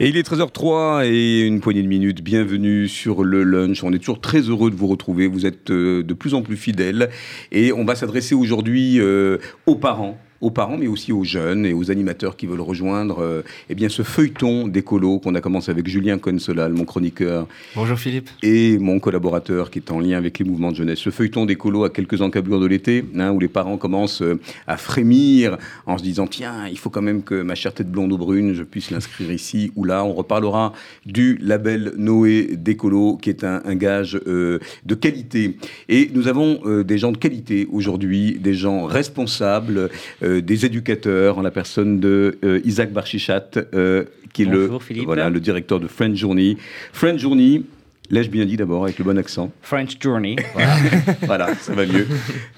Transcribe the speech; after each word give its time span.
Et 0.00 0.08
il 0.10 0.16
est 0.16 0.30
13h03 0.30 1.06
et 1.06 1.40
une 1.40 1.58
poignée 1.58 1.82
de 1.82 1.88
minutes. 1.88 2.22
Bienvenue 2.22 2.86
sur 2.86 3.24
le 3.24 3.42
lunch. 3.42 3.82
On 3.82 3.92
est 3.92 3.98
toujours 3.98 4.20
très 4.20 4.42
heureux 4.42 4.70
de 4.70 4.76
vous 4.76 4.86
retrouver. 4.86 5.26
Vous 5.26 5.44
êtes 5.44 5.72
euh, 5.72 6.04
de 6.04 6.14
plus 6.14 6.34
en 6.34 6.42
plus 6.42 6.56
fidèles. 6.56 7.10
Et 7.50 7.72
on 7.72 7.84
va 7.84 7.96
s'adresser 7.96 8.36
aujourd'hui 8.36 9.00
euh, 9.00 9.38
aux 9.66 9.74
parents 9.74 10.16
aux 10.40 10.50
parents, 10.50 10.76
mais 10.76 10.86
aussi 10.86 11.12
aux 11.12 11.24
jeunes 11.24 11.66
et 11.66 11.72
aux 11.72 11.90
animateurs 11.90 12.36
qui 12.36 12.46
veulent 12.46 12.60
rejoindre 12.60 13.18
euh, 13.20 13.42
eh 13.68 13.74
bien, 13.74 13.88
ce 13.88 14.02
feuilleton 14.02 14.68
d'écolo 14.68 15.18
qu'on 15.18 15.34
a 15.34 15.40
commencé 15.40 15.70
avec 15.70 15.88
Julien 15.88 16.18
Consolal, 16.18 16.72
mon 16.72 16.84
chroniqueur. 16.84 17.48
Bonjour 17.74 17.98
Philippe. 17.98 18.30
Et 18.42 18.78
mon 18.78 19.00
collaborateur 19.00 19.70
qui 19.70 19.80
est 19.80 19.90
en 19.90 19.98
lien 19.98 20.16
avec 20.16 20.38
les 20.38 20.44
mouvements 20.44 20.70
de 20.70 20.76
jeunesse. 20.76 21.00
Ce 21.00 21.10
feuilleton 21.10 21.44
d'écolo 21.44 21.84
à 21.84 21.90
quelques 21.90 22.22
encablures 22.22 22.60
de 22.60 22.66
l'été, 22.66 23.04
hein, 23.16 23.32
où 23.32 23.40
les 23.40 23.48
parents 23.48 23.76
commencent 23.76 24.22
euh, 24.22 24.38
à 24.68 24.76
frémir 24.76 25.58
en 25.86 25.98
se 25.98 26.04
disant 26.04 26.26
tiens, 26.28 26.68
il 26.68 26.78
faut 26.78 26.90
quand 26.90 27.02
même 27.02 27.22
que 27.22 27.42
ma 27.42 27.56
chère 27.56 27.74
tête 27.74 27.90
blonde 27.90 28.12
ou 28.12 28.18
brune, 28.18 28.54
je 28.54 28.62
puisse 28.62 28.90
l'inscrire 28.90 29.32
ici 29.32 29.72
ou 29.74 29.84
là. 29.84 30.04
On 30.04 30.12
reparlera 30.12 30.72
du 31.04 31.36
label 31.40 31.94
Noé 31.96 32.50
d'écolo, 32.52 33.16
qui 33.16 33.30
est 33.30 33.44
un, 33.44 33.58
gage 33.74 34.18
euh, 34.26 34.58
de 34.84 34.94
qualité. 34.94 35.56
Et 35.88 36.10
nous 36.14 36.28
avons 36.28 36.82
des 36.82 36.98
gens 36.98 37.12
de 37.12 37.16
qualité 37.16 37.68
aujourd'hui, 37.70 38.38
des 38.40 38.54
gens 38.54 38.84
responsables. 38.84 39.90
Euh, 40.28 40.42
des 40.42 40.66
éducateurs 40.66 41.38
en 41.38 41.42
la 41.42 41.50
personne 41.50 42.00
de 42.00 42.38
euh, 42.44 42.60
Isaac 42.64 42.92
Barchichat, 42.92 43.50
euh, 43.74 44.04
qui 44.32 44.42
est 44.42 44.46
le, 44.46 44.70
voilà, 45.04 45.30
le 45.30 45.40
directeur 45.40 45.80
de 45.80 45.88
French 45.88 46.16
Journey. 46.16 46.56
French 46.92 47.20
Journey, 47.20 47.62
L'ai-je 48.10 48.30
bien 48.30 48.46
dit 48.46 48.56
d'abord 48.56 48.84
avec 48.84 48.98
le 48.98 49.04
bon 49.04 49.18
accent? 49.18 49.52
French 49.60 49.98
Journey. 50.00 50.36
Voilà. 51.26 51.54
ça 51.56 51.74
va 51.74 51.84
mieux. 51.84 52.06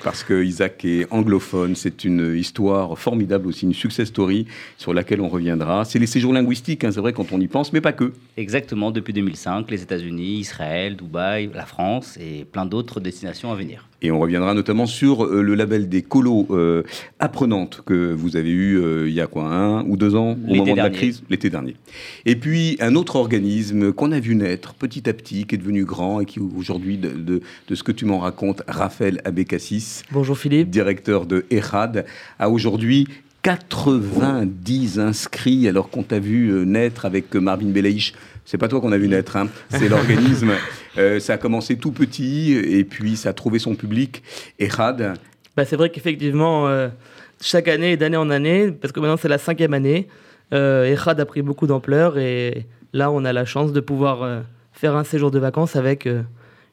Parce 0.05 0.23
que 0.23 0.45
Isaac 0.45 0.85
est 0.85 1.09
anglophone. 1.11 1.75
C'est 1.75 2.05
une 2.05 2.37
histoire 2.37 2.97
formidable 2.97 3.49
aussi, 3.49 3.67
une 3.67 3.75
success 3.75 4.07
story 4.07 4.47
sur 4.79 4.95
laquelle 4.95 5.21
on 5.21 5.29
reviendra. 5.29 5.84
C'est 5.84 5.99
les 5.99 6.07
séjours 6.07 6.33
linguistiques, 6.33 6.84
hein, 6.84 6.93
c'est 6.93 7.01
vrai 7.01 7.12
quand 7.12 7.33
on 7.33 7.41
y 7.41 7.49
pense, 7.49 7.73
mais 7.73 7.81
pas 7.81 7.93
que. 7.93 8.12
Exactement. 8.37 8.93
Depuis 8.93 9.12
2005, 9.12 9.69
les 9.73 9.83
États-Unis, 9.83 10.39
Israël, 10.39 10.95
Dubaï, 10.95 11.51
la 11.53 11.67
France 11.67 12.17
et 12.21 12.45
plein 12.45 12.65
d'autres 12.65 13.01
destinations 13.01 13.51
à 13.51 13.57
venir. 13.57 13.90
Et 14.03 14.11
on 14.11 14.19
reviendra 14.19 14.55
notamment 14.55 14.87
sur 14.87 15.25
euh, 15.25 15.43
le 15.43 15.55
label 15.55 15.89
des 15.89 16.03
colos 16.03 16.47
euh, 16.51 16.83
apprenantes 17.19 17.83
que 17.84 18.12
vous 18.12 18.37
avez 18.37 18.51
eu 18.51 18.79
euh, 18.79 19.09
il 19.09 19.15
y 19.15 19.20
a 19.20 19.27
quoi, 19.27 19.45
un 19.45 19.84
ou 19.84 19.97
deux 19.97 20.15
ans, 20.15 20.39
au 20.48 20.55
moment 20.55 20.73
de 20.73 20.79
la 20.79 20.91
crise, 20.91 21.23
l'été 21.29 21.51
dernier. 21.51 21.77
Et 22.25 22.37
puis 22.37 22.77
un 22.81 22.95
autre 22.95 23.17
organisme 23.17 23.93
qu'on 23.93 24.12
a 24.12 24.21
vu 24.21 24.34
naître 24.34 24.75
petit 24.75 25.09
à 25.09 25.12
petit, 25.12 25.45
qui 25.45 25.55
est 25.55 25.59
devenu 25.59 25.84
grand 25.84 26.21
et 26.21 26.25
qui 26.25 26.41
aujourd'hui, 26.41 26.97
de, 26.97 27.11
de, 27.69 27.75
ce 27.75 27.83
que 27.83 27.93
tu 27.93 28.06
m'en 28.06 28.19
racontes, 28.19 28.62
Raphaël 28.67 29.21
Abécassis, 29.25 30.03
Bonjour 30.12 30.39
Philippe. 30.39 30.71
directeur 30.71 31.27
de 31.27 31.45
ERAD, 31.51 32.06
a 32.39 32.48
aujourd'hui 32.48 33.06
90 33.43 34.98
inscrits 34.98 35.69
alors 35.69 35.91
qu'on 35.91 36.03
t'a 36.03 36.19
vu 36.19 36.67
naître 36.67 37.06
avec 37.06 37.34
Marvin 37.34 37.69
Belaïch 37.69 38.15
c'est 38.51 38.59
pas 38.59 38.67
toi 38.67 38.81
qu'on 38.81 38.91
a 38.91 38.98
vu 38.98 39.06
naître, 39.06 39.37
hein. 39.37 39.47
c'est 39.69 39.89
l'organisme. 39.89 40.51
Euh, 40.98 41.20
ça 41.20 41.34
a 41.34 41.39
commencé 41.39 41.77
tout 41.77 41.93
petit 41.93 42.53
et 42.53 42.83
puis 42.83 43.17
ça 43.17 43.29
a 43.29 43.33
trouvé 43.33 43.61
son 43.61 43.77
public. 43.77 44.25
Et 44.59 44.67
Rad 44.67 45.15
bah, 45.56 45.65
C'est 45.65 45.77
vrai 45.77 45.91
qu'effectivement, 45.91 46.67
euh, 46.67 46.89
chaque 47.41 47.69
année, 47.69 47.97
d'année 47.97 48.17
en 48.17 48.28
année, 48.28 48.72
parce 48.72 48.91
que 48.91 48.99
maintenant 48.99 49.16
c'est 49.16 49.28
la 49.28 49.38
cinquième 49.38 49.72
année, 49.72 50.09
euh, 50.53 50.97
a 51.06 51.25
pris 51.27 51.43
beaucoup 51.43 51.69
d'ampleur 51.69 52.19
et 52.19 52.66
là 52.93 53.12
on 53.12 53.25
a 53.25 53.33
la 53.33 53.44
chance 53.44 53.72
de 53.72 53.78
pouvoir 53.78 54.25
euh, 54.25 54.41
faire 54.72 54.97
un 54.97 55.05
séjour 55.05 55.31
de 55.31 55.38
vacances 55.38 55.77
avec 55.77 56.09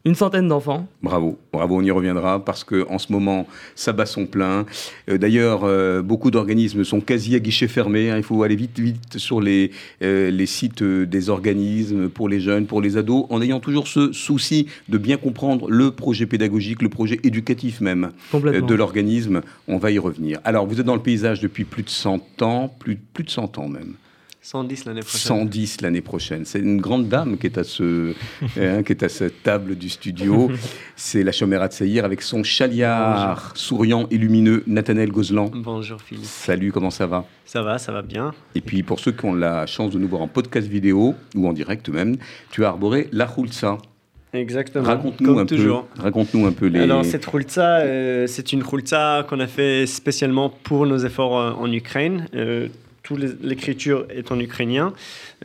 une 0.07 0.15
centaine 0.15 0.47
d'enfants. 0.47 0.87
Bravo, 1.03 1.37
bravo, 1.51 1.75
on 1.75 1.83
y 1.83 1.91
reviendra 1.91 2.43
parce 2.43 2.63
que 2.63 2.87
en 2.89 2.97
ce 2.97 3.11
moment, 3.11 3.45
ça 3.75 3.91
bat 3.91 4.05
son 4.05 4.25
plein. 4.25 4.65
Euh, 5.09 5.17
d'ailleurs, 5.17 5.65
euh, 5.65 6.01
beaucoup 6.01 6.31
d'organismes 6.31 6.85
sont 6.85 7.01
quasi 7.01 7.35
à 7.35 7.39
guichet 7.39 7.67
fermé. 7.67 8.09
Hein. 8.09 8.17
il 8.17 8.23
faut 8.23 8.41
aller 8.43 8.55
vite, 8.55 8.79
vite 8.79 9.17
sur 9.17 9.41
les, 9.41 9.71
euh, 10.01 10.31
les 10.31 10.45
sites 10.45 10.81
des 10.81 11.29
organismes 11.29 12.07
pour 12.07 12.29
les 12.29 12.39
jeunes, 12.39 12.67
pour 12.67 12.81
les 12.81 12.95
ados, 12.95 13.25
en 13.29 13.41
ayant 13.41 13.59
toujours 13.59 13.87
ce 13.87 14.13
souci 14.13 14.67
de 14.87 14.97
bien 14.97 15.17
comprendre 15.17 15.69
le 15.69 15.91
projet 15.91 16.25
pédagogique, 16.25 16.81
le 16.81 16.89
projet 16.89 17.19
éducatif 17.23 17.81
même 17.81 18.11
de 18.33 18.75
l'organisme. 18.75 19.41
On 19.67 19.77
va 19.77 19.91
y 19.91 19.99
revenir. 19.99 20.39
Alors, 20.45 20.65
vous 20.65 20.79
êtes 20.79 20.85
dans 20.85 20.95
le 20.95 21.01
paysage 21.01 21.41
depuis 21.41 21.65
plus 21.65 21.83
de 21.83 21.89
100 21.89 22.41
ans, 22.41 22.73
plus, 22.79 22.95
plus 22.95 23.25
de 23.25 23.29
100 23.29 23.57
ans 23.57 23.67
même. 23.67 23.95
110 24.49 24.85
l'année 24.85 25.01
prochaine. 25.01 25.19
110 25.19 25.81
l'année 25.81 26.01
prochaine. 26.01 26.45
C'est 26.45 26.59
une 26.59 26.79
grande 26.79 27.09
dame 27.09 27.37
qui 27.37 27.47
est 27.47 27.57
à, 27.57 27.65
ce, 27.65 28.13
hein, 28.57 28.81
qui 28.81 28.93
est 28.93 29.03
à 29.03 29.09
cette 29.09 29.43
table 29.43 29.75
du 29.75 29.89
studio. 29.89 30.49
C'est 30.95 31.21
la 31.23 31.33
Choméra 31.33 31.67
de 31.67 31.73
Saïr 31.73 32.05
avec 32.05 32.21
son 32.21 32.43
chaliard 32.43 33.51
souriant 33.55 34.07
et 34.09 34.17
lumineux, 34.17 34.63
Nathanaël 34.65 35.11
Gozlan. 35.11 35.51
Bonjour 35.53 36.01
Philippe. 36.01 36.23
Salut, 36.23 36.71
comment 36.71 36.91
ça 36.91 37.07
va? 37.07 37.25
Ça 37.43 37.61
va, 37.61 37.77
ça 37.77 37.91
va 37.91 38.01
bien. 38.01 38.33
Et 38.55 38.61
puis 38.61 38.83
pour 38.83 39.01
ceux 39.01 39.11
qui 39.11 39.25
ont 39.25 39.33
la 39.33 39.65
chance 39.65 39.91
de 39.91 39.99
nous 39.99 40.07
voir 40.07 40.21
en 40.21 40.29
podcast 40.29 40.65
vidéo 40.65 41.13
ou 41.35 41.45
en 41.45 41.51
direct 41.51 41.89
même, 41.89 42.15
tu 42.49 42.63
as 42.63 42.69
arboré 42.69 43.09
la 43.11 43.25
Khulsa. 43.25 43.77
Exactement. 44.31 44.85
Raconte-nous 44.85 45.39
un 45.39 45.45
toujours. 45.45 45.87
peu. 45.87 46.03
Raconte-nous 46.03 46.45
un 46.45 46.53
peu 46.53 46.67
les. 46.67 46.79
Alors 46.79 47.03
cette 47.03 47.25
Khulsa, 47.25 47.79
euh, 47.79 48.27
c'est 48.27 48.53
une 48.53 48.63
Khulsa 48.63 49.25
qu'on 49.27 49.41
a 49.41 49.47
fait 49.47 49.85
spécialement 49.85 50.49
pour 50.49 50.85
nos 50.85 50.99
efforts 50.99 51.37
euh, 51.37 51.51
en 51.51 51.69
Ukraine. 51.69 52.29
Euh, 52.33 52.69
l'écriture 53.15 54.05
est 54.09 54.31
en 54.31 54.39
ukrainien. 54.39 54.93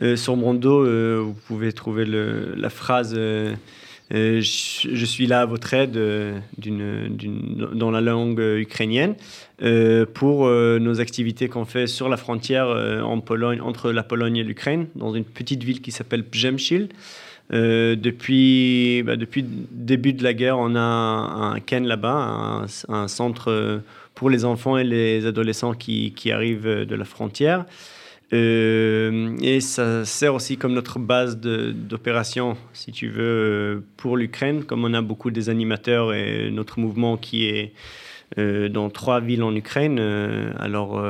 Euh, 0.01 0.15
sur 0.15 0.35
dos, 0.35 0.85
euh, 0.85 1.21
vous 1.23 1.33
pouvez 1.47 1.71
trouver 1.71 2.05
la 2.05 2.69
phrase 2.69 3.15
euh, 3.15 3.55
je, 4.11 5.05
suis 5.05 5.27
là 5.27 5.41
à 5.41 5.45
votre 5.45 5.73
aide 5.73 5.97
dans 7.73 7.89
la 7.89 8.01
langue 8.01 8.39
ukrainienne 8.39 9.15
pour 10.13 10.47
nos 10.47 10.99
activités 10.99 11.47
qu'on 11.47 11.65
fait 11.65 11.87
sur 11.87 12.09
la 12.09 12.17
frontière 12.17 12.67
en 13.03 13.19
Pologne, 13.21 13.61
entre 13.61 13.91
la 13.91 14.03
Pologne 14.03 14.37
et 14.37 14.43
l'Ukraine, 14.43 14.87
dans 14.95 15.15
une 15.15 15.23
petite 15.23 15.63
ville 15.63 15.81
qui 15.81 15.91
s'appelle 15.91 16.25
Przemyśl. 16.25 16.89
depuis, 17.49 19.01
bah, 19.03 19.15
le 19.15 19.25
début 19.71 20.13
de 20.13 20.23
la 20.23 20.33
guerre, 20.33 20.59
on 20.59 20.75
a 20.75 20.81
un, 20.81 21.59
Ken 21.61 21.87
là-bas, 21.87 22.65
un, 22.89 23.07
centre 23.07 23.81
pour 24.15 24.29
les 24.29 24.45
enfants 24.45 24.77
et 24.77 24.83
les 24.83 25.25
adolescents 25.25 25.73
qui, 25.73 26.13
qui 26.13 26.31
arrivent 26.31 26.85
de 26.85 26.95
la 26.95 27.05
frontière. 27.05 27.65
Euh, 28.33 29.37
et 29.41 29.61
ça 29.61 30.05
sert 30.05 30.33
aussi 30.33 30.57
comme 30.57 30.73
notre 30.73 30.97
base 30.97 31.37
d'opération, 31.37 32.57
si 32.73 32.91
tu 32.91 33.09
veux, 33.09 33.83
pour 33.97 34.17
l'Ukraine, 34.17 34.63
comme 34.63 34.85
on 34.85 34.93
a 34.93 35.01
beaucoup 35.01 35.29
des 35.29 35.49
animateurs 35.49 36.13
et 36.13 36.49
notre 36.49 36.79
mouvement 36.79 37.15
qui 37.17 37.45
est 37.45 37.73
euh, 38.39 38.69
dans 38.69 38.89
trois 38.89 39.19
villes 39.19 39.43
en 39.43 39.55
Ukraine. 39.55 39.97
Euh, 39.99 40.51
alors, 40.57 41.03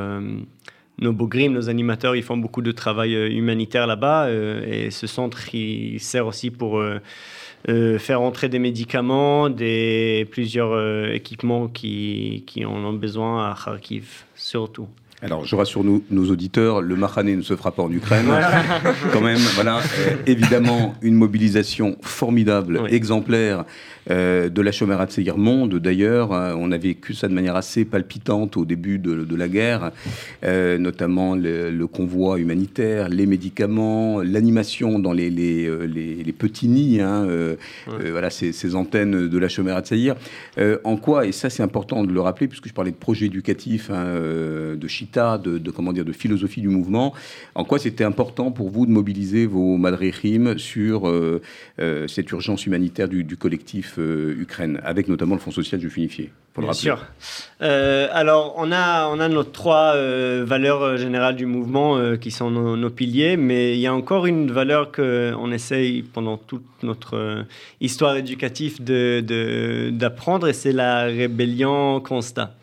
nos 0.99 1.13
Bogrim, 1.13 1.53
nos 1.53 1.69
animateurs, 1.69 2.15
ils 2.15 2.23
font 2.23 2.37
beaucoup 2.37 2.61
de 2.61 2.71
travail 2.71 3.13
humanitaire 3.13 3.87
là-bas 3.87 4.29
et 4.29 4.91
ce 4.91 5.07
centre, 5.07 5.55
il 5.55 5.99
sert 5.99 6.27
aussi 6.27 6.51
pour 6.51 6.83
euh, 7.69 7.97
faire 7.97 8.21
entrer 8.21 8.49
des 8.49 8.59
médicaments, 8.59 9.49
des, 9.49 10.27
plusieurs 10.31 10.73
euh, 10.73 11.13
équipements 11.13 11.67
qui, 11.67 12.43
qui 12.45 12.65
en 12.65 12.75
ont 12.83 12.93
besoin 12.93 13.49
à 13.49 13.55
Kharkiv, 13.55 14.23
surtout. 14.35 14.87
Alors, 15.21 15.45
je 15.45 15.55
rassure 15.55 15.85
nous, 15.85 16.03
nos 16.11 16.29
auditeurs, 16.29 16.81
le 16.81 16.97
Mahané 16.97 17.37
ne 17.37 17.41
se 17.41 17.55
fera 17.55 17.71
pas 17.71 17.83
en 17.83 17.91
Ukraine. 17.91 18.25
Quand 19.13 19.21
même, 19.21 19.39
voilà, 19.55 19.77
euh, 19.77 20.15
évidemment, 20.25 20.95
une 21.01 21.15
mobilisation 21.15 21.95
formidable, 22.01 22.81
exemplaire 22.89 23.63
euh, 24.09 24.49
de 24.49 24.61
la 24.61 24.71
Chomera 24.71 25.05
de 25.05 25.11
Seir 25.11 25.37
Monde. 25.37 25.75
D'ailleurs, 25.75 26.33
euh, 26.33 26.53
on 26.57 26.71
a 26.71 26.77
vécu 26.77 27.13
ça 27.13 27.27
de 27.27 27.33
manière 27.33 27.55
assez 27.55 27.85
palpitante 27.85 28.57
au 28.57 28.65
début 28.65 28.99
de, 28.99 29.35
la 29.35 29.47
guerre, 29.47 29.91
notamment 30.43 31.35
le, 31.35 31.85
convoi 31.87 32.39
humanitaire, 32.39 33.09
les 33.09 33.25
médicaments, 33.25 34.21
l'animation 34.21 34.99
dans 34.99 35.11
les, 35.11 35.29
les, 35.29 36.35
petits 36.37 36.67
nids, 36.67 37.01
hein, 37.01 37.27
voilà, 37.87 38.29
ces, 38.29 38.75
antennes 38.75 39.27
de 39.27 39.37
la 39.37 39.47
de 39.47 40.79
en 40.83 40.97
quoi, 40.97 41.25
et 41.25 41.31
ça 41.31 41.49
c'est 41.49 41.63
important 41.63 42.03
de 42.03 42.11
le 42.11 42.21
rappeler, 42.21 42.47
puisque 42.47 42.67
je 42.67 42.73
parlais 42.73 42.91
de 42.91 42.95
projet 42.95 43.25
éducatif 43.25 43.89
hein, 43.89 44.05
de 44.75 44.87
Chita, 44.87 45.37
de, 45.37 45.71
comment 45.71 45.93
dire, 45.93 46.05
de 46.05 46.11
philosophie 46.11 46.61
du 46.61 46.69
mouvement. 46.69 47.13
En 47.55 47.63
quoi 47.63 47.79
c'était 47.79 48.03
important 48.03 48.51
pour 48.51 48.69
vous 48.69 48.85
de 48.85 48.91
mobiliser 48.91 49.45
vos 49.45 49.77
madrichim 49.77 50.57
sur 50.57 51.07
euh, 51.07 51.41
euh, 51.79 52.07
cette 52.07 52.31
urgence 52.31 52.65
humanitaire 52.65 53.07
du, 53.07 53.37
collectif? 53.37 53.92
Euh, 53.97 54.35
Ukraine, 54.37 54.79
avec 54.83 55.07
notamment 55.07 55.35
le 55.35 55.41
Fonds 55.41 55.51
social 55.51 55.79
juif 55.79 55.97
unifié 55.97 56.31
Bien 56.57 56.73
sûr. 56.73 56.99
alors, 57.59 58.53
on 58.57 58.71
a, 58.71 59.07
on 59.07 59.19
a 59.19 59.27
nos 59.27 59.43
trois 59.43 59.95
valeurs 60.43 60.97
générales 60.97 61.35
du 61.35 61.47
mouvement 61.47 62.15
qui 62.17 62.29
sont 62.29 62.51
nos, 62.51 62.89
piliers, 62.91 63.37
mais 63.37 63.73
il 63.73 63.79
y 63.79 63.87
a 63.87 63.93
encore 63.93 64.27
une 64.27 64.51
valeur 64.51 64.91
qu'on 64.91 65.51
essaye 65.51 66.03
pendant 66.03 66.37
toute 66.37 66.65
notre 66.83 67.45
histoire 67.81 68.17
éducative 68.17 68.83
d'apprendre, 68.83 70.45
de, 70.45 70.49
et 70.51 70.53
c'est 70.53 70.73
la 70.73 71.05
rébellion 71.05 72.01
constat. 72.01 72.53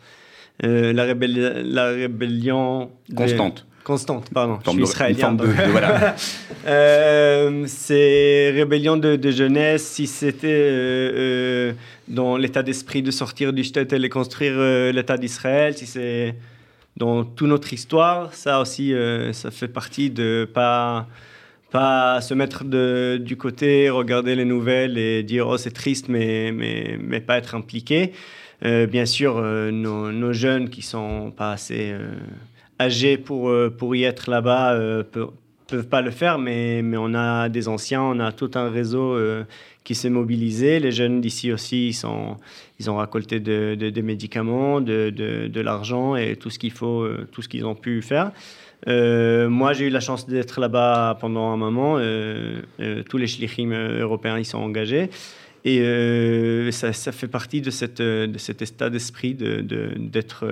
la, 0.63 0.93
la 1.13 1.85
rébellion 1.87 2.91
constante. 3.13 3.65
Constante, 3.83 4.29
pardon. 4.33 4.59
je 4.65 4.71
suis 4.71 4.83
israélien. 4.83 5.35
voilà. 5.69 6.15
c'est 6.63 8.51
rébellion 8.51 8.97
de, 8.97 9.31
jeunesse. 9.31 9.83
Si 9.83 10.07
c'était 10.07 11.73
dans 12.07 12.37
l'état 12.37 12.63
d'esprit 12.63 13.01
de 13.01 13.11
sortir 13.11 13.53
du 13.53 13.63
shtetl 13.63 14.03
et 14.03 14.09
construire 14.09 14.91
l'État 14.93 15.17
d'Israël, 15.17 15.77
si 15.77 15.85
c'est 15.85 16.35
dans 16.97 17.23
toute 17.23 17.47
notre 17.47 17.73
histoire, 17.73 18.33
ça 18.33 18.59
aussi, 18.59 18.93
ça 19.33 19.51
fait 19.51 19.67
partie 19.67 20.09
de 20.09 20.49
pas 20.53 21.07
pas 21.71 22.19
se 22.19 22.33
mettre 22.33 22.65
de, 22.65 23.17
du 23.19 23.37
côté, 23.37 23.89
regarder 23.89 24.35
les 24.35 24.45
nouvelles 24.45 24.97
et 24.97 25.23
dire 25.23 25.47
oh 25.47 25.57
c'est 25.57 25.71
triste, 25.71 26.09
mais, 26.09 26.51
mais, 26.51 26.97
mais 26.99 27.21
pas 27.21 27.37
être 27.37 27.55
impliqué. 27.55 28.11
Euh, 28.63 28.85
bien 28.85 29.05
sûr, 29.05 29.37
euh, 29.37 29.71
nos, 29.71 30.33
jeunes 30.33 30.69
qui 30.69 30.81
sont 30.81 31.31
pas 31.35 31.53
assez 31.53 31.91
euh, 31.91 32.11
âgés 32.79 33.17
pour, 33.17 33.51
pour 33.77 33.95
y 33.95 34.03
être 34.03 34.29
là-bas 34.29 34.77
peuvent, 35.11 35.31
peuvent 35.71 35.87
pas 35.87 36.01
le 36.01 36.11
faire, 36.11 36.37
mais, 36.37 36.81
mais 36.83 36.97
on 36.97 37.13
a 37.13 37.49
des 37.49 37.67
anciens, 37.67 38.01
on 38.03 38.19
a 38.19 38.31
tout 38.31 38.51
un 38.55 38.69
réseau 38.69 39.17
qui 39.83 39.95
s'est 39.95 40.09
mobilisé. 40.09 40.79
Les 40.79 40.91
jeunes 40.91 41.21
d'ici 41.21 41.51
aussi, 41.51 41.87
ils, 41.87 41.93
sont, 41.93 42.37
ils 42.79 42.89
ont 42.91 42.97
récolté 42.97 43.39
de, 43.39 43.75
des 43.75 44.01
médicaments, 44.01 44.81
de, 44.81 45.09
de, 45.09 45.61
l'argent 45.61 46.15
et 46.15 46.35
tout 46.35 46.49
ce 46.49 46.59
qu'il 46.59 46.71
faut, 46.71 47.07
tout 47.31 47.41
ce 47.41 47.49
qu'ils 47.49 47.65
ont 47.65 47.75
pu 47.75 48.01
faire. 48.01 48.31
Euh, 48.87 49.49
moi, 49.49 49.73
j'ai 49.73 49.87
eu 49.87 49.89
la 49.89 49.99
chance 49.99 50.27
d'être 50.27 50.59
là-bas 50.59 51.17
pendant 51.19 51.51
un 51.51 51.57
moment. 51.57 51.97
Euh, 51.97 52.61
euh, 52.79 53.03
tous 53.03 53.17
les 53.17 53.27
shlichim 53.27 53.71
européens 53.71 54.39
y 54.39 54.45
sont 54.45 54.57
engagés. 54.57 55.09
Et 55.63 56.71
ça, 56.71 56.91
ça, 56.91 57.11
fait 57.11 57.27
partie 57.27 57.61
de, 57.61 57.69
cette, 57.69 58.01
de 58.01 58.37
cet 58.37 58.63
état 58.63 58.89
d'esprit 58.89 59.35
d'être 59.35 60.45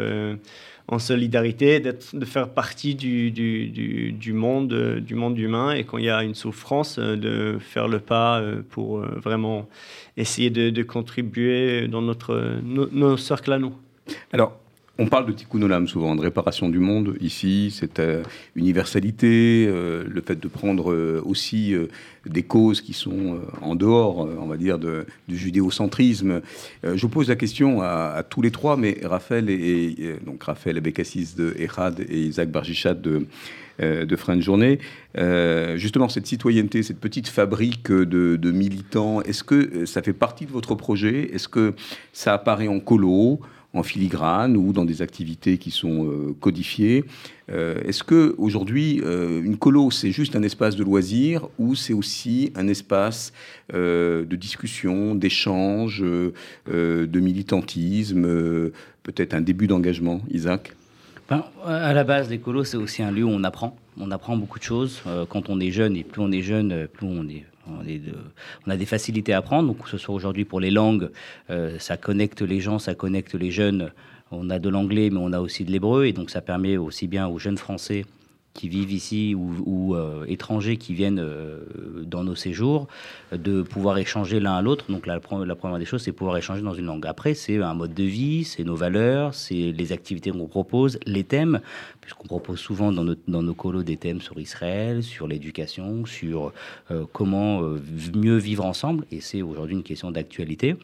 en 0.92 1.00
solidarité, 1.00 1.80
de 1.80 2.26
faire 2.26 2.50
partie 2.50 2.96
du, 2.96 3.32
du, 3.32 4.12
du, 4.12 4.34
monde, 4.34 5.00
du 5.00 5.16
monde 5.16 5.38
humain. 5.38 5.72
Et 5.72 5.84
quand 5.84 6.00
il 6.00 6.06
y 6.06 6.10
a 6.10 6.24
une 6.24 6.36
souffrance, 6.36 6.98
de 6.98 7.58
faire 7.60 7.88
le 7.88 8.00
pas 8.00 8.42
pour 8.70 9.00
vraiment 9.00 9.70
essayer 10.18 10.50
de, 10.50 10.84
contribuer 10.84 11.88
dans 11.88 12.02
notre, 12.02 12.60
nos, 12.64 12.90
nos 12.92 13.18
cercles 13.18 13.54
à 13.54 13.60
nous. 13.60 13.76
Alors, 14.34 14.60
on 15.00 15.08
parle 15.08 15.26
de 15.28 15.32
tikkun 15.32 15.62
olam 15.62 15.88
souvent, 15.88 16.14
de 16.14 16.22
réparation 16.22 16.68
du 16.68 16.80
monde 16.80 17.16
ici, 17.22 17.72
cette 17.72 18.00
euh, 18.00 18.22
universalité, 18.56 19.66
euh, 19.66 20.04
le 20.06 20.22
fait 20.22 20.38
de 20.38 20.48
prendre 20.50 20.92
euh, 20.92 21.22
aussi 21.26 21.74
des 22.26 22.44
causes 22.44 22.82
qui 22.82 22.92
sont 22.92 23.40
en 23.62 23.76
dehors, 23.76 24.28
on 24.42 24.48
va 24.48 24.58
dire, 24.58 24.78
de, 24.78 25.06
du 25.30 25.38
judéocentrisme. 25.38 26.42
je 26.84 27.08
pose 27.08 27.30
la 27.30 27.38
question 27.38 27.82
à, 27.82 28.24
tous 28.30 28.42
les 28.42 28.52
trois, 28.52 28.76
mais 28.76 28.98
Raphaël 29.04 29.50
et, 29.50 30.18
donc 30.26 30.44
Raphaël 30.44 30.82
de 30.82 31.56
Ehad 31.58 32.02
et 32.02 32.20
Isaac 32.20 32.50
Barjichat 32.50 32.96
de 32.96 33.26
de 33.80 34.16
Fin 34.18 34.38
Journée. 34.42 34.80
justement, 35.78 36.10
cette 36.10 36.28
citoyenneté, 36.28 36.84
cette 36.84 37.00
petite 37.00 37.30
fabrique 37.30 37.90
de, 37.90 38.36
de 38.36 38.52
militants, 38.52 39.22
est-ce 39.22 39.46
que 39.46 39.86
ça 39.86 40.02
fait 40.02 40.14
partie 40.14 40.46
de 40.46 40.52
votre 40.52 40.76
projet? 40.76 41.34
Est-ce 41.34 41.48
que 41.48 41.74
ça 42.12 42.34
apparaît 42.34 42.68
en 42.68 42.82
colo? 42.82 43.40
En 43.74 43.84
filigrane 43.84 44.58
ou 44.58 44.74
dans 44.74 44.86
des 44.86 45.02
activités 45.02 45.58
qui 45.58 45.72
sont 45.72 46.06
euh, 46.06 46.36
codifiées. 46.40 47.06
Euh, 47.52 47.82
est-ce 47.84 48.04
que 48.04 48.36
aujourd'hui 48.38 49.02
euh, 49.04 49.44
une 49.44 49.58
colo 49.58 49.92
c'est 49.92 50.12
juste 50.12 50.36
un 50.36 50.44
espace 50.44 50.76
de 50.76 50.84
loisir 50.84 51.48
ou 51.60 51.76
c'est 51.76 51.94
aussi 51.94 52.52
un 52.56 52.68
espace 52.68 53.32
de 53.72 54.36
discussion, 54.36 55.14
d'échange, 55.14 56.02
de 56.02 57.20
militantisme, 57.20 58.24
peut-être 59.04 59.36
un 59.36 59.42
début 59.42 59.68
d'engagement, 59.68 60.22
Isaac? 60.32 60.74
Ben, 61.30 61.44
À 61.64 61.94
la 61.94 62.04
base, 62.04 62.30
les 62.32 62.40
colos 62.40 62.64
c'est 62.64 62.78
aussi 62.78 63.04
un 63.04 63.12
lieu 63.12 63.24
où 63.24 63.30
on 63.30 63.44
apprend. 63.44 63.78
On 64.00 64.10
apprend 64.10 64.38
beaucoup 64.38 64.58
de 64.58 64.64
choses 64.64 65.04
quand 65.30 65.50
on 65.50 65.60
est 65.60 65.72
jeune 65.72 65.96
et 65.96 66.04
plus 66.04 66.22
on 66.22 66.32
est 66.32 66.42
jeune, 66.42 66.88
plus 66.88 67.06
on 67.06 67.28
est 67.28 67.46
on, 68.66 68.70
a 68.70 68.78
des 68.78 68.86
facilités 68.86 69.34
à 69.34 69.38
apprendre, 69.38 69.68
donc 69.68 69.84
que 69.84 69.90
ce 69.90 69.98
soit 69.98 70.16
aujourd'hui 70.16 70.46
pour 70.46 70.60
les 70.60 70.72
langues, 70.72 71.10
euh, 71.50 71.78
ça 71.80 71.98
connecte 71.98 72.42
les 72.42 72.60
gens, 72.60 72.80
ça 72.80 72.96
connecte 72.96 73.36
les 73.36 73.52
jeunes. 73.52 73.92
On 74.32 74.50
a 74.50 74.60
de 74.60 74.70
l'anglais, 74.70 75.10
mais 75.10 75.20
on 75.20 75.34
a 75.34 75.40
aussi 75.40 75.66
de 75.66 75.72
l'hébreu, 75.72 76.06
et 76.06 76.14
donc 76.14 76.30
ça 76.30 76.42
permet 76.42 76.78
aussi 76.78 77.08
bien 77.08 77.28
aux 77.28 77.40
jeunes 77.40 77.58
Français 77.58 78.06
qui 78.54 78.68
vivent 78.68 78.92
ici 78.92 79.36
ou, 79.36 79.96
euh, 79.96 80.26
étrangers 80.28 80.78
qui 80.78 80.94
viennent 80.94 81.20
euh, 81.20 81.60
dans 82.04 82.24
nos 82.24 82.36
séjours, 82.36 82.88
de 83.32 83.62
pouvoir 83.62 83.98
échanger 83.98 84.40
l'un 84.40 84.56
à 84.56 84.62
l'autre. 84.62 84.86
Donc 84.90 85.06
la, 85.06 85.20
première 85.20 85.80
des 85.80 85.86
choses, 85.86 86.02
c'est 86.02 86.12
pouvoir 86.12 86.38
échanger 86.38 86.62
dans 86.62 86.74
une 86.74 86.86
langue. 86.86 87.06
Après, 87.06 87.34
c'est 87.34 87.62
un 87.62 87.74
mode 87.74 87.94
de 87.94 88.04
vie, 88.04 88.44
c'est 88.44 88.64
nos 88.64 88.76
valeurs, 88.76 89.34
c'est 89.34 89.72
les 89.72 89.92
activités 89.92 90.32
qu'on 90.32 90.48
propose, 90.48 91.00
les 91.06 91.24
thèmes, 91.24 91.62
puisqu'on 92.02 92.28
propose 92.28 92.60
souvent 92.60 92.92
dans 92.92 93.44
nos 93.44 93.54
colos 93.54 93.84
des 93.84 93.98
thèmes 93.98 94.22
sur 94.22 94.40
Israël, 94.40 95.04
sur 95.04 95.28
l'éducation, 95.28 96.06
sur 96.06 96.52
euh, 96.92 97.06
comment 97.14 97.62
mieux 98.16 98.38
vivre 98.38 98.66
ensemble. 98.66 99.06
Et 99.12 99.22
c'est 99.22 99.42
aujourd'hui 99.42 99.76
une 99.76 99.84
question 99.84 100.12
d'actualité. 100.12 100.76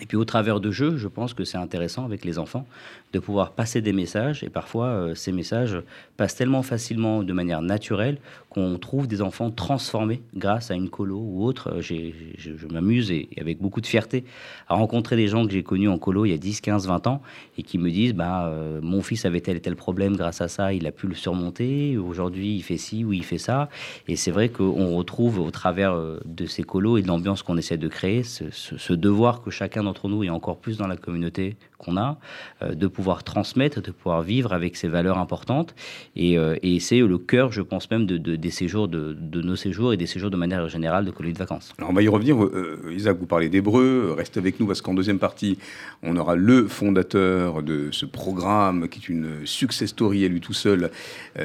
Et 0.00 0.06
puis 0.06 0.16
au 0.16 0.24
travers 0.24 0.60
de 0.60 0.70
jeux, 0.70 0.96
je 0.96 1.08
pense 1.08 1.34
que 1.34 1.44
c'est 1.44 1.58
intéressant 1.58 2.04
avec 2.04 2.24
les 2.24 2.38
enfants 2.38 2.66
de 3.12 3.18
pouvoir 3.18 3.52
passer 3.52 3.80
des 3.80 3.92
messages. 3.92 4.42
Et 4.42 4.48
parfois, 4.48 4.86
euh, 4.86 5.14
ces 5.14 5.32
messages 5.32 5.78
passent 6.16 6.34
tellement 6.34 6.62
facilement 6.62 7.22
de 7.22 7.32
manière 7.32 7.62
naturelle 7.62 8.18
qu'on 8.48 8.78
trouve 8.78 9.06
des 9.06 9.22
enfants 9.22 9.50
transformés 9.50 10.22
grâce 10.34 10.70
à 10.70 10.74
une 10.74 10.88
colo 10.88 11.18
ou 11.18 11.44
autre. 11.44 11.74
Euh, 11.74 11.80
je, 11.82 12.66
m'amuse 12.72 13.10
et, 13.10 13.28
avec 13.38 13.60
beaucoup 13.60 13.80
de 13.80 13.86
fierté 13.86 14.24
à 14.68 14.74
rencontrer 14.74 15.16
des 15.16 15.28
gens 15.28 15.46
que 15.46 15.52
j'ai 15.52 15.62
connus 15.62 15.88
en 15.88 15.98
colo 15.98 16.24
il 16.24 16.30
y 16.30 16.34
a 16.34 16.38
10, 16.38 16.60
15, 16.60 16.86
20 16.86 17.06
ans 17.06 17.22
et 17.58 17.62
qui 17.62 17.78
me 17.78 17.90
disent 17.90 18.14
bah, 18.14 18.46
euh, 18.46 18.80
Mon 18.82 19.02
fils 19.02 19.24
avait 19.26 19.40
tel 19.40 19.56
et 19.56 19.60
tel 19.60 19.76
problème, 19.76 20.16
grâce 20.16 20.40
à 20.40 20.48
ça, 20.48 20.72
il 20.72 20.86
a 20.86 20.92
pu 20.92 21.06
le 21.06 21.14
surmonter. 21.14 21.98
Aujourd'hui, 21.98 22.56
il 22.56 22.62
fait 22.62 22.78
ci 22.78 23.04
ou 23.04 23.12
il 23.12 23.24
fait 23.24 23.38
ça. 23.38 23.68
Et 24.08 24.16
c'est 24.16 24.30
vrai 24.30 24.48
qu'on 24.48 24.96
retrouve 24.96 25.38
au 25.38 25.50
travers 25.50 25.96
de 26.24 26.46
ces 26.46 26.62
colos 26.62 26.96
et 26.96 27.02
de 27.02 27.08
l'ambiance 27.08 27.42
qu'on 27.42 27.58
essaie 27.58 27.76
de 27.76 27.88
créer 27.88 28.22
ce, 28.22 28.44
ce 28.50 28.92
devoir 28.92 29.42
que 29.42 29.50
chacun 29.50 29.82
d'entre 29.82 30.08
nous, 30.08 30.24
et 30.24 30.30
encore 30.30 30.58
plus 30.58 30.78
dans 30.78 30.86
la 30.86 30.96
communauté 30.96 31.56
qu'on 31.82 31.96
a, 31.96 32.18
euh, 32.62 32.74
de 32.74 32.86
pouvoir 32.86 33.24
transmettre, 33.24 33.82
de 33.82 33.90
pouvoir 33.90 34.22
vivre 34.22 34.52
avec 34.52 34.76
ces 34.76 34.88
valeurs 34.88 35.18
importantes. 35.18 35.74
Et, 36.16 36.38
euh, 36.38 36.56
c'est 36.80 37.00
le 37.00 37.18
cœur, 37.18 37.52
je 37.52 37.62
pense 37.62 37.90
même, 37.90 38.06
de, 38.06 38.16
des 38.16 38.50
séjours, 38.50 38.88
de, 38.88 39.16
nos 39.40 39.56
séjours 39.56 39.92
et 39.92 39.96
des 39.96 40.06
séjours 40.06 40.30
de 40.30 40.36
manière 40.36 40.68
générale 40.68 41.04
de 41.04 41.10
colonies 41.10 41.34
de 41.34 41.38
vacances. 41.38 41.72
Alors 41.78 41.90
on 41.90 41.92
va 41.92 42.02
y 42.02 42.08
revenir. 42.08 42.42
Euh, 42.42 42.92
Isaac, 42.94 43.18
vous 43.18 43.26
parlez 43.26 43.48
d'hébreu. 43.48 44.14
Restez 44.16 44.40
avec 44.40 44.58
nous 44.58 44.66
parce 44.66 44.80
qu'en 44.80 44.94
deuxième 44.94 45.18
partie, 45.18 45.58
on 46.02 46.16
aura 46.16 46.34
le 46.34 46.66
fondateur 46.66 47.62
de 47.62 47.88
ce 47.92 48.06
programme 48.06 48.88
qui 48.88 49.00
est 49.00 49.08
une 49.08 49.44
success 49.44 49.90
story 49.90 50.24
à 50.24 50.28
lui 50.28 50.40
tout 50.40 50.52
seul. 50.52 50.90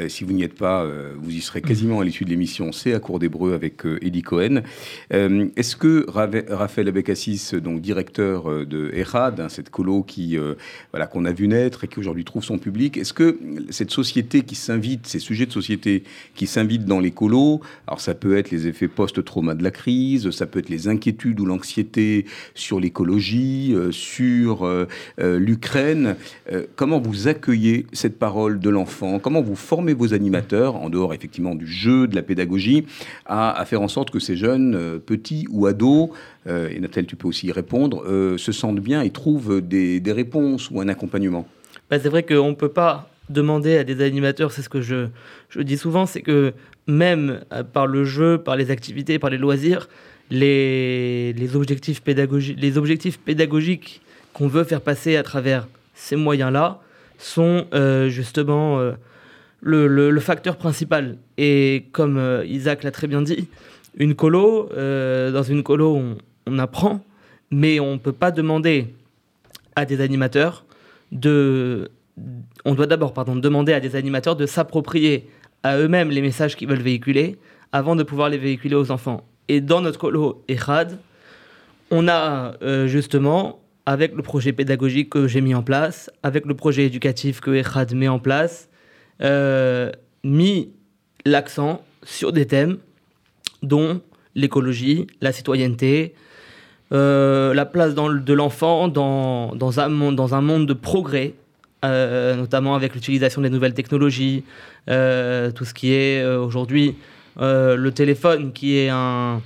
si 0.08 0.24
vous 0.24 0.34
n'y 0.34 0.44
êtes 0.44 0.58
pas, 0.58 0.86
vous 1.16 1.32
y 1.32 1.42
serez 1.42 1.62
quasiment 1.62 2.00
à 2.00 2.04
l'issue 2.04 2.26
de 2.26 2.30
l'émission. 2.30 2.72
C'est 2.72 2.94
à 2.94 3.00
court 3.00 3.20
d'hébreu 3.20 3.54
avec 3.54 3.84
Eddie 4.02 4.22
Cohen. 4.22 4.62
Est-ce 5.10 5.76
que 5.76 6.06
Raphaël 6.10 6.88
Abekassis, 6.88 7.52
donc 7.62 7.82
directeur 7.82 8.66
de 8.66 8.92
ERAD, 8.94 9.40
hein, 9.40 9.50
cette 9.50 9.70
colo 9.70 10.04
qui 10.04 10.27
euh, 10.36 10.56
voilà, 10.92 11.08
qu'on 11.08 11.26
a 11.26 11.32
vu 11.32 11.48
naître 11.48 11.84
et 11.84 11.88
qui 11.88 12.00
aujourd'hui 12.00 12.26
trouve 12.26 12.44
son 12.44 12.58
public. 12.58 12.98
Est-ce 12.98 13.14
que 13.14 13.40
cette 13.70 13.92
société 13.92 14.42
qui 14.42 14.56
s'invite, 14.56 15.08
ces 15.08 15.20
sujets 15.20 15.46
de 15.46 15.52
société 15.52 16.04
qui 16.36 16.48
s'invitent 16.48 16.86
dans 16.86 17.00
les 17.00 17.12
colos, 17.12 17.62
alors 17.88 18.02
ça 18.02 18.14
peut 18.14 18.38
être 18.38 18.52
les 18.52 18.68
effets 18.68 18.88
post-trauma 18.88 19.56
de 19.56 19.64
la 19.64 19.72
crise, 19.72 20.30
ça 20.32 20.46
peut 20.46 20.60
être 20.60 20.70
les 20.70 20.88
inquiétudes 20.88 21.40
ou 21.40 21.46
l'anxiété 21.46 22.26
sur 22.56 22.80
l'écologie, 22.80 23.74
euh, 23.74 23.92
sur 23.92 24.66
euh, 24.66 24.86
l'Ukraine, 25.18 26.16
comment 26.76 27.00
vous 27.00 27.28
accueillez 27.28 27.86
cette 27.94 28.18
parole 28.18 28.60
de 28.60 28.70
l'enfant? 28.70 29.20
Comment 29.20 29.42
vous 29.42 29.56
formez 29.56 29.94
vos 29.94 30.14
animateurs, 30.14 30.76
en 30.76 30.90
dehors 30.90 31.14
effectivement 31.14 31.56
du 31.56 31.68
jeu, 31.68 32.08
de 32.08 32.16
la 32.16 32.22
pédagogie, 32.22 32.86
à, 33.26 33.64
faire 33.66 33.82
en 33.82 33.88
sorte 33.88 34.12
que 34.12 34.20
ces 34.20 34.36
jeunes, 34.36 35.00
petits 35.06 35.48
ou 35.50 35.66
ados, 35.66 36.10
et 36.48 36.80
Nathalie, 36.80 37.08
tu 37.08 37.16
peux 37.16 37.28
aussi 37.28 37.48
y 37.48 37.52
répondre, 37.52 38.04
se 38.38 38.52
sentent 38.52 38.80
bien 38.80 39.02
et 39.02 39.10
trouvent 39.10 39.62
des, 39.62 40.00
des 40.00 40.12
réponse 40.12 40.72
ou 40.72 40.80
un 40.80 40.88
accompagnement 40.88 41.48
bah, 41.90 42.00
C'est 42.00 42.10
vrai 42.10 42.24
qu'on 42.24 42.50
ne 42.50 42.56
peut 42.56 42.70
pas 42.70 43.10
demander 43.30 43.78
à 43.78 43.84
des 43.84 44.02
animateurs, 44.02 44.52
c'est 44.52 44.62
ce 44.62 44.70
que 44.70 44.82
je, 44.82 45.08
je 45.50 45.62
dis 45.62 45.78
souvent, 45.78 46.06
c'est 46.06 46.22
que 46.22 46.54
même 46.88 47.42
euh, 47.52 47.64
par 47.64 47.88
le 47.88 48.06
jeu, 48.06 48.38
par 48.38 48.56
les 48.56 48.72
activités, 48.72 49.20
par 49.20 49.30
les 49.30 49.38
loisirs, 49.38 49.90
les, 50.30 51.34
les 51.34 51.56
objectifs, 51.56 52.02
pédagogiques, 52.02 52.58
les 52.60 52.78
objectifs 52.78 53.20
pédagogiques 53.20 54.02
qu'on 54.34 54.48
veut 54.48 54.64
faire 54.64 54.82
passer 54.82 55.16
à 55.18 55.24
travers 55.24 55.68
ces 55.94 56.16
moyens-là 56.16 56.80
sont 57.18 57.66
euh, 57.74 58.10
justement 58.10 58.80
euh, 58.80 58.94
le, 59.62 59.88
le, 59.88 60.20
facteur 60.20 60.58
principal. 60.58 61.18
Et 61.38 61.86
comme 61.92 62.22
Isaac 62.46 62.84
l'a 62.84 62.92
très 62.92 63.08
bien 63.08 63.22
dit, 63.22 63.48
une 63.98 64.14
colo, 64.14 64.70
dans 64.76 65.44
une 65.44 65.64
colo, 65.64 65.96
on, 65.96 66.18
on 66.48 66.60
apprend, 66.60 67.04
mais 67.52 67.80
on 67.80 67.94
ne 67.94 67.98
peut 67.98 68.14
pas 68.14 68.32
demander 68.32 68.94
à 69.76 69.86
des 69.86 70.02
animateurs 70.02 70.66
de. 71.12 71.90
On 72.66 72.74
doit 72.74 72.88
d'abord 72.88 73.14
pardon, 73.14 73.36
demander 73.36 73.74
à 73.74 73.80
des 73.80 73.96
animateurs 73.96 74.36
de 74.36 74.46
s'approprier 74.46 75.30
à 75.64 75.78
eux-mêmes 75.78 76.10
les 76.10 76.22
messages 76.22 76.56
qu'ils 76.56 76.68
veulent 76.68 76.80
véhiculer 76.80 77.38
avant 77.72 77.96
de 77.96 78.04
pouvoir 78.04 78.30
les 78.30 78.38
véhiculer 78.38 78.76
aux 78.76 78.92
enfants. 78.92 79.24
Et 79.50 79.62
dans 79.62 79.82
notre 79.82 80.00
colo 80.00 80.44
EHAD, 80.48 80.98
on 81.92 82.08
a 82.08 82.56
euh, 82.64 82.88
justement 82.88 83.60
avec 83.88 84.14
le 84.16 84.22
projet 84.22 84.52
pédagogique 84.52 85.10
que 85.12 85.30
j'ai 85.30 85.40
mis 85.40 85.56
en 85.56 85.64
place, 85.64 86.12
avec 86.22 86.46
le 86.46 86.54
projet 86.56 86.86
éducatif 86.86 87.40
que 87.40 87.52
Echad 87.52 87.94
met 87.96 88.10
en 88.10 88.20
place, 88.20 88.68
euh, 89.22 89.92
mis 90.26 90.74
l'accent 91.26 91.86
sur 92.04 92.34
des 92.34 92.46
thèmes 92.46 92.80
dont 93.64 94.02
l'écologie, 94.36 95.08
la 95.22 95.32
citoyenneté, 95.32 96.16
euh, 96.94 97.54
la 97.54 97.66
place 97.66 97.96
de 97.96 98.34
l'enfant 98.34 98.88
dans, 98.88 99.80
un 99.80 99.90
monde, 99.90 100.66
de 100.66 100.74
progrès, 100.74 101.34
euh, 101.84 102.36
notamment 102.36 102.76
avec 102.76 102.96
l'utilisation 102.96 103.42
des 103.42 103.50
nouvelles 103.50 103.74
technologies, 103.74 104.46
euh, 104.90 105.52
tout 105.52 105.66
ce 105.66 105.74
qui 105.74 105.94
est 105.94 106.26
aujourd'hui 106.26 106.96
le 107.40 107.90
téléphone 107.90 108.52
qui 108.52 108.78
est 108.78 108.90
un, 108.90 109.42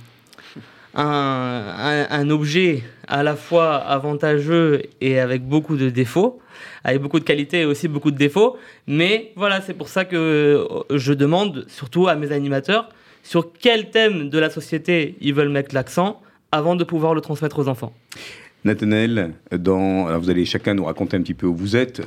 objet 2.30 2.82
à 3.06 3.22
la 3.22 3.36
fois 3.36 3.74
avantageux 3.74 4.82
et 5.02 5.18
avec 5.18 5.46
beaucoup 5.46 5.76
de 5.76 5.90
défauts, 5.90 6.40
avec 6.84 7.02
beaucoup 7.02 7.18
de 7.18 7.24
qualités 7.24 7.62
et 7.62 7.64
aussi 7.66 7.88
beaucoup 7.88 8.10
de 8.10 8.16
défauts. 8.16 8.56
Mais 8.86 9.32
voilà, 9.36 9.60
c'est 9.60 9.74
pour 9.74 9.88
ça 9.88 10.06
que 10.06 10.66
je 10.90 11.12
demande 11.12 11.66
surtout 11.68 12.08
à 12.08 12.14
mes 12.14 12.32
animateurs 12.32 12.88
sur 13.22 13.52
quel 13.52 13.90
thème 13.90 14.30
de 14.30 14.38
la 14.38 14.48
société 14.48 15.16
ils 15.20 15.34
veulent 15.34 15.50
mettre 15.50 15.74
l'accent 15.74 16.22
avant 16.52 16.76
de 16.76 16.84
pouvoir 16.84 17.14
le 17.14 17.20
transmettre 17.20 17.58
aux 17.58 17.68
enfants. 17.68 17.92
Nathanaël, 18.64 19.32
dans, 19.50 20.16
vous 20.18 20.30
allez 20.30 20.44
chacun 20.44 20.74
nous 20.74 20.84
raconter 20.84 21.16
un 21.16 21.22
petit 21.22 21.34
peu 21.34 21.46
où 21.46 21.54
vous 21.54 21.74
êtes. 21.74 22.02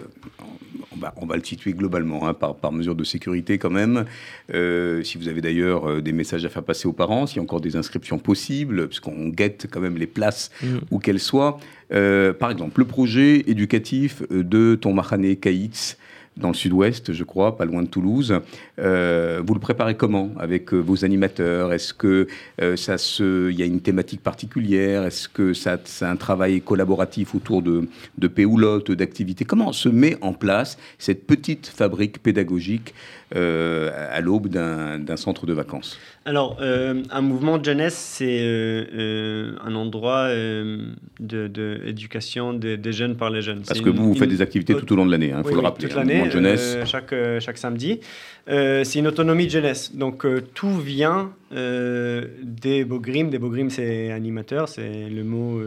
On 1.18 1.26
va, 1.26 1.36
le 1.36 1.44
situer 1.44 1.74
globalement, 1.74 2.28
hein, 2.28 2.34
par, 2.34 2.56
par, 2.56 2.72
mesure 2.72 2.96
de 2.96 3.04
sécurité 3.04 3.58
quand 3.58 3.70
même. 3.70 4.06
Euh, 4.54 5.04
si 5.04 5.18
vous 5.18 5.28
avez 5.28 5.42
d'ailleurs 5.42 5.90
euh, 5.90 6.02
des 6.02 6.14
messages 6.14 6.46
à 6.46 6.50
faire 6.50 6.64
passer 6.64 6.88
aux 6.88 6.94
parents, 6.94 7.28
s'il 7.28 7.38
y 7.38 7.40
a 7.40 7.44
encore 7.44 7.62
des 7.62 7.76
inscriptions 7.76 8.18
possibles, 8.18 8.88
puisqu'on 8.88 9.28
guette 9.28 9.68
quand 9.70 9.82
même 9.82 9.98
les 9.98 10.08
places 10.08 10.52
mm. 10.64 10.78
où 10.92 11.00
qu'elles 11.00 11.20
soient. 11.20 11.60
Euh, 11.94 12.34
par 12.34 12.50
exemple, 12.50 12.80
le 12.80 12.86
projet 12.86 13.44
éducatif 13.48 14.24
de 14.30 14.76
ton 14.76 14.94
Mahane 14.94 15.36
Kaïtz, 15.36 15.98
dans 16.38 16.50
le 16.50 16.54
sud-ouest, 16.54 17.14
je 17.14 17.24
crois, 17.24 17.56
pas 17.58 17.66
loin 17.66 17.82
de 17.82 17.88
Toulouse. 17.88 18.40
Euh, 18.80 19.42
vous 19.46 19.54
le 19.54 19.60
préparez 19.60 19.96
comment 19.96 20.32
avec 20.38 20.74
euh, 20.74 20.78
vos 20.78 21.06
animateurs? 21.06 21.72
Est-ce 21.72 21.94
que 21.94 22.28
euh, 22.62 22.76
ça 22.76 22.98
se, 22.98 23.50
il 23.50 23.58
y 23.58 23.64
a 23.64 23.66
une 23.66 23.80
thématique 23.80 24.22
particulière? 24.22 25.06
Est-ce 25.06 25.30
que 25.30 25.54
ça, 25.54 25.78
c'est 25.84 26.06
un 26.06 26.18
travail 26.18 26.62
collaboratif 26.62 27.36
autour 27.36 27.62
de, 27.62 27.88
de 28.18 28.28
péoulottes, 28.28 28.92
d'activités? 28.92 29.46
Comment 29.46 29.72
se 29.72 29.88
met 29.88 30.18
en 30.22 30.34
place 30.34 30.78
cette 31.00 31.26
petite 31.26 31.68
fabrique 31.68 32.22
pédagogique 32.22 32.94
à 33.34 34.22
l'aube 34.22 34.48
d'un 34.48 35.18
centre 35.18 35.46
de 35.46 35.54
vacances 35.54 36.00
alors, 36.28 36.58
euh, 36.60 37.04
un 37.12 37.22
mouvement 37.22 37.60
de 37.60 37.66
jeunesse, 37.66 37.94
c'est 37.94 38.40
euh, 38.42 38.84
euh, 38.96 39.56
un 39.64 39.76
endroit 39.76 40.28
d'éducation 41.20 42.54
de, 42.54 42.76
des 42.76 42.92
jeunes 42.92 43.16
par 43.16 43.30
les 43.30 43.44
jeunes. 43.44 43.62
Parce 43.62 43.80
que 43.80 43.92
vous, 43.92 44.08
vous 44.08 44.16
faites 44.16 44.30
des 44.30 44.42
activités 44.42 44.74
tout 44.74 44.92
au 44.92 44.96
long 44.96 45.06
de 45.06 45.12
l'année, 45.12 45.28
il 45.28 45.34
hein, 45.34 45.44
faut 45.44 45.54
le 45.54 45.60
rappeler. 45.60 45.88
Toute 45.88 45.96
l'année, 45.96 46.32
jeunesse. 46.32 46.78
chaque, 46.86 47.14
chaque 47.40 47.60
samedi. 47.60 48.00
c'est 48.48 48.96
une 48.96 49.06
autonomie 49.06 49.46
de 49.46 49.52
jeunesse. 49.52 49.96
Donc, 49.96 50.26
tout 50.56 50.80
vient 50.80 51.32
des 51.52 52.86
Bogrim. 52.86 53.30
Des 53.30 53.38
Bogrim, 53.38 53.70
c'est 53.70 54.12
animateur, 54.12 54.68
c'est 54.68 55.08
le 55.10 55.24
mot 55.24 55.62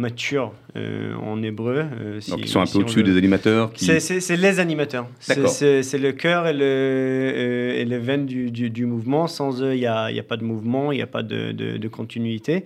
mature 0.00 0.52
euh, 0.76 1.14
en 1.14 1.42
hébreu. 1.42 1.84
Euh, 2.00 2.20
Donc 2.28 2.40
ils 2.40 2.48
sont 2.48 2.60
un 2.60 2.66
peu 2.66 2.78
au-dessus 2.78 3.02
des 3.02 3.16
animateurs 3.16 3.70
C'est 3.76 4.36
les 4.36 4.58
animateurs. 4.58 5.06
C'est 5.20 5.98
le 5.98 6.12
cœur 6.12 6.48
et, 6.48 6.52
le, 6.52 6.64
euh, 6.64 7.80
et 7.80 7.84
les 7.84 7.98
veines 7.98 8.26
du, 8.26 8.50
du, 8.50 8.86
mouvement. 8.86 9.28
Sans 9.28 9.62
eux, 9.62 9.74
il 9.74 9.80
n'y 9.80 9.86
a, 9.86 10.04
a, 10.04 10.22
pas 10.22 10.36
de 10.36 10.44
mouvement, 10.44 10.90
il 10.90 10.96
n'y 10.96 11.02
a 11.02 11.06
pas 11.06 11.22
de, 11.22 11.52
de, 11.52 11.88
continuité. 11.88 12.64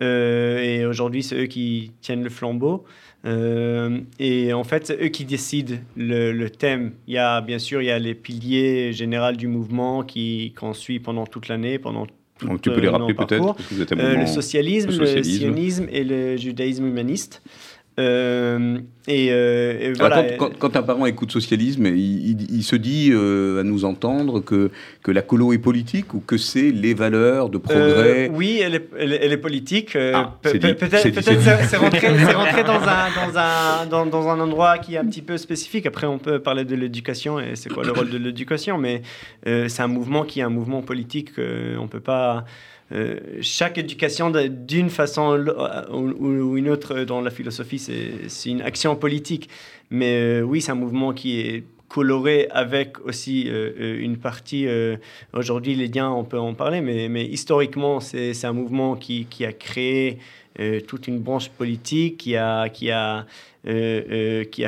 et 0.00 0.84
aujourd'hui, 0.86 1.22
c'est 1.22 1.36
eux 1.36 1.46
qui 1.46 1.92
tiennent 2.00 2.22
le 2.22 2.30
flambeau. 2.30 2.84
et 3.24 4.52
en 4.52 4.64
fait, 4.64 4.86
c'est 4.86 5.02
eux 5.02 5.08
qui 5.08 5.24
décident 5.24 5.76
le, 5.96 6.32
le, 6.32 6.50
thème. 6.50 6.92
Il 7.06 7.14
y 7.14 7.18
a, 7.18 7.40
bien 7.40 7.58
sûr, 7.58 7.82
il 7.82 7.86
y 7.86 7.90
a 7.90 7.98
les 7.98 8.14
piliers 8.14 8.92
généraux 8.92 9.32
du 9.32 9.48
mouvement 9.48 10.06
qu'on 10.56 10.74
suit 10.74 11.00
pendant 11.00 11.26
toute 11.26 11.48
l'année, 11.48 11.78
pendant 11.78 12.06
donc, 12.42 12.62
tu 12.62 12.70
peux 12.70 12.80
les 12.80 12.88
rappeler 12.88 13.14
peut-être 13.14 13.56
euh, 13.92 14.16
Le 14.16 14.26
socialisme, 14.26 14.90
le, 14.90 15.22
sionisme 15.22 15.86
et 15.90 16.04
le 16.04 16.36
judaïsme 16.36 16.86
humaniste. 16.86 17.42
Euh, 17.98 18.78
et, 19.08 19.28
euh, 19.30 19.92
voilà. 19.98 20.22
quand, 20.36 20.76
un 20.76 20.82
parent 20.82 21.06
écoute 21.06 21.32
socialisme, 21.32 21.86
il, 21.86 22.62
se 22.62 22.76
dit 22.76 23.10
à 23.12 23.62
nous 23.62 23.84
entendre 23.84 24.40
que, 24.40 24.70
que 25.02 25.10
la 25.10 25.22
colo 25.22 25.52
est 25.52 25.58
politique 25.58 26.14
ou 26.14 26.20
que 26.20 26.36
c'est 26.36 26.70
les 26.70 26.94
valeurs 26.94 27.48
de 27.48 27.58
progrès. 27.58 28.30
oui, 28.32 28.60
elle 28.62 28.76
est, 28.76 28.88
elle, 28.98 29.32
est 29.32 29.38
politique. 29.38 29.96
Ah, 29.96 30.38
peut-être 30.42 30.86
c'est 30.88 31.76
rentré, 31.76 32.08
rentré 32.32 32.64
dans, 32.64 32.74
un, 32.74 33.08
dans, 33.32 33.38
un, 33.38 33.86
dans, 33.86 34.06
dans, 34.06 34.28
un 34.28 34.40
endroit 34.40 34.78
qui 34.78 34.94
est 34.94 34.98
un 34.98 35.06
petit 35.06 35.22
peu 35.22 35.36
spécifique. 35.36 35.86
Après, 35.86 36.06
on 36.06 36.18
peut 36.18 36.38
parler 36.38 36.64
de 36.64 36.76
l'éducation 36.76 37.40
et 37.40 37.56
c'est 37.56 37.70
quoi 37.70 37.84
le 37.84 37.92
rôle 37.92 38.10
de 38.10 38.18
l'éducation, 38.18 38.78
mais 38.78 39.02
c'est 39.44 39.82
un 39.82 39.88
mouvement 39.88 40.24
qui 40.24 40.40
est 40.40 40.44
un 40.44 40.50
mouvement 40.50 40.82
politique. 40.82 41.30
on 41.80 41.88
peut 41.88 42.00
pas. 42.00 42.44
Euh, 42.92 43.18
chaque 43.42 43.76
éducation, 43.78 44.30
d'une 44.30 44.90
façon 44.90 45.38
ou, 45.90 46.56
une 46.56 46.68
autre 46.68 47.04
dans 47.04 47.20
la 47.20 47.30
philosophie, 47.30 47.78
c'est 47.78 48.50
une 48.50 48.62
action 48.62 48.96
politique. 48.96 49.48
Mais 49.90 50.40
euh, 50.40 50.42
oui, 50.42 50.60
c'est 50.60 50.72
un 50.72 50.76
mouvement 50.76 51.12
qui 51.12 51.40
est 51.40 51.64
coloré 51.88 52.48
avec 52.50 53.00
aussi 53.00 53.46
euh, 53.48 53.98
une 54.00 54.18
partie, 54.18 54.66
aujourd'hui 55.32 55.74
les 55.74 55.88
liens, 55.88 56.10
on 56.10 56.24
peut 56.24 56.38
en 56.38 56.54
parler, 56.54 56.80
mais, 56.80 57.24
historiquement, 57.24 58.00
c'est 58.00 58.44
un 58.44 58.52
mouvement 58.52 58.96
qui, 58.96 59.26
a 59.44 59.52
créé 59.52 60.18
toute 60.86 61.06
une 61.06 61.20
branche 61.20 61.48
politique, 61.50 62.18
qui 62.18 62.36
a 62.36 62.74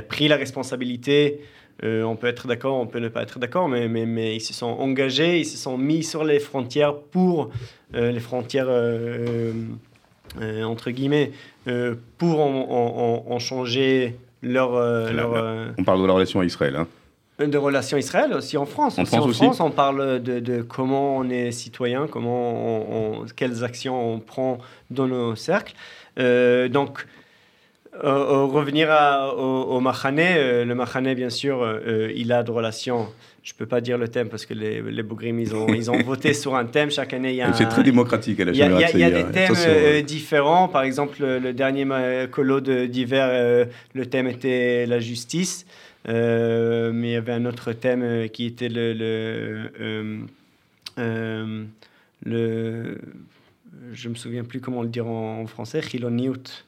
pris 0.09 0.29
la 0.29 0.37
responsabilité 0.37 1.41
on 1.83 2.17
peut 2.17 2.27
être 2.27 2.47
d'accord, 2.47 2.77
on 2.79 2.87
peut 2.87 2.99
ne 2.99 3.09
pas 3.09 3.23
être 3.23 3.39
d'accord, 3.39 3.69
mais, 3.69 3.89
mais, 3.89 4.07
mais, 4.07 4.37
ils 4.37 4.41
se 4.41 4.53
sont 4.53 4.67
engagés, 4.67 5.41
ils 5.41 5.47
se 5.47 5.57
sont 5.57 5.79
mis 5.79 6.03
sur 6.03 6.25
les 6.25 6.39
frontières 6.39 6.95
pour 6.95 7.51
euh, 7.95 8.13
les 8.13 8.21
frontières, 8.21 8.69
euh, 8.69 9.53
euh, 10.41 10.63
entre 10.63 10.91
guillemets, 10.91 11.33
pour 12.19 12.41
en, 12.41 13.39
changer 13.39 14.17
leur... 14.43 14.73
leur 15.13 15.73
on 15.79 15.85
parle 15.85 16.03
de 16.03 16.07
la 16.07 16.13
relation 16.13 16.41
à 16.41 16.45
Israël. 16.45 16.77
Hein. 16.77 16.87
De 17.45 17.57
relations 17.57 17.97
Israël 17.97 18.35
aussi 18.35 18.59
en 18.59 18.67
France. 18.67 18.99
En, 18.99 19.07
France, 19.07 19.25
en 19.25 19.33
France, 19.33 19.61
on 19.61 19.71
parle 19.71 20.23
de, 20.23 20.41
de, 20.41 20.61
comment 20.61 21.17
on 21.17 21.31
est 21.31 21.53
citoyen, 21.53 22.07
comment 22.07 23.23
on, 23.23 23.25
quelles 23.35 23.65
actions 23.65 24.15
on 24.15 24.19
prend 24.19 24.59
dans 24.91 25.09
nos 25.09 25.35
cercles. 25.37 25.75
donc, 26.17 27.07
revenir 27.93 28.89
au, 29.37 29.77
au 29.77 29.81
le 29.81 30.73
Mahane, 30.75 31.15
bien 31.15 31.31
sûr, 31.31 31.81
il 32.15 32.33
a 32.33 32.43
de 32.43 32.51
relations 32.51 33.09
je 33.43 33.55
peux 33.55 33.67
pas 33.67 33.81
dire 33.81 33.97
le 33.97 34.09
thème 34.09 34.29
parce 34.29 34.45
que 34.45 34.55
les, 34.55 34.83
les 34.83 35.05
ils 35.23 35.55
ont, 35.55 35.69
ils 35.69 35.91
ont 35.91 35.99
voté 36.05 36.35
sur 36.35 36.55
un 36.55 36.67
thème. 36.67 36.91
Chaque 36.91 37.13
année, 37.15 37.31
il 37.31 37.37
y 37.37 37.43
a. 37.43 37.53
C'est 37.53 37.69
très 37.69 37.83
démocratique 37.83 38.39
à 38.41 38.45
la 38.45 38.53
Il 38.53 38.57
y, 38.57 38.99
y, 38.99 39.05
a 39.05 39.11
des 39.11 39.25
thèmes 39.33 39.55
euh, 39.57 40.03
différents. 40.03 40.69
Par 40.69 40.83
exemple, 40.83 41.17
le, 41.21 41.53
dernier 41.53 41.87
colo 42.31 42.61
d'hiver, 42.61 43.29
euh, 43.31 43.65
le 43.95 44.07
thème 44.07 44.27
était 44.27 44.87
la 44.87 45.01
justice. 45.01 45.67
Euh, 46.09 46.93
mais 46.93 47.09
il 47.09 47.13
y 47.13 47.17
avait 47.17 47.33
un 47.33 47.45
autre 47.47 47.73
thème 47.73 48.29
qui 48.31 48.47
était 48.47 48.69
le. 48.69 48.93
le, 50.97 51.67
le 52.25 52.99
je 53.93 54.09
me 54.09 54.15
souviens 54.15 54.45
plus 54.45 54.61
comment 54.61 54.83
le 54.83 54.89
dire 54.89 55.07
en, 55.07 55.47
français, 55.47 55.81
Chiloniut. 55.81 56.65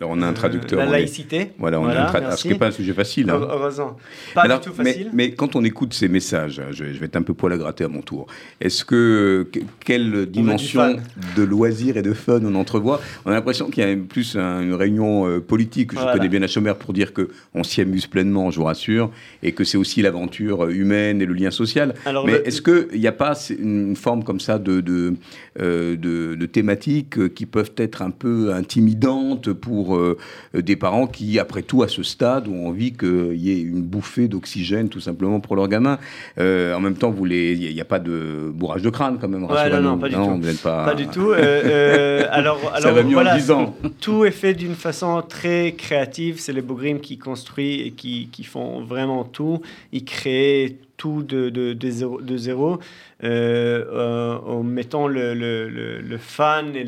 Alors 0.00 0.10
on 0.12 0.22
a 0.22 0.26
un 0.26 0.32
traducteur. 0.32 0.80
la 0.80 0.86
laïcité. 0.86 1.52
Voilà, 1.56 1.80
on 1.80 1.86
a 1.86 2.02
un 2.02 2.06
traducteur. 2.06 2.38
Ce 2.38 2.48
n'est 2.48 2.56
pas 2.56 2.66
un 2.66 2.72
sujet 2.72 2.92
facile. 2.92 3.30
Hein. 3.30 3.40
Heureusement. 3.48 3.96
Pas 4.34 4.48
du 4.48 4.64
tout 4.64 4.72
facile. 4.72 5.10
Mais, 5.12 5.32
quand 5.32 5.54
on 5.54 5.64
écoute 5.64 5.94
ces 5.94 6.08
messages, 6.08 6.60
je, 6.72 6.84
vais 6.84 7.06
être 7.06 7.16
un 7.16 7.22
peu 7.22 7.32
poil 7.32 7.52
à 7.52 7.56
gratter 7.56 7.84
à 7.84 7.88
mon 7.88 8.00
tour. 8.00 8.26
Est-ce 8.60 8.84
que 8.84 9.48
quelle 9.84 10.26
dimension 10.26 10.96
de 11.36 11.42
loisir 11.42 11.96
et 11.96 12.02
de 12.02 12.12
fun 12.12 12.40
on 12.44 12.54
entrevoit? 12.56 13.00
On 13.24 13.30
a 13.30 13.34
l'impression 13.34 13.70
qu'il 13.70 13.88
y 13.88 13.90
a 13.90 13.96
plus 13.96 14.36
une 14.36 14.74
réunion 14.74 15.28
euh, 15.28 15.40
politique. 15.40 15.92
Je 15.92 16.12
connais 16.12 16.28
bien 16.28 16.40
la 16.40 16.48
chômeur 16.48 16.76
pour 16.76 16.92
dire 16.92 17.12
que 17.12 17.28
on 17.54 17.62
s'y 17.62 17.80
amuse 17.80 18.06
pleinement, 18.06 18.50
je 18.50 18.58
vous 18.58 18.64
rassure, 18.64 19.10
et 19.42 19.52
que 19.52 19.62
c'est 19.62 19.78
aussi 19.78 20.02
l'aventure 20.02 20.68
humaine 20.68 21.22
et 21.22 21.26
le 21.26 21.34
lien 21.34 21.52
social. 21.52 21.94
mais 22.26 22.42
est-ce 22.44 22.62
qu'il 22.62 23.00
n'y 23.00 23.06
a 23.06 23.12
pas 23.12 23.34
une 23.50 23.94
forme 23.94 24.24
comme 24.24 24.40
ça 24.40 24.58
de 24.58 24.80
de, 24.80 25.14
euh, 25.60 25.96
de, 25.96 26.34
de 26.34 26.46
thématiques 26.46 27.32
qui 27.34 27.46
peuvent 27.46 27.72
être 27.76 28.02
un 28.02 28.10
peu 28.10 28.52
intimidantes 28.52 29.52
pour 29.52 29.83
euh, 29.92 30.16
des 30.54 30.76
parents 30.76 31.06
qui, 31.06 31.38
après 31.38 31.62
tout, 31.62 31.82
à 31.82 31.88
ce 31.88 32.02
stade, 32.02 32.48
ont 32.48 32.66
envie 32.66 32.92
qu'il 32.92 33.36
y 33.36 33.50
ait 33.50 33.60
une 33.60 33.82
bouffée 33.82 34.28
d'oxygène 34.28 34.88
tout 34.88 35.00
simplement 35.00 35.40
pour 35.40 35.56
leur 35.56 35.68
gamin. 35.68 35.98
Euh, 36.38 36.74
en 36.74 36.80
même 36.80 36.96
temps, 36.96 37.14
il 37.24 37.58
n'y 37.58 37.80
a 37.80 37.84
pas 37.84 37.98
de 37.98 38.50
bourrage 38.52 38.82
de 38.82 38.90
crâne 38.90 39.18
quand 39.20 39.28
même. 39.28 39.42
non, 39.42 39.98
pas 39.98 40.08
du 40.08 40.14
tout. 40.14 40.62
pas... 40.62 40.94
du 40.94 41.06
tout. 41.08 41.30
Euh, 41.30 42.26
alors, 42.30 42.60
alors 42.74 43.02
voilà, 43.04 43.36
tout 44.00 44.24
est 44.24 44.30
fait 44.30 44.54
d'une 44.54 44.74
façon 44.74 45.22
très 45.28 45.74
créative. 45.76 46.36
C'est 46.38 46.52
les 46.52 46.62
Bogrim 46.62 47.00
qui 47.00 47.18
construisent 47.18 47.86
et 47.86 47.90
qui, 47.90 48.28
qui 48.32 48.44
font 48.44 48.82
vraiment 48.82 49.24
tout. 49.24 49.60
Ils 49.92 50.04
créent 50.04 50.76
tout 50.96 51.22
de, 51.22 51.50
de, 51.50 51.72
de 51.72 52.36
zéro, 52.36 52.78
en 53.22 54.62
mettant 54.62 55.06
le, 55.08 55.34
le, 55.34 55.68
le, 56.00 56.18
fan 56.18 56.76
et 56.76 56.84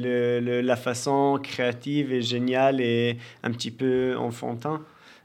la 0.63 0.77
façon 0.77 1.39
créative 1.43 2.13
et 2.13 2.23
géniale 2.23 2.81
et 2.81 3.17
un 3.43 3.51
petit 3.51 3.71
peu 3.71 4.15
enfantin. 4.19 4.83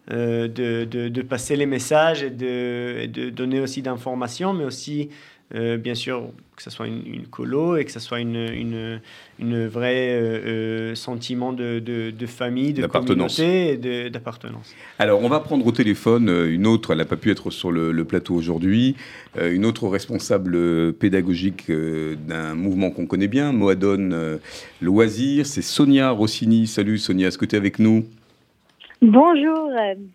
de, 0.09 0.47
de, 0.47 1.21
passer 1.21 1.55
les 1.55 1.67
messages 1.67 2.23
et 2.23 2.31
de, 2.31 3.05
de 3.05 3.29
donner 3.29 3.59
aussi 3.59 3.81
d'informations, 3.81 4.53
mais 4.53 4.65
aussi 4.65 5.09
euh, 5.53 5.77
bien 5.77 5.95
sûr, 5.95 6.29
que 6.55 6.63
ce 6.63 6.69
soit 6.69 6.87
une, 6.87 7.25
colo 7.29 7.75
et 7.75 7.83
que 7.83 7.91
ce 7.91 7.99
soit 7.99 8.21
une, 8.21 8.35
une, 8.35 9.01
une 9.39 9.67
vraie 9.67 10.11
euh, 10.11 10.91
euh, 10.91 10.95
sentiment 10.95 11.51
de, 11.51 11.79
de, 11.79 12.25
famille, 12.25 12.71
de 12.73 12.85
communauté 12.87 13.73
et 13.73 14.09
d'appartenance. 14.09 14.73
Alors, 14.97 15.21
on 15.21 15.27
va 15.27 15.41
prendre 15.41 15.65
au 15.65 15.71
téléphone 15.71 16.29
une 16.47 16.67
autre, 16.67 16.91
elle 16.91 16.99
n'a 16.99 17.05
pas 17.05 17.17
pu 17.17 17.31
être 17.31 17.49
sur 17.49 17.71
le, 17.71 18.03
plateau 18.05 18.35
aujourd'hui, 18.35 18.95
une 19.39 19.65
autre 19.65 19.87
responsable 19.87 20.93
pédagogique 20.93 21.69
d'un 21.69 22.55
mouvement 22.55 22.89
qu'on 22.89 23.05
connaît 23.05 23.27
bien, 23.27 23.51
Moadone 23.51 24.39
Loisir, 24.81 25.45
c'est 25.45 25.61
Sonia 25.61 26.11
Rossini. 26.11 26.67
Salut 26.67 26.97
Sonia, 26.97 27.27
est-ce 27.27 27.37
que 27.37 27.45
tu 27.45 27.55
es 27.55 27.57
avec 27.57 27.79
nous? 27.79 28.05
Bonjour. 29.01 29.71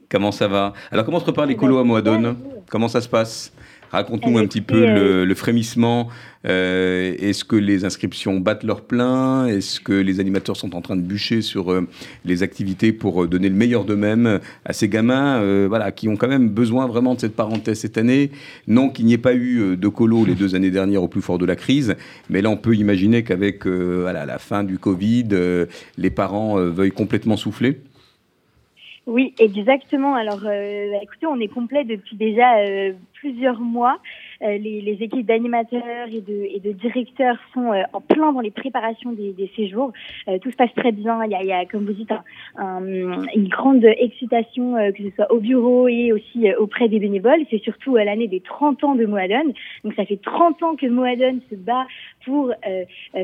Comment 0.09 0.33
ça 0.33 0.49
va? 0.49 0.73
Alors, 0.91 1.05
comment 1.05 1.19
se 1.19 1.25
prépare 1.25 1.47
les 1.47 1.57
colos 1.57 1.79
à 1.79 1.85
Moadone 1.85 2.37
Comment 2.69 2.89
ça 2.89 3.01
se 3.01 3.09
passe? 3.09 3.53
Raconte-nous 3.91 4.39
un 4.39 4.47
petit 4.47 4.61
peu 4.61 4.85
euh, 4.87 5.25
le, 5.25 5.35
frémissement. 5.35 6.09
Euh, 6.47 7.15
est-ce 7.19 7.45
que 7.45 7.57
les 7.57 7.85
inscriptions 7.85 8.39
battent 8.41 8.65
leur 8.65 8.83
plein? 8.83 9.47
Est-ce 9.47 9.81
que 9.81 9.93
les 9.93 10.21
animateurs 10.21 10.57
sont 10.57 10.75
en 10.75 10.81
train 10.81 10.97
de 10.97 11.03
bûcher 11.03 11.43
sur 11.43 11.73
euh, 11.73 11.87
les 12.25 12.43
activités 12.43 12.93
pour 12.93 13.27
donner 13.27 13.49
le 13.49 13.55
meilleur 13.55 13.85
d'eux-mêmes 13.85 14.41
à 14.65 14.73
ces 14.73 14.89
gamins? 14.89 15.67
Voilà, 15.67 15.93
qui 15.93 16.09
ont 16.09 16.17
quand 16.17 16.29
même 16.29 16.49
besoin 16.49 16.87
vraiment 16.87 17.15
de 17.15 17.21
cette 17.21 17.37
parenthèse 17.37 17.81
cette 17.81 17.99
année. 17.99 18.31
Non 18.67 18.89
qu'il 18.89 19.07
n'y 19.07 19.13
ait 19.13 19.19
pas 19.19 19.35
eu 19.35 19.77
de 19.77 19.89
colo 19.89 20.25
les 20.25 20.35
deux 20.35 20.55
années 20.55 20.71
dernières 20.71 21.03
au 21.03 21.09
plus 21.09 21.23
fort 21.23 21.39
de 21.39 21.47
la 21.47 21.57
crise, 21.57 21.95
mais 22.31 22.43
là 22.43 22.51
on 22.51 22.57
peut 22.57 22.75
imaginer 22.75 23.23
qu'avec 23.23 23.67
voilà, 23.67 24.27
la 24.27 24.39
fin 24.39 24.65
du 24.65 24.79
Covid, 24.79 25.29
les 25.99 26.11
parents 26.11 26.57
veuillent 26.57 26.91
complètement 26.91 27.37
souffler 27.37 27.81
oui, 29.07 29.35
exactement. 29.39 30.17
Alors, 30.17 30.41
euh, 30.45 30.91
bah, 30.91 30.99
écoutez, 31.01 31.27
on 31.27 31.39
est 31.39 31.47
complet 31.47 31.85
depuis 31.85 32.17
déjà 32.17 32.59
euh, 32.59 32.93
plusieurs 33.15 33.61
mois. 33.61 34.01
Euh, 34.43 34.59
les, 34.59 34.81
les, 34.81 35.03
équipes 35.03 35.27
d'animateurs 35.27 36.09
et 36.13 36.21
de, 36.21 36.49
et 36.55 36.61
de, 36.61 36.73
directeurs 36.73 37.37
sont 37.55 37.73
euh, 37.73 37.83
en 37.93 38.01
plein 38.01 38.33
dans 38.33 38.41
les 38.41 38.51
préparations 38.51 39.13
des, 39.13 39.33
des 39.33 39.51
séjours. 39.57 39.93
Euh, 40.29 40.39
tout 40.39 40.51
se 40.51 40.57
passe 40.57 40.75
très 40.77 40.91
bien. 40.91 41.25
Il 41.25 41.31
y 41.31 41.35
a, 41.37 41.43
il 41.43 41.49
y 41.49 41.53
a 41.53 41.65
comme 41.67 41.87
vous 41.87 41.93
dites, 41.93 42.13
un, 42.57 42.85
une 42.85 43.49
grande 43.49 43.85
excitation, 43.85 44.75
que 44.93 45.03
ce 45.03 45.11
soit 45.15 45.33
au 45.33 45.39
bureau 45.39 45.87
et 45.89 46.13
aussi 46.13 46.53
auprès 46.59 46.89
des 46.89 46.99
bénévoles. 46.99 47.47
C'est 47.51 47.63
surtout 47.63 47.97
l'année 47.97 48.29
des 48.29 48.41
30 48.41 48.83
ans 48.83 48.95
de 48.97 49.07
Moadone. 49.07 49.53
Donc 49.85 49.95
ça 49.95 50.05
fait 50.05 50.21
30 50.21 50.63
ans 50.65 50.77
que 50.77 50.87
Moadone 50.87 51.41
se 51.49 51.55
bat 51.55 51.87
pour 52.27 52.53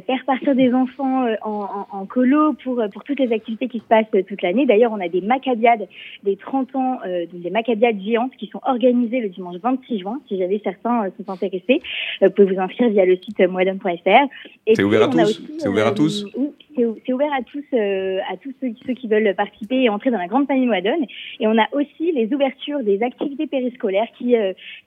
faire 0.07 0.25
partir 0.25 0.55
des 0.55 0.73
enfants 0.73 1.27
en, 1.43 1.51
en, 1.51 1.87
en, 1.91 2.07
colo, 2.07 2.55
pour, 2.65 2.81
pour 2.93 3.05
toutes 3.05 3.21
les 3.21 3.33
activités 3.33 3.69
qui 3.69 3.81
se 3.81 3.85
passent 3.85 4.07
toute 4.11 4.43
l'année. 4.43 4.65
D'ailleurs, 4.65 4.93
on 4.93 5.01
a 5.01 5.09
des 5.09 5.21
macabiades 5.21 5.87
des 6.23 6.37
30 6.37 6.75
ans, 6.77 7.01
des 7.05 7.51
macabiades 7.51 8.01
géantes 8.01 8.33
qui 8.39 8.47
sont 8.47 8.61
organisées 8.65 9.21
le 9.21 9.29
dimanche 9.29 9.57
26 9.63 9.99
juin, 9.99 10.21
si 10.29 10.39
j'avais 10.39 10.61
certains 10.63 11.05
euh, 11.05 11.11
sont 11.17 11.31
intéressés, 11.31 11.81
euh, 12.23 12.29
vous 12.29 12.31
pouvez 12.31 12.55
vous 12.55 12.61
inscrire 12.61 12.89
via 12.91 13.05
le 13.05 13.17
site 13.17 13.41
moadon.fr. 13.41 14.27
C'est 14.75 14.83
ouvert, 14.83 15.03
à 15.03 15.09
tous 15.09 15.43
C'est 15.59 15.69
ouvert 15.69 15.87
à 15.87 15.93
tous 15.93 16.27
c'est 16.75 17.13
ouvert 17.13 17.33
à 17.33 17.43
tous, 17.43 17.65
euh, 17.75 18.19
à 18.31 18.37
tous 18.37 18.53
ceux, 18.61 18.95
qui 18.95 19.09
veulent 19.09 19.35
participer 19.35 19.83
et 19.83 19.89
entrer 19.89 20.11
dans 20.11 20.19
la 20.19 20.27
grande 20.27 20.47
famille 20.47 20.67
Moadone. 20.67 21.05
Et 21.41 21.47
on 21.47 21.59
a 21.59 21.67
aussi 21.73 22.13
les 22.13 22.33
ouvertures 22.33 22.83
des 22.83 23.03
activités 23.03 23.47
périscolaires 23.47 24.09
qui, 24.19 24.35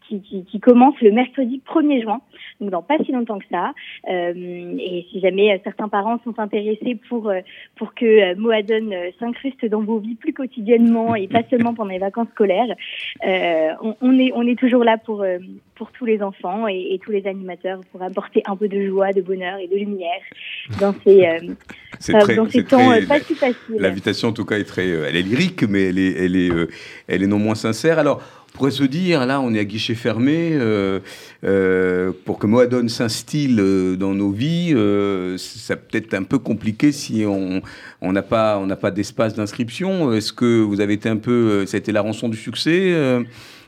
qui, 0.08 0.22
qui, 0.22 0.46
qui, 0.46 0.60
commencent 0.60 1.00
le 1.02 1.12
mercredi 1.12 1.62
1er 1.68 2.02
juin, 2.02 2.22
donc 2.60 2.70
dans 2.70 2.82
pas 2.82 2.98
si 3.06 3.12
longtemps 3.12 3.40
que 3.40 3.46
ça. 3.52 3.74
et 4.08 5.06
si 5.12 5.20
jamais 5.20 5.60
certains 5.64 5.90
parents 5.90 6.20
sont 6.24 6.40
intéressés 6.40 6.96
pour, 7.10 7.32
pour 7.76 7.94
que 7.94 8.36
Moadone 8.36 8.94
s'incruste 9.20 9.66
dans 9.66 9.82
vos 9.82 10.00
vies 10.00 10.16
plus 10.16 10.34
quotidiennement 10.34 11.16
et 11.16 11.28
pas 11.28 11.44
seulement 11.50 11.74
pendant 11.74 11.92
les 11.92 12.00
vacances 12.00 12.30
scolaires, 12.30 12.74
on, 13.24 13.96
on, 14.02 14.20
est, 14.20 14.32
on 14.34 14.48
est 14.48 14.58
toujours 14.58 14.84
là 14.84 14.98
pour, 14.98 15.26
pour 15.76 15.92
tous 15.92 16.06
les 16.06 16.22
enfants 16.22 16.68
et, 16.68 17.00
tous 17.04 17.12
les 17.12 17.28
animateurs 17.28 17.82
pour 17.92 18.02
apporter 18.02 18.42
un 18.46 18.56
peu 18.56 18.68
de 18.68 18.88
joie, 18.88 19.12
de 19.12 19.22
bonheur 19.22 19.60
et 19.60 19.68
de 19.68 19.76
lumière 19.76 20.22
dans 20.80 20.94
ces, 21.04 21.26
euh, 22.10 22.36
dans 22.36 22.50
ces 22.50 22.64
temps 22.64 22.92
euh, 22.92 23.06
pas 23.06 23.20
si 23.20 23.36
faciles. 23.36 23.56
L'invitation, 23.78 24.30
en 24.30 24.34
tout 24.34 24.46
cas, 24.46 24.58
est 24.58 24.64
très, 24.66 24.88
euh, 24.88 25.06
elle 25.08 25.16
est 25.16 25.22
lyrique, 25.22 25.64
mais 25.64 25.84
elle 25.84 26.00
est, 26.00 26.14
elle 26.14 26.36
est, 26.36 26.52
elle 27.08 27.24
est 27.24 27.28
non 27.28 27.40
moins 27.40 27.56
sincère. 27.56 28.00
Alors, 28.00 28.22
on 28.54 28.58
pourrait 28.58 28.72
se 28.72 28.84
dire, 28.84 29.26
là, 29.26 29.42
on 29.42 29.54
est 29.54 29.60
à 29.60 29.66
guichet 29.66 29.96
fermé, 29.96 30.58
pour 31.42 32.40
que 32.40 32.48
Moadone 32.48 32.88
s'instille 32.88 33.56
dans 33.98 34.14
nos 34.14 34.32
vies, 34.32 34.74
ça 35.38 35.76
peut 35.76 35.98
être 35.98 36.14
un 36.14 36.24
peu 36.24 36.40
compliqué 36.40 36.94
si 36.94 37.26
on 37.26 38.12
n'a 38.14 38.22
pas, 38.22 38.58
on 38.58 38.68
pas 38.76 38.92
d'espace 38.92 39.34
d'inscription. 39.34 40.14
Est-ce 40.14 40.32
que 40.32 40.62
vous 40.62 40.80
avez 40.80 40.94
été 40.94 41.10
un 41.10 41.18
peu, 41.18 41.66
ça 41.66 41.76
a 41.76 41.80
été 41.80 41.92
la 41.92 42.02
rançon 42.02 42.30
du 42.30 42.38
succès 42.38 42.96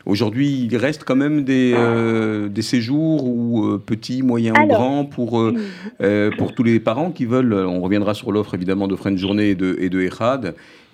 Aujourd'hui, 0.07 0.69
il 0.71 0.77
reste 0.77 1.03
quand 1.03 1.17
même 1.17 1.43
des, 1.43 1.73
euh, 1.75 2.47
des 2.47 2.61
séjours 2.61 3.25
ou 3.25 3.65
euh, 3.65 3.77
petits, 3.77 4.21
moyens 4.21 4.57
ou 4.57 4.67
grands 4.67 5.03
pour, 5.03 5.41
euh, 5.41 6.31
pour 6.37 6.55
tous 6.55 6.63
les 6.63 6.79
parents 6.79 7.11
qui 7.11 7.25
veulent. 7.25 7.53
On 7.53 7.81
reviendra 7.81 8.13
sur 8.13 8.31
l'offre 8.31 8.53
évidemment 8.53 8.87
de 8.87 8.95
French 8.95 9.19
Journée 9.19 9.49
et 9.49 9.55
de, 9.55 9.75
et 9.79 9.89
de 9.89 10.07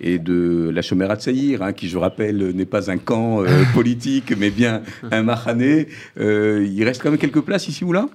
et 0.00 0.18
de 0.18 0.70
la 0.74 0.82
Chomera 0.82 1.14
Tsaïr, 1.14 1.62
hein, 1.62 1.72
qui, 1.72 1.88
je 1.88 1.96
rappelle, 1.96 2.50
n'est 2.56 2.64
pas 2.64 2.90
un 2.90 2.98
camp 2.98 3.44
politique, 3.74 4.34
mais 4.36 4.50
bien 4.50 4.82
un 5.12 5.22
mahané. 5.22 5.86
il 6.18 6.82
reste 6.82 7.00
quand 7.00 7.10
même 7.10 7.20
quelques 7.20 7.42
places 7.42 7.68
ici 7.68 7.84
ou 7.84 7.92
là? 7.92 8.08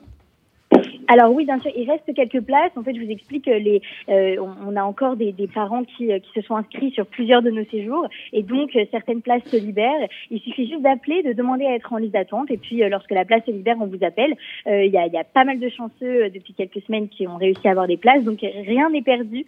Alors 1.11 1.33
oui, 1.33 1.43
bien 1.45 1.57
sûr, 1.57 1.71
il 1.75 1.89
reste 1.89 2.13
quelques 2.13 2.41
places. 2.41 2.71
En 2.75 2.83
fait, 2.83 2.93
je 2.93 3.01
vous 3.03 3.09
explique, 3.09 3.47
les, 3.47 3.81
euh, 4.09 4.35
on 4.63 4.75
a 4.75 4.83
encore 4.83 5.15
des, 5.15 5.31
des 5.31 5.47
parents 5.47 5.83
qui, 5.83 6.11
euh, 6.11 6.19
qui, 6.19 6.29
se 6.35 6.41
sont 6.45 6.55
inscrits 6.55 6.91
sur 6.91 7.07
plusieurs 7.07 7.41
de 7.41 7.49
nos 7.49 7.65
séjours, 7.65 8.07
et 8.31 8.43
donc 8.43 8.75
euh, 8.75 8.85
certaines 8.91 9.23
places 9.23 9.43
se 9.45 9.57
libèrent. 9.57 10.07
Il 10.29 10.39
suffit 10.39 10.69
juste 10.69 10.83
d'appeler, 10.83 11.23
de 11.23 11.33
demander 11.33 11.65
à 11.65 11.73
être 11.73 11.91
en 11.91 11.97
liste 11.97 12.13
d'attente, 12.13 12.51
et 12.51 12.57
puis 12.57 12.87
lorsque 12.87 13.09
la 13.09 13.25
place 13.25 13.43
se 13.43 13.51
libère, 13.51 13.77
on 13.79 13.87
vous 13.87 14.03
appelle. 14.03 14.35
Il 14.67 14.91
y, 14.91 14.97
a, 14.97 15.07
y, 15.07 15.17
a, 15.17 15.23
pas 15.23 15.45
mal 15.45 15.59
de 15.59 15.69
chanceux 15.69 16.29
depuis 16.29 16.53
quelques 16.53 16.81
semaines 16.85 17.09
qui 17.09 17.27
ont 17.27 17.37
réussi 17.37 17.67
à 17.67 17.71
avoir 17.71 17.87
des 17.87 17.97
places, 17.97 18.23
donc 18.23 18.41
rien 18.41 18.91
n'est 18.91 19.01
perdu. 19.01 19.47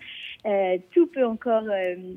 Tout 0.92 1.08
peut 1.08 1.26
encore, 1.26 1.64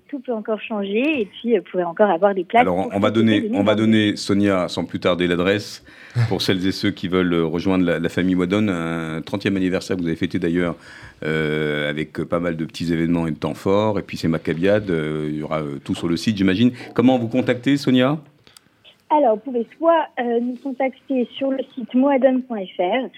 tout 0.08 0.18
peut 0.20 0.32
encore 0.32 0.60
changer, 0.60 1.20
et 1.20 1.26
puis 1.26 1.56
vous 1.56 1.64
pouvez 1.70 1.84
encore 1.84 2.10
avoir 2.10 2.34
des 2.34 2.44
places. 2.44 2.62
Alors 2.62 2.88
on 2.92 2.98
va 2.98 3.10
donner, 3.10 3.50
on 3.52 3.62
va 3.62 3.74
donner 3.74 4.16
Sonia 4.16 4.68
sans 4.68 4.84
plus 4.84 5.00
tarder 5.00 5.26
l'adresse 5.26 5.84
pour 6.28 6.40
celles 6.40 6.66
et 6.66 6.72
ceux 6.72 6.90
qui 6.90 7.08
veulent 7.08 7.34
rejoindre 7.34 7.84
la, 7.84 7.98
la 7.98 8.08
famille 8.08 8.34
Wadon. 8.34 8.68
Un 8.68 9.20
30e 9.20 9.56
anniversaire 9.56 9.96
que 9.96 10.02
vous 10.02 10.08
avez 10.08 10.16
fêté 10.16 10.38
d'ailleurs 10.38 10.76
euh, 11.24 11.88
avec 11.88 12.22
pas 12.24 12.38
mal 12.38 12.56
de 12.56 12.64
petits 12.66 12.92
événements 12.92 13.26
et 13.26 13.30
de 13.30 13.36
temps 13.36 13.54
forts. 13.54 13.98
Et 13.98 14.02
puis 14.02 14.18
c'est 14.18 14.28
Maccabiade, 14.28 14.90
euh, 14.90 15.28
il 15.30 15.38
y 15.38 15.42
aura 15.42 15.62
euh, 15.62 15.78
tout 15.82 15.94
sur 15.94 16.06
le 16.06 16.16
site, 16.16 16.36
j'imagine. 16.36 16.72
Comment 16.92 17.18
vous 17.18 17.28
contacter, 17.28 17.76
Sonia? 17.78 18.18
Alors, 19.08 19.36
vous 19.36 19.40
pouvez 19.40 19.66
soit 19.78 20.08
nous 20.18 20.56
contacter 20.62 21.28
sur 21.36 21.50
le 21.50 21.58
site 21.74 21.94
moadon.fr, 21.94 23.08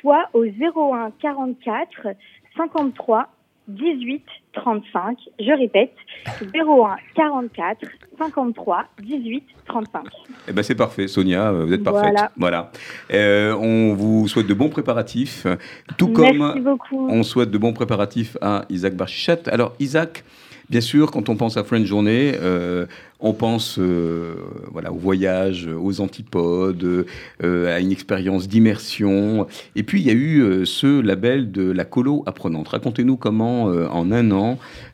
soit 0.00 0.28
au 0.32 0.44
01 0.44 1.12
44 1.20 2.08
53 2.56 3.28
18 3.68 4.22
35. 4.54 5.18
Je 5.38 5.58
répète, 5.58 5.92
01 6.54 6.96
44 7.14 7.86
53 8.18 8.84
18 9.02 9.44
35. 9.66 10.04
Eh 10.48 10.52
ben 10.52 10.62
c'est 10.62 10.74
parfait, 10.74 11.08
Sonia, 11.08 11.52
vous 11.52 11.72
êtes 11.72 11.82
parfaite. 11.82 12.14
Voilà. 12.36 12.70
Euh, 13.12 13.54
on 13.54 13.94
vous 13.94 14.28
souhaite 14.28 14.46
de 14.46 14.54
bons 14.54 14.68
préparatifs, 14.68 15.46
tout 15.98 16.08
comme 16.08 16.78
on 16.92 17.22
souhaite 17.22 17.50
de 17.50 17.58
bons 17.58 17.72
préparatifs 17.72 18.36
à 18.40 18.64
Isaac 18.70 18.94
Barchichat. 18.94 19.48
Alors 19.50 19.74
Isaac, 19.80 20.24
Bien 20.70 20.80
sûr, 20.80 21.10
quand 21.10 21.28
on 21.28 21.36
pense 21.36 21.58
à 21.58 21.64
French 21.64 21.86
Journée, 21.86 22.32
euh, 22.40 22.86
on 23.20 23.34
pense 23.34 23.78
euh, 23.78 24.34
voilà, 24.72 24.92
au 24.92 24.96
voyage, 24.96 25.68
aux 25.68 26.00
antipodes, 26.00 27.06
euh, 27.42 27.76
à 27.76 27.80
une 27.80 27.92
expérience 27.92 28.48
d'immersion. 28.48 29.46
Et 29.76 29.82
puis, 29.82 30.00
il 30.00 30.06
y 30.06 30.10
a 30.10 30.14
eu 30.14 30.64
ce 30.64 31.00
label 31.02 31.52
de 31.52 31.70
la 31.70 31.84
colo 31.84 32.22
apprenante. 32.26 32.68
Racontez-nous 32.68 33.18
comment, 33.18 33.64
en 33.64 34.10
un 34.10 34.30
an, 34.30 34.43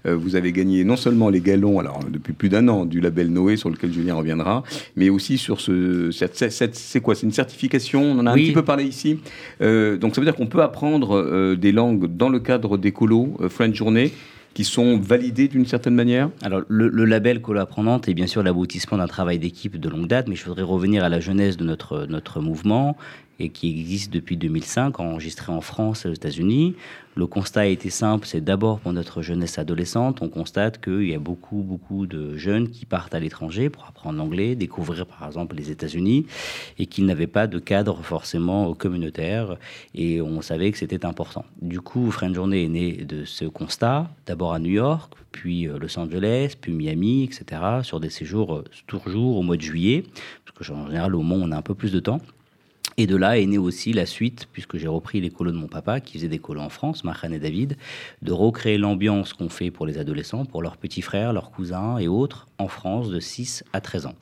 vous 0.04 0.36
avez 0.36 0.52
gagné 0.52 0.84
non 0.84 0.96
seulement 0.96 1.28
les 1.28 1.40
galons, 1.40 1.78
alors 1.78 2.00
depuis 2.10 2.32
plus 2.32 2.48
d'un 2.48 2.66
an, 2.68 2.84
du 2.84 3.00
label 3.00 3.28
Noé, 3.28 3.56
sur 3.56 3.70
lequel 3.70 3.92
Julien 3.92 4.14
reviendra, 4.14 4.62
mais 4.96 5.08
aussi 5.08 5.38
sur 5.38 5.60
ce. 5.60 6.10
c'est 6.10 7.00
quoi 7.00 7.14
C'est 7.14 7.26
une 7.26 7.32
certification 7.32 8.02
On 8.02 8.18
en 8.18 8.26
a 8.26 8.32
un 8.32 8.34
petit 8.34 8.52
peu 8.52 8.64
parlé 8.64 8.84
ici. 8.84 9.18
donc, 9.60 10.14
ça 10.14 10.20
veut 10.20 10.24
dire 10.24 10.36
qu'on 10.36 10.46
peut 10.46 10.62
apprendre 10.62 11.54
des 11.54 11.72
langues 11.72 12.06
dans 12.06 12.28
le 12.28 12.40
cadre 12.40 12.78
des 12.78 12.92
colos 12.92 13.36
French 13.48 13.74
Journée 13.74 14.12
qui 14.54 14.64
sont 14.64 14.98
validés 14.98 15.48
d'une 15.48 15.66
certaine 15.66 15.94
manière? 15.94 16.30
Alors, 16.42 16.62
le, 16.68 17.04
label 17.04 17.40
Colo 17.40 17.60
Apprenante 17.60 18.08
est 18.08 18.14
bien 18.14 18.26
sûr 18.26 18.42
l'aboutissement 18.42 18.98
d'un 18.98 19.06
travail 19.06 19.38
d'équipe 19.38 19.78
de 19.78 19.88
longue 19.88 20.06
date, 20.06 20.28
mais 20.28 20.34
je 20.34 20.44
voudrais 20.44 20.62
revenir 20.62 21.04
à 21.04 21.08
la 21.08 21.20
jeunesse 21.20 21.56
de 21.56 21.64
notre, 21.64 22.06
notre 22.06 22.40
mouvement 22.40 22.96
et 23.40 23.48
qui 23.48 23.70
existe 23.70 24.12
depuis 24.12 24.36
2005, 24.36 25.00
enregistré 25.00 25.50
en 25.50 25.62
France 25.62 26.04
et 26.04 26.08
aux 26.08 26.12
États-Unis. 26.12 26.76
Le 27.16 27.26
constat 27.26 27.62
a 27.62 27.66
été 27.66 27.90
simple, 27.90 28.26
c'est 28.26 28.40
d'abord 28.40 28.78
pour 28.78 28.92
notre 28.92 29.20
jeunesse 29.20 29.58
adolescente, 29.58 30.22
on 30.22 30.28
constate 30.28 30.80
qu'il 30.80 31.08
y 31.08 31.14
a 31.14 31.18
beaucoup, 31.18 31.56
beaucoup 31.56 32.06
de 32.06 32.36
jeunes 32.36 32.68
qui 32.68 32.86
partent 32.86 33.14
à 33.14 33.18
l'étranger 33.18 33.68
pour 33.68 33.84
apprendre 33.86 34.18
l'anglais, 34.18 34.54
découvrir 34.54 35.06
par 35.06 35.26
exemple 35.26 35.56
les 35.56 35.72
États-Unis, 35.72 36.26
et 36.78 36.86
qu'ils 36.86 37.06
n'avaient 37.06 37.26
pas 37.26 37.48
de 37.48 37.58
cadre 37.58 38.00
forcément 38.02 38.72
communautaire, 38.74 39.56
et 39.94 40.22
on 40.22 40.40
savait 40.40 40.70
que 40.70 40.78
c'était 40.78 41.04
important. 41.04 41.44
Du 41.60 41.80
coup, 41.80 42.10
Friend 42.12 42.34
Journée 42.34 42.64
est 42.64 42.68
né 42.68 42.92
de 43.04 43.24
ce 43.24 43.44
constat, 43.44 44.08
d'abord 44.26 44.52
à 44.52 44.60
New 44.60 44.70
York, 44.70 45.12
puis 45.32 45.66
euh, 45.66 45.78
Los 45.78 45.98
Angeles, 45.98 46.54
puis 46.60 46.72
Miami, 46.72 47.24
etc., 47.24 47.60
sur 47.82 47.98
des 47.98 48.10
séjours 48.10 48.54
euh, 48.54 48.64
toujours 48.86 49.36
au 49.36 49.42
mois 49.42 49.56
de 49.56 49.62
juillet, 49.62 50.04
parce 50.44 50.56
que 50.56 50.72
en 50.72 50.86
général 50.86 51.14
au 51.16 51.22
Mont 51.22 51.40
on 51.42 51.50
a 51.50 51.56
un 51.56 51.62
peu 51.62 51.74
plus 51.74 51.92
de 51.92 52.00
temps. 52.00 52.20
Et 53.00 53.06
de 53.06 53.16
là 53.16 53.38
est 53.38 53.46
née 53.46 53.56
aussi 53.56 53.94
la 53.94 54.04
suite, 54.04 54.46
puisque 54.52 54.76
j'ai 54.76 54.86
repris 54.86 55.22
les 55.22 55.30
colos 55.30 55.52
de 55.52 55.56
mon 55.56 55.68
papa, 55.68 56.00
qui 56.00 56.18
faisait 56.18 56.28
des 56.28 56.38
colos 56.38 56.60
en 56.60 56.68
France, 56.68 57.02
Marhan 57.02 57.32
et 57.32 57.38
David, 57.38 57.78
de 58.20 58.30
recréer 58.30 58.76
l'ambiance 58.76 59.32
qu'on 59.32 59.48
fait 59.48 59.70
pour 59.70 59.86
les 59.86 59.96
adolescents, 59.96 60.44
pour 60.44 60.60
leurs 60.60 60.76
petits 60.76 61.00
frères, 61.00 61.32
leurs 61.32 61.50
cousins 61.50 61.96
et 61.96 62.08
autres, 62.08 62.46
en 62.58 62.68
France 62.68 63.08
de 63.08 63.18
6 63.18 63.64
à 63.72 63.80
13 63.80 64.04
ans. 64.04 64.14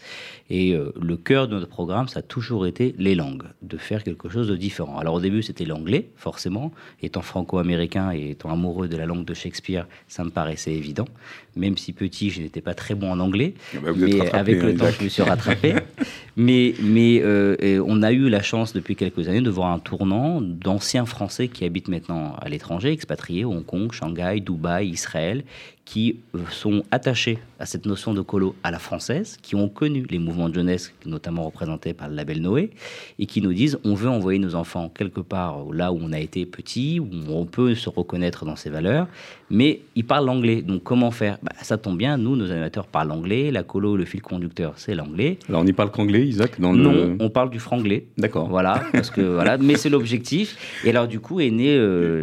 Et 0.49 0.75
euh, 0.75 0.93
le 1.01 1.17
cœur 1.17 1.49
de 1.49 1.55
notre 1.55 1.67
programme, 1.67 2.07
ça 2.07 2.21
a 2.21 2.23
toujours 2.23 2.69
été 2.69 2.95
les 2.99 3.17
langues, 3.17 3.43
de 3.63 3.77
faire 3.79 4.05
quelque 4.05 4.29
chose 4.29 4.47
de 4.47 4.55
différent. 4.55 4.97
Alors 4.99 5.15
au 5.15 5.21
début, 5.21 5.43
c'était 5.43 5.65
l'anglais, 5.65 6.11
forcément. 6.15 6.71
Étant 7.03 7.23
franco-américain 7.23 8.13
et 8.13 8.31
étant 8.31 8.53
amoureux 8.53 8.87
de 8.87 8.97
la 8.97 9.07
langue 9.07 9.25
de 9.25 9.35
Shakespeare, 9.35 9.89
ça 10.07 10.23
me 10.23 10.31
paraissait 10.31 10.73
évident. 10.73 11.09
Même 11.57 11.77
si 11.77 11.93
petit, 11.93 12.31
je 12.31 12.41
n'étais 12.41 12.61
pas 12.61 12.75
très 12.75 12.95
bon 12.95 13.11
en 13.11 13.19
anglais. 13.19 13.55
Ah 13.75 13.79
bah, 13.83 13.91
mais 13.97 14.33
avec 14.33 14.63
le 14.63 14.71
hein, 14.71 14.77
temps, 14.77 14.91
je 14.97 15.03
me 15.03 15.09
suis 15.09 15.23
rattrapé. 15.23 15.75
mais 16.39 16.75
mais 16.81 17.21
euh, 17.23 17.83
on 17.85 18.03
a 18.03 18.13
eu 18.13 18.29
la 18.29 18.41
chance 18.41 18.73
depuis 18.73 18.95
quelques 18.95 19.29
années 19.29 19.41
de 19.41 19.51
voir 19.51 19.73
un 19.73 19.81
tournant 19.81 20.41
d'anciens 20.41 21.05
Français 21.05 21.49
qui 21.49 21.65
habitent 21.65 21.89
maintenant 21.89 22.37
à 22.41 22.49
l'étranger, 22.49 22.93
expatriés, 22.93 23.45
Hong 23.45 23.67
Kong, 23.67 23.93
Shanghai, 23.93 24.41
Dubaï, 24.41 24.89
Israël, 24.89 25.43
qui 25.89 26.21
euh, 26.35 26.41
sont 26.51 26.83
attachés 26.91 27.39
à 27.59 27.65
cette 27.65 27.87
notion 27.87 28.13
de 28.13 28.21
colo 28.21 28.55
à 28.63 28.71
la 28.71 28.79
française, 28.79 29.39
qui 29.41 29.55
ont 29.55 29.71
connu 29.71 30.05
les 30.11 30.19
mouvements 30.19 30.51
de 30.51 30.55
jeunesse, 30.55 30.93
notamment 31.07 31.45
représentés 31.45 31.95
par 31.95 32.11
le 32.11 32.15
label 32.15 32.43
Noé, 32.43 32.71
et 33.19 33.25
qui 33.25 33.41
nous 33.41 33.55
disent 33.55 33.79
on 33.85 33.95
veut 33.95 34.11
envoyer 34.11 34.39
nos 34.39 34.55
enfants 34.55 34.93
quelque 34.95 35.23
part 35.23 35.65
là 35.73 35.91
où 35.91 35.99
on 36.01 36.13
a 36.13 36.21
été 36.21 36.45
petit, 36.45 37.01
où 37.01 37.09
on 37.31 37.47
peut 37.47 37.75
se 37.75 37.89
reconnaître 37.89 38.45
dans 38.45 38.55
ses 38.55 38.69
valeurs, 38.69 39.09
mais 39.49 39.81
ils 39.97 40.05
parlent 40.05 40.27
l'anglais. 40.27 40.61
Donc 40.61 40.83
comment 40.83 41.11
faire? 41.11 41.39
Bah, 41.43 41.53
Ça 41.63 41.79
tombe 41.79 41.97
bien, 41.97 42.19
nous, 42.19 42.37
nos 42.37 42.51
animateurs 42.51 42.87
parlent 42.87 43.11
anglais, 43.11 43.51
la 43.51 43.63
colo, 43.63 43.97
le 43.97 44.05
fil 44.05 44.21
conducteur, 44.21 44.75
c'est 44.77 44.95
l'anglais. 44.95 45.39
Alors 45.49 45.63
on 45.63 45.65
n'y 45.65 45.73
parle 45.73 45.91
qu'anglais, 45.91 46.27
Isaac 46.27 46.61
dans 46.61 46.75
Non, 46.75 47.17
on 47.19 47.31
parle 47.31 47.49
du 47.49 47.61
franglais. 47.61 48.09
D'accord. 48.19 48.51
Voilà, 48.51 48.83
parce 48.93 49.09
que 49.11 49.23
voilà, 49.23 49.57
mais 49.57 49.77
c'est 49.77 49.89
l'objectif. 49.89 50.83
Et 50.85 50.91
alors 50.91 51.09
du 51.09 51.19
coup 51.19 51.41
est 51.41 51.51
née 51.51 51.75
euh, 51.75 52.23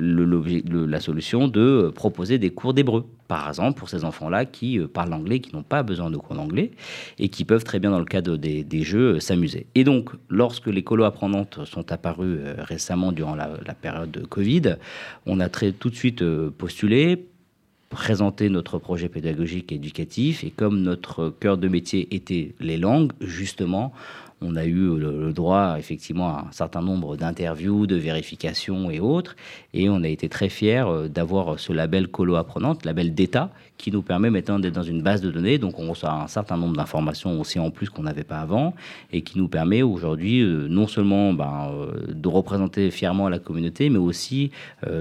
la 0.88 1.00
solution 1.00 1.48
de 1.48 1.92
proposer 1.96 2.38
des 2.38 2.52
cours 2.52 2.76
d'hébreu 2.76 3.06
par 3.28 3.48
pour 3.76 3.90
ces 3.90 4.04
enfants-là 4.04 4.46
qui 4.46 4.80
euh, 4.80 4.88
parlent 4.88 5.14
anglais, 5.14 5.40
qui 5.40 5.56
n'ont 5.56 5.64
pas 5.64 5.84
besoin 5.84 6.10
de 6.10 6.18
cours 6.18 6.36
d'anglais 6.36 6.72
et 7.20 7.30
qui 7.30 7.46
peuvent 7.46 7.64
très 7.64 7.80
bien, 7.80 7.92
dans 7.92 8.00
le 8.00 8.06
cadre 8.06 8.38
des, 8.38 8.84
jeux, 8.84 9.16
euh, 9.16 9.20
s'amuser. 9.20 9.68
Et 9.76 9.84
donc, 9.84 10.10
lorsque 10.30 10.68
les 10.68 10.84
colos 10.84 11.04
apprenantes 11.04 11.66
sont 11.66 11.92
apparus 11.92 12.40
euh, 12.40 12.56
récemment 12.60 13.12
durant 13.12 13.36
la, 13.36 13.48
période 13.82 14.12
de 14.12 14.26
Covid, 14.26 14.76
on 15.26 15.40
a 15.40 15.50
très, 15.50 15.72
tout 15.72 15.90
de 15.90 15.96
suite 15.96 16.24
postulé, 16.58 17.28
présenté 17.90 18.50
notre 18.50 18.78
projet 18.80 19.10
pédagogique 19.10 19.72
éducatif, 19.72 20.44
et 20.44 20.50
comme 20.50 20.82
notre 20.82 21.30
cœur 21.30 21.58
de 21.58 21.68
métier 21.68 22.14
était 22.16 22.56
les 22.60 22.78
langues, 22.78 23.12
justement, 23.22 23.94
on 24.42 24.56
a 24.56 24.66
eu 24.66 24.98
le, 24.98 25.32
droit 25.34 25.76
effectivement 25.78 26.30
à 26.30 26.46
un 26.48 26.52
certain 26.52 26.82
nombre 26.82 27.16
d'interviews, 27.16 27.88
de 27.88 27.96
vérifications 27.96 28.92
et 28.92 29.00
autres. 29.00 29.36
Et 29.74 29.90
on 29.90 30.04
a 30.04 30.08
été 30.08 30.30
très 30.30 30.50
fiers 30.50 30.86
euh, 30.88 31.08
d'avoir 31.08 31.60
ce 31.60 31.74
label 31.74 32.08
Colo 32.08 32.36
Apprenante, 32.36 32.86
label 32.86 33.14
d'État, 33.14 33.50
qui 33.78 33.92
nous 33.92 34.02
permet 34.02 34.30
maintenant 34.30 34.60
d'être 34.60 34.74
dans 34.74 34.84
une 34.84 35.02
base 35.02 35.22
de 35.22 35.32
données. 35.32 35.58
Donc 35.58 35.80
on 35.80 35.90
reçoit 35.90 36.12
un 36.12 36.28
certain 36.28 36.58
nombre 36.58 36.76
d'informations 36.76 37.40
aussi 37.40 37.60
en 37.60 37.72
plus 37.72 37.90
qu'on 37.90 38.04
n'avait 38.04 38.24
pas 38.24 38.40
avant 38.40 38.74
et 39.12 39.22
qui 39.22 39.38
nous 39.38 39.48
permet 39.48 39.82
aujourd'hui 39.82 40.42
euh, 40.42 40.68
non 40.68 40.88
seulement 40.88 41.34
ben, 41.34 41.72
euh, 41.72 42.14
de 42.14 42.28
représenter 42.28 42.92
fièrement 42.92 43.30
la 43.30 43.40
communauté, 43.40 43.90
mais 43.90 43.98
aussi 43.98 44.52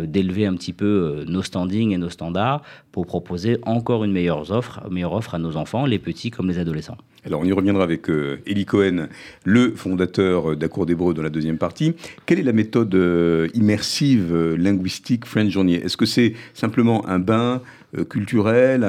d'élever 0.07 0.47
un 0.47 0.55
petit 0.55 0.73
peu 0.73 1.25
nos 1.27 1.43
standings 1.43 1.93
et 1.93 1.99
nos 1.99 2.09
standards 2.09 2.63
pour 2.95 3.07
proposer 3.07 3.59
encore 3.63 4.05
une 4.05 4.13
meilleure 4.13 4.53
offre, 4.53 4.81
meilleure 4.89 5.15
offre 5.15 5.35
à 5.35 5.41
nos 5.41 5.57
enfants, 5.57 5.85
les 5.85 5.99
petits 5.99 6.31
comme 6.31 6.47
les 6.47 6.61
adolescents. 6.61 6.97
Alors 7.27 7.41
on 7.41 7.45
y 7.45 7.51
reviendra 7.51 7.83
avec 7.83 8.09
euh, 8.09 8.39
Eli 8.47 8.67
Cohen, 8.67 9.09
le 9.43 9.73
fondateur 9.75 10.57
d'Accours 10.57 10.87
d'Hébreu 10.87 11.13
dans 11.13 11.23
la 11.23 11.29
deuxième 11.29 11.59
partie. 11.59 11.95
Quelle 12.25 12.39
est 12.39 12.45
la 12.45 12.53
méthode 12.53 12.95
euh, 12.95 13.49
immersive 13.53 14.33
euh, 14.33 14.57
linguistique 14.57 15.25
French 15.25 15.51
Journey? 15.51 15.75
Est-ce 15.75 15.97
que 15.97 16.07
c'est 16.07 16.35
simplement 16.53 17.05
un 17.09 17.19
bain 17.19 17.63
euh, 17.97 18.05
culturel, 18.05 18.87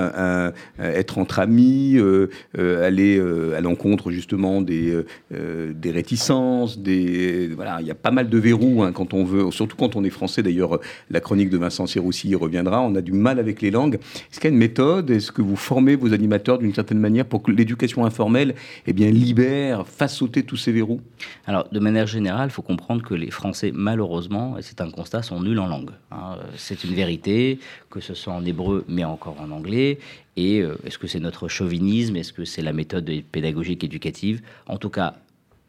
être 0.80 1.18
entre 1.18 1.40
amis, 1.40 1.96
euh, 1.98 2.30
euh, 2.58 2.86
aller 2.86 3.20
à 3.56 3.62
l'encontre 3.62 4.12
justement 4.12 4.62
des, 4.62 5.04
des 5.32 5.92
réticences, 5.92 6.80
des 6.80 7.50
voilà, 7.56 7.78
il 7.82 7.88
y 7.88 7.92
a 7.92 7.96
pas 7.96 8.12
mal 8.12 8.30
de 8.30 8.38
verrous 8.38 8.84
hein, 8.84 8.92
quand 8.92 9.14
on 9.14 9.24
veut, 9.24 9.52
surtout 9.52 9.76
quand 9.76 9.96
on 9.96 10.04
est 10.04 10.10
français. 10.10 10.44
D'ailleurs, 10.44 10.80
la 11.10 11.20
chronique 11.20 11.50
de 11.50 11.58
Vincent 11.58 11.86
Siroussi 11.88 12.30
y 12.30 12.36
reviendra. 12.36 12.82
On 12.82 12.96
a 12.96 13.02
du 13.02 13.14
mal 13.14 13.40
avec 13.40 13.62
les 13.62 13.72
langues. 13.72 13.96
Est-ce 13.96 14.40
qu'il 14.40 14.50
y 14.50 14.54
a 14.54 14.54
une 14.54 14.60
méthode? 14.60 15.10
Est-ce 15.10 15.32
que 15.32 15.42
vous 15.42 15.56
formez 15.56 15.96
vos 15.96 16.14
animateurs 16.14 16.58
d'une 16.58 16.74
certaine 16.74 17.00
manière 17.00 17.26
pour 17.26 17.44
que 17.44 17.52
l'éducation 17.52 18.06
informelle, 18.06 18.56
eh 18.88 18.94
bien, 18.94 19.10
libère, 19.12 19.88
fasse 19.88 20.16
sauter 20.16 20.44
tous 20.44 20.58
ces 20.58 20.72
verrous? 20.72 21.02
Alors, 21.46 21.68
de 21.72 21.80
manière 21.80 22.08
générale, 22.08 22.50
il 22.50 22.54
faut 22.54 22.62
comprendre 22.62 23.04
que 23.04 23.14
les 23.14 23.32
Français, 23.32 23.72
malheureusement, 23.74 24.58
et 24.58 24.62
c'est 24.62 24.82
un 24.82 24.90
constat, 24.90 25.22
sont 25.24 25.42
nuls 25.42 25.60
en 25.60 25.68
langue. 25.68 25.92
Hein. 26.12 26.38
C'est 26.56 26.84
une 26.84 26.94
vérité, 26.94 27.60
que 27.90 28.00
ce 28.00 28.14
soit 28.14 28.34
en 28.34 28.44
hébreu, 28.46 28.84
mais 28.96 29.04
encore 29.04 29.40
en 29.40 29.52
anglais. 29.52 30.00
Et 30.38 30.62
euh, 30.62 30.78
est-ce 30.86 30.98
que 30.98 31.08
c'est 31.08 31.20
notre 31.20 31.48
chauvinisme? 31.48 32.16
Est-ce 32.16 32.34
que 32.34 32.46
c'est 32.46 32.62
la 32.62 32.74
méthode 32.74 33.10
pédagogique 33.32 33.84
éducative? 33.84 34.42
En 34.68 34.78
tout 34.78 34.90
cas, 34.90 35.16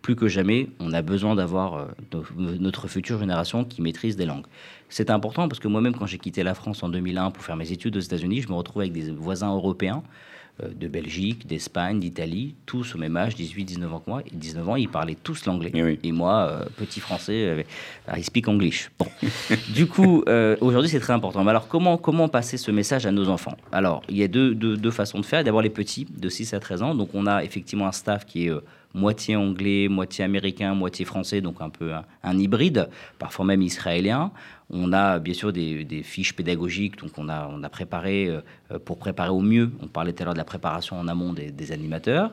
plus 0.02 0.16
que 0.16 0.28
jamais, 0.28 0.68
on 0.78 0.92
a 0.92 1.02
besoin 1.02 1.34
d'avoir 1.34 1.74
euh, 1.74 2.22
notre 2.60 2.86
future 2.86 3.18
génération 3.18 3.64
qui 3.64 3.82
maîtrise 3.82 4.16
des 4.16 4.24
langues. 4.24 4.46
C'est 4.88 5.10
important 5.10 5.48
parce 5.48 5.58
que 5.58 5.68
moi-même, 5.68 5.94
quand 5.94 6.06
j'ai 6.06 6.18
quitté 6.18 6.44
la 6.44 6.54
France 6.54 6.82
en 6.84 6.88
2001 6.88 7.32
pour 7.32 7.42
faire 7.42 7.56
mes 7.56 7.72
études 7.72 7.96
aux 7.96 8.00
États-Unis, 8.00 8.42
je 8.42 8.48
me 8.48 8.54
retrouvais 8.54 8.84
avec 8.84 8.92
des 8.92 9.10
voisins 9.10 9.52
européens 9.52 10.04
euh, 10.04 10.35
de 10.62 10.88
Belgique, 10.88 11.46
d'Espagne, 11.46 12.00
d'Italie, 12.00 12.54
tous 12.64 12.94
au 12.94 12.98
même 12.98 13.16
âge, 13.16 13.36
18-19 13.36 13.88
ans 13.88 14.00
que 14.00 14.10
moi. 14.10 14.22
Et 14.26 14.34
19 14.34 14.68
ans, 14.68 14.76
ils 14.76 14.88
parlaient 14.88 15.16
tous 15.22 15.44
l'anglais. 15.44 15.70
Et, 16.02 16.12
moi, 16.12 16.48
euh, 16.50 16.64
petit 16.76 17.00
français, 17.00 17.64
euh, 18.08 18.16
I 18.16 18.22
speak 18.22 18.48
English. 18.48 18.90
Bon. 18.98 19.06
du 19.74 19.86
coup, 19.86 20.24
aujourd'hui, 20.60 20.88
c'est 20.88 21.00
très 21.00 21.12
important. 21.12 21.44
Mais 21.44 21.50
alors, 21.50 21.68
comment, 21.68 21.98
comment 21.98 22.28
passer 22.28 22.56
ce 22.56 22.70
message 22.70 23.04
à 23.06 23.12
nos 23.12 23.28
enfants? 23.28 23.56
Alors, 23.70 24.02
il 24.08 24.16
y 24.16 24.22
a 24.22 24.28
deux, 24.28 24.54
deux, 24.54 24.76
deux 24.76 24.90
façons 24.90 25.20
de 25.20 25.26
faire. 25.26 25.44
D'abord, 25.44 25.62
les 25.62 25.70
petits, 25.70 26.06
de 26.10 26.28
6 26.28 26.54
à 26.54 26.60
13 26.60 26.82
ans. 26.82 26.94
Donc, 26.94 27.10
on 27.14 27.26
a 27.26 27.44
effectivement 27.44 27.86
un 27.86 27.92
staff 27.92 28.24
qui 28.24 28.46
est 28.46 28.52
moitié 28.96 29.36
anglais, 29.36 29.88
moitié 29.88 30.24
américain, 30.24 30.74
moitié 30.74 31.04
français, 31.04 31.40
donc 31.40 31.60
un 31.60 31.70
peu 31.70 31.92
un, 32.22 32.38
hybride, 32.38 32.88
parfois 33.18 33.44
même 33.44 33.62
israélien. 33.62 34.32
On 34.70 34.92
a 34.92 35.20
bien 35.20 35.34
sûr 35.34 35.52
des, 35.52 36.02
fiches 36.02 36.34
pédagogiques, 36.34 36.98
donc 36.98 37.12
on 37.18 37.28
a, 37.28 37.48
on 37.52 37.62
a 37.62 37.68
préparé 37.68 38.28
euh, 38.28 38.78
pour 38.84 38.98
préparer 38.98 39.30
au 39.30 39.40
mieux. 39.40 39.70
On 39.80 39.86
parlait 39.86 40.12
tout 40.12 40.22
à 40.22 40.24
l'heure 40.24 40.34
de 40.34 40.38
la 40.38 40.44
préparation 40.44 40.98
en 40.98 41.06
amont 41.06 41.32
des, 41.32 41.72
animateurs. 41.72 42.32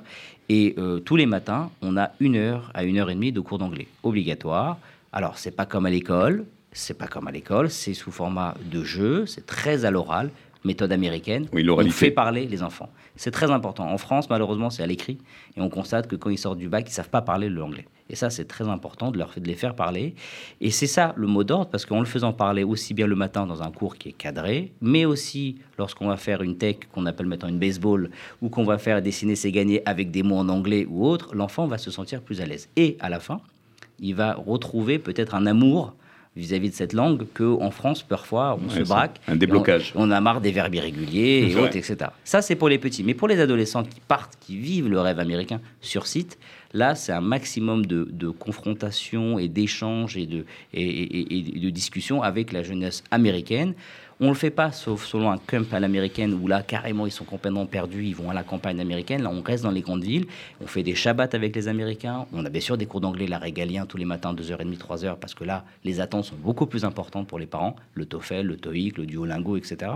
Et 0.49 0.73
euh, 0.77 0.99
tous 0.99 1.15
les 1.15 1.25
matins, 1.25 1.69
on 1.81 1.97
a 1.97 2.11
une 2.19 2.35
heure 2.35 2.71
à 2.73 2.83
une 2.83 2.97
heure 2.97 3.09
et 3.09 3.15
demie 3.15 3.31
de 3.31 3.41
cours 3.41 3.59
d'anglais 3.59 3.87
obligatoire. 4.01 4.77
Alors, 5.11 5.37
c'est 5.37 5.51
pas 5.51 5.65
comme 5.65 5.85
à 5.85 5.89
l'école, 5.89 6.45
c'est 6.71 6.97
pas 6.97 7.07
comme 7.07 7.27
à 7.27 7.31
l'école, 7.31 7.69
c'est 7.69 7.93
sous 7.93 8.11
format 8.11 8.55
de 8.71 8.83
jeu, 8.83 9.25
c'est 9.27 9.45
très 9.45 9.85
à 9.85 9.91
l'oral, 9.91 10.31
méthode 10.63 10.91
américaine. 10.91 11.47
Oui, 11.53 11.67
on 11.69 11.89
fait 11.89 12.11
parler 12.11 12.45
les 12.45 12.63
enfants. 12.63 12.89
C'est 13.15 13.31
très 13.31 13.51
important. 13.51 13.89
En 13.89 13.97
France, 13.97 14.29
malheureusement, 14.29 14.69
c'est 14.69 14.83
à 14.83 14.87
l'écrit. 14.87 15.17
Et 15.55 15.61
on 15.61 15.69
constate 15.69 16.07
que 16.07 16.15
quand 16.15 16.29
ils 16.29 16.37
sortent 16.37 16.57
du 16.57 16.69
bac, 16.69 16.85
ils 16.87 16.91
ne 16.91 16.95
savent 16.95 17.09
pas 17.09 17.21
parler 17.21 17.49
le 17.49 17.61
anglais. 17.63 17.85
Et 18.09 18.15
ça, 18.15 18.29
c'est 18.29 18.45
très 18.45 18.67
important 18.67 19.11
de, 19.11 19.17
leur, 19.17 19.33
de 19.35 19.47
les 19.47 19.55
faire 19.55 19.75
parler. 19.75 20.13
Et 20.61 20.71
c'est 20.71 20.87
ça 20.87 21.13
le 21.15 21.27
mot 21.27 21.43
d'ordre, 21.43 21.69
parce 21.69 21.85
qu'en 21.85 21.99
le 21.99 22.05
faisant 22.05 22.33
parler 22.33 22.63
aussi 22.63 22.93
bien 22.93 23.07
le 23.07 23.15
matin 23.15 23.45
dans 23.45 23.63
un 23.63 23.71
cours 23.71 23.97
qui 23.97 24.09
est 24.09 24.13
cadré, 24.13 24.71
mais 24.81 25.05
aussi 25.05 25.57
lorsqu'on 25.77 26.07
va 26.07 26.17
faire 26.17 26.41
une 26.41 26.57
tech 26.57 26.77
qu'on 26.91 27.05
appelle 27.05 27.25
maintenant 27.25 27.49
une 27.49 27.59
baseball, 27.59 28.09
ou 28.41 28.49
qu'on 28.49 28.63
va 28.63 28.77
faire 28.77 29.01
dessiner 29.01 29.35
ses 29.35 29.51
gagnés 29.51 29.81
avec 29.85 30.11
des 30.11 30.23
mots 30.23 30.37
en 30.37 30.49
anglais 30.49 30.85
ou 30.89 31.05
autre, 31.05 31.33
l'enfant 31.33 31.65
va 31.65 31.77
se 31.77 31.91
sentir 31.91 32.21
plus 32.21 32.41
à 32.41 32.45
l'aise. 32.45 32.69
Et 32.75 32.97
à 32.99 33.09
la 33.09 33.19
fin, 33.19 33.41
il 33.99 34.15
va 34.15 34.33
retrouver 34.33 34.99
peut-être 34.99 35.33
un 35.33 35.45
amour 35.45 35.93
vis-à-vis 36.35 36.69
de 36.69 36.75
cette 36.75 36.93
langue 36.93 37.25
qu'en 37.33 37.71
France, 37.71 38.01
parfois, 38.01 38.57
on 38.63 38.69
se 38.69 38.81
braque. 38.81 39.19
Un 39.27 39.35
déblocage. 39.35 39.93
On, 39.95 40.09
a 40.09 40.19
marre 40.19 40.41
des 40.41 40.51
verbes 40.51 40.73
irréguliers 40.73 41.47
et 41.49 41.55
autres, 41.55 41.75
etc. 41.75 42.09
Ça, 42.23 42.41
c'est 42.41 42.55
pour 42.55 42.69
les 42.69 42.79
petits. 42.79 43.03
Mais 43.03 43.13
pour 43.13 43.27
les 43.27 43.39
adolescents 43.39 43.83
qui 43.83 43.99
partent, 43.99 44.37
qui 44.39 44.57
vivent 44.57 44.89
le 44.89 44.99
rêve 44.99 45.19
américain 45.19 45.61
sur 45.81 46.07
site, 46.07 46.39
là, 46.73 46.95
c'est 46.95 47.11
un 47.11 47.21
maximum 47.21 47.85
de, 47.85 48.07
de 48.11 48.29
confrontation 48.29 49.37
et 49.37 49.47
d'échanges 49.47 50.17
et 50.17 50.25
de, 50.25 50.45
et, 50.73 51.37
et, 51.37 51.59
de 51.59 51.69
discussions 51.69 52.23
avec 52.23 52.51
la 52.51 52.63
jeunesse 52.63 53.03
américaine. 53.11 53.75
On 54.19 54.29
le 54.29 54.35
fait 54.35 54.51
pas, 54.51 54.71
sauf 54.71 55.05
selon 55.05 55.31
un 55.31 55.37
camp 55.37 55.65
à 55.73 55.79
l'américaine 55.79 56.33
où 56.33 56.47
là, 56.47 56.61
carrément, 56.61 57.05
ils 57.05 57.11
sont 57.11 57.23
complètement 57.25 57.65
perdus, 57.65 58.05
ils 58.05 58.15
vont 58.15 58.29
à 58.29 58.33
la 58.33 58.43
campagne 58.43 58.79
américaine. 58.79 59.23
Là, 59.23 59.31
on 59.31 59.41
reste 59.41 59.63
dans 59.63 59.71
les 59.71 59.81
grandes 59.81 60.03
villes, 60.03 60.27
on 60.61 60.67
fait 60.67 60.83
des 60.83 60.95
shabbats 60.95 61.29
avec 61.33 61.55
les 61.55 61.67
Américains. 61.67 62.25
On 62.31 62.45
a 62.45 62.49
bien 62.49 62.61
sûr 62.61 62.77
des 62.77 62.85
cours 62.85 63.01
d'anglais, 63.01 63.27
la 63.27 63.39
régalien, 63.39 63.85
tous 63.85 63.97
les 63.97 64.05
matins, 64.05 64.33
2h30, 64.33 64.77
3h, 64.77 65.15
parce 65.17 65.33
que 65.33 65.43
là, 65.43 65.65
les 65.83 65.99
attentes 65.99 66.25
sont 66.25 66.35
beaucoup 66.35 66.65
plus 66.65 66.85
importantes 66.85 67.27
pour 67.27 67.39
les 67.39 67.45
parents. 67.45 67.75
Le 67.95 68.05
TOEFL, 68.05 68.41
le 68.41 68.57
TOEIC, 68.57 68.97
le 68.97 69.05
Duolingo, 69.05 69.57
etc. 69.57 69.91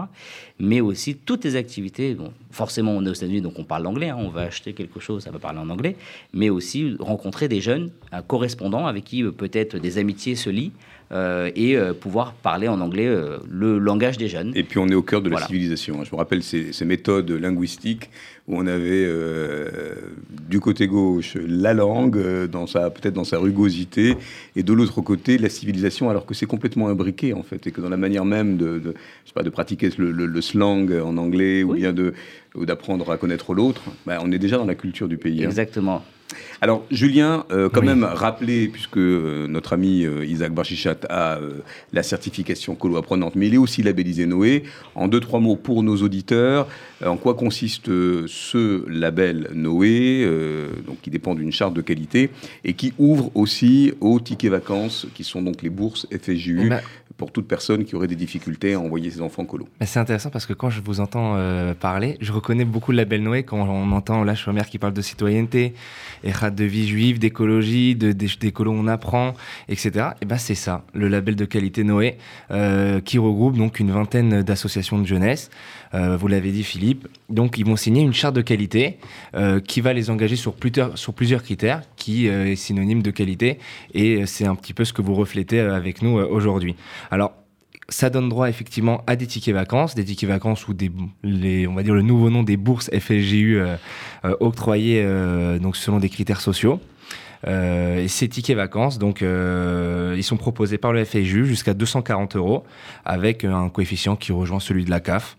Mais 0.59 0.81
aussi 0.81 1.15
toutes 1.15 1.43
les 1.45 1.55
activités. 1.55 2.17
Forcément, 2.51 2.91
on 2.91 3.05
est 3.05 3.09
aux 3.09 3.13
États-Unis, 3.13 3.41
donc 3.41 3.59
on 3.59 3.63
parle 3.63 3.85
anglais. 3.85 4.09
Hein. 4.09 4.17
on 4.19 4.29
va 4.29 4.41
acheter 4.41 4.73
quelque 4.73 4.99
chose, 4.99 5.23
ça 5.23 5.31
va 5.31 5.39
parler 5.39 5.59
en 5.59 5.69
anglais. 5.69 5.95
Mais 6.33 6.49
aussi 6.49 6.95
rencontrer 6.99 7.47
des 7.47 7.61
jeunes, 7.61 7.91
un 8.11 8.21
correspondant 8.21 8.87
avec 8.87 9.03
qui 9.03 9.23
euh, 9.23 9.31
peut-être 9.31 9.77
des 9.77 9.97
amitiés 9.97 10.35
se 10.35 10.49
lient. 10.49 10.71
Euh, 11.13 11.49
et 11.55 11.77
euh, 11.77 11.93
pouvoir 11.93 12.33
parler 12.33 12.67
en 12.67 12.81
anglais 12.81 13.07
euh, 13.07 13.37
le 13.49 13.79
langage 13.79 14.17
des 14.17 14.27
jeunes. 14.27 14.51
Et 14.55 14.63
puis 14.63 14.77
on 14.77 14.89
est 14.89 14.93
au 14.93 15.01
cœur 15.01 15.21
de 15.21 15.29
la 15.29 15.39
civilisation. 15.45 16.03
Je 16.03 16.11
me 16.11 16.17
rappelle 16.17 16.43
ces, 16.43 16.73
méthodes 16.83 17.31
linguistiques 17.31 18.09
où 18.47 18.57
on 18.57 18.67
avait 18.67 19.09
du 20.47 20.59
côté 20.59 20.87
gauche 20.87 21.35
la 21.35 21.73
langue, 21.73 22.47
dans 22.47 22.65
sa 22.65 22.89
peut-être 22.89 23.13
dans 23.13 23.25
sa 23.25 23.39
rugosité, 23.39 24.15
et 24.55 24.63
de 24.63 24.73
l'autre 24.73 25.01
côté 25.01 25.37
la 25.37 25.49
civilisation, 25.49 26.09
alors 26.09 26.25
que 26.25 26.33
c'est 26.33 26.45
complètement 26.45 26.87
imbriqué 26.87 27.33
en 27.33 27.43
fait, 27.43 27.67
et 27.67 27.71
que 27.71 27.81
dans 27.81 27.89
la 27.89 27.97
manière 27.97 28.23
même 28.23 28.55
de, 28.55 28.79
de 28.79 28.93
je 29.23 29.29
sais 29.29 29.33
pas, 29.33 29.43
de 29.43 29.49
pratiquer 29.49 29.89
le, 29.97 30.41
slang 30.41 30.91
en 30.93 31.17
anglais 31.17 31.63
ou 31.63 31.73
bien 31.73 31.93
de 31.93 32.13
d'apprendre 32.55 33.11
à 33.11 33.17
connaître 33.17 33.53
l'autre, 33.53 33.83
bah, 34.05 34.19
on 34.23 34.31
est 34.31 34.39
déjà 34.39 34.57
dans 34.57 34.65
la 34.65 34.75
culture 34.75 35.07
du 35.07 35.17
pays. 35.17 35.43
Hein. 35.43 35.49
Alors, 36.61 36.83
Julien, 36.91 37.45
euh, 37.51 37.69
quand 37.69 37.83
même 37.83 38.03
rappeler, 38.03 38.67
puisque 38.67 38.97
euh, 38.97 39.47
notre 39.47 39.73
ami 39.73 40.03
euh, 40.03 40.25
Isaac 40.25 40.53
Barchichat 40.53 40.97
a 41.09 41.39
la 41.93 42.03
certification 42.03 42.75
colo 42.75 42.97
apprenante, 42.97 43.35
mais 43.35 43.47
il 43.47 43.53
est 43.53 43.59
aussi 43.59 43.83
labellisé 43.83 44.25
Noé. 44.25 44.63
En 44.95 45.07
deux, 45.07 45.19
trois 45.19 45.39
mots 45.39 45.55
pour 45.55 45.83
nos 45.83 45.97
auditeurs, 45.97 46.67
en 47.05 47.17
quoi 47.17 47.35
consiste 47.35 47.85
ce 47.85 48.87
label 48.89 49.49
Noé, 49.53 50.27
donc 50.85 51.01
qui 51.01 51.09
dépend 51.09 51.35
d'une 51.35 51.51
charte 51.51 51.73
de 51.73 51.81
qualité, 51.81 52.29
et 52.63 52.73
qui 52.73 52.93
ouvre 52.97 53.31
aussi 53.35 53.93
aux 54.01 54.19
tickets 54.19 54.51
vacances, 54.51 55.07
qui 55.13 55.23
sont 55.23 55.41
donc 55.41 55.61
les 55.61 55.69
bourses 55.69 56.07
FSJU, 56.11 56.71
pour 57.17 57.31
toute 57.31 57.47
personne 57.47 57.83
qui 57.85 57.95
aurait 57.95 58.07
des 58.07 58.15
difficultés 58.15 58.73
à 58.73 58.79
envoyer 58.79 59.09
ses 59.09 59.21
enfants 59.21 59.45
colo. 59.45 59.67
C'est 59.81 59.99
intéressant 59.99 60.29
parce 60.29 60.45
que 60.45 60.53
quand 60.53 60.69
je 60.69 60.81
vous 60.81 60.99
entends 60.99 61.37
parler, 61.79 62.17
je 62.21 62.31
reconnais 62.31 62.65
beaucoup 62.65 62.91
le 62.91 62.97
label 62.97 63.23
Noé 63.23 63.43
quand 63.43 63.59
on 63.59 63.91
entend 63.91 64.23
la 64.23 64.35
chômère 64.35 64.67
qui 64.69 64.77
parle 64.77 64.93
de 64.93 65.01
citoyenneté, 65.01 65.73
et 66.23 66.31
de 66.31 66.63
vie 66.63 66.87
juive, 66.87 67.19
d'écologie, 67.19 67.95
de, 67.95 68.11
des, 68.11 68.51
colons 68.51 68.75
on 68.77 68.87
apprend, 68.87 69.33
etc. 69.69 70.09
Et 70.21 70.25
ben 70.25 70.37
c'est 70.37 70.55
ça, 70.55 70.83
le 70.93 71.07
label 71.07 71.35
de 71.35 71.45
qualité 71.45 71.83
Noé, 71.83 72.17
euh, 72.51 72.99
qui 73.01 73.17
regroupe 73.17 73.57
donc 73.57 73.79
une 73.79 73.91
vingtaine 73.91 74.43
d'associations 74.43 74.99
de 74.99 75.05
jeunesse. 75.05 75.49
Euh, 75.93 76.17
vous 76.17 76.27
l'avez 76.27 76.51
dit 76.51 76.63
Philippe. 76.63 76.86
Donc 77.29 77.57
ils 77.57 77.65
vont 77.65 77.75
signer 77.75 78.01
une 78.01 78.13
charte 78.13 78.35
de 78.35 78.41
qualité 78.41 78.97
euh, 79.35 79.59
qui 79.59 79.81
va 79.81 79.93
les 79.93 80.09
engager 80.09 80.35
sur 80.35 80.53
plusieurs, 80.53 81.43
critères, 81.43 81.81
qui 81.95 82.27
est 82.27 82.55
synonyme 82.55 83.01
de 83.01 83.11
qualité. 83.11 83.59
Et 83.93 84.25
c'est 84.25 84.45
un 84.45 84.55
petit 84.55 84.73
peu 84.73 84.85
ce 84.85 84.93
que 84.93 85.01
vous 85.01 85.15
reflétez 85.15 85.59
avec 85.59 86.01
nous 86.01 86.17
aujourd'hui. 86.17 86.75
Alors 87.11 87.33
ça 87.89 88.09
donne 88.09 88.29
droit 88.29 88.49
effectivement 88.49 89.03
à 89.07 89.15
des 89.15 89.27
tickets 89.27 89.53
vacances, 89.53 89.95
des 89.95 90.03
tickets 90.03 90.29
vacances 90.29 90.67
ou 90.67 90.73
des, 90.73 90.91
on 91.67 91.73
va 91.73 91.83
dire 91.83 91.93
le 91.93 92.01
nouveau 92.01 92.29
nom 92.29 92.43
des 92.43 92.57
bourses 92.57 92.89
euh, 92.93 93.77
euh, 94.25 94.35
octroyées 94.39 95.01
euh, 95.05 95.59
donc 95.59 95.75
selon 95.75 95.99
des 95.99 96.09
critères 96.09 96.41
sociaux. 96.41 96.79
Et 97.45 98.07
ces 98.07 98.27
tickets 98.27 98.55
vacances, 98.57 98.97
donc, 98.97 99.21
ils 99.21 100.23
sont 100.23 100.37
proposés 100.37 100.77
par 100.77 100.93
le 100.93 101.03
FSJU 101.03 101.45
jusqu'à 101.45 101.73
240 101.73 102.35
euros 102.35 102.63
avec 103.05 103.43
un 103.43 103.69
coefficient 103.69 104.15
qui 104.15 104.31
rejoint 104.31 104.59
celui 104.59 104.85
de 104.85 104.89
la 104.89 104.99
CAF. 104.99 105.37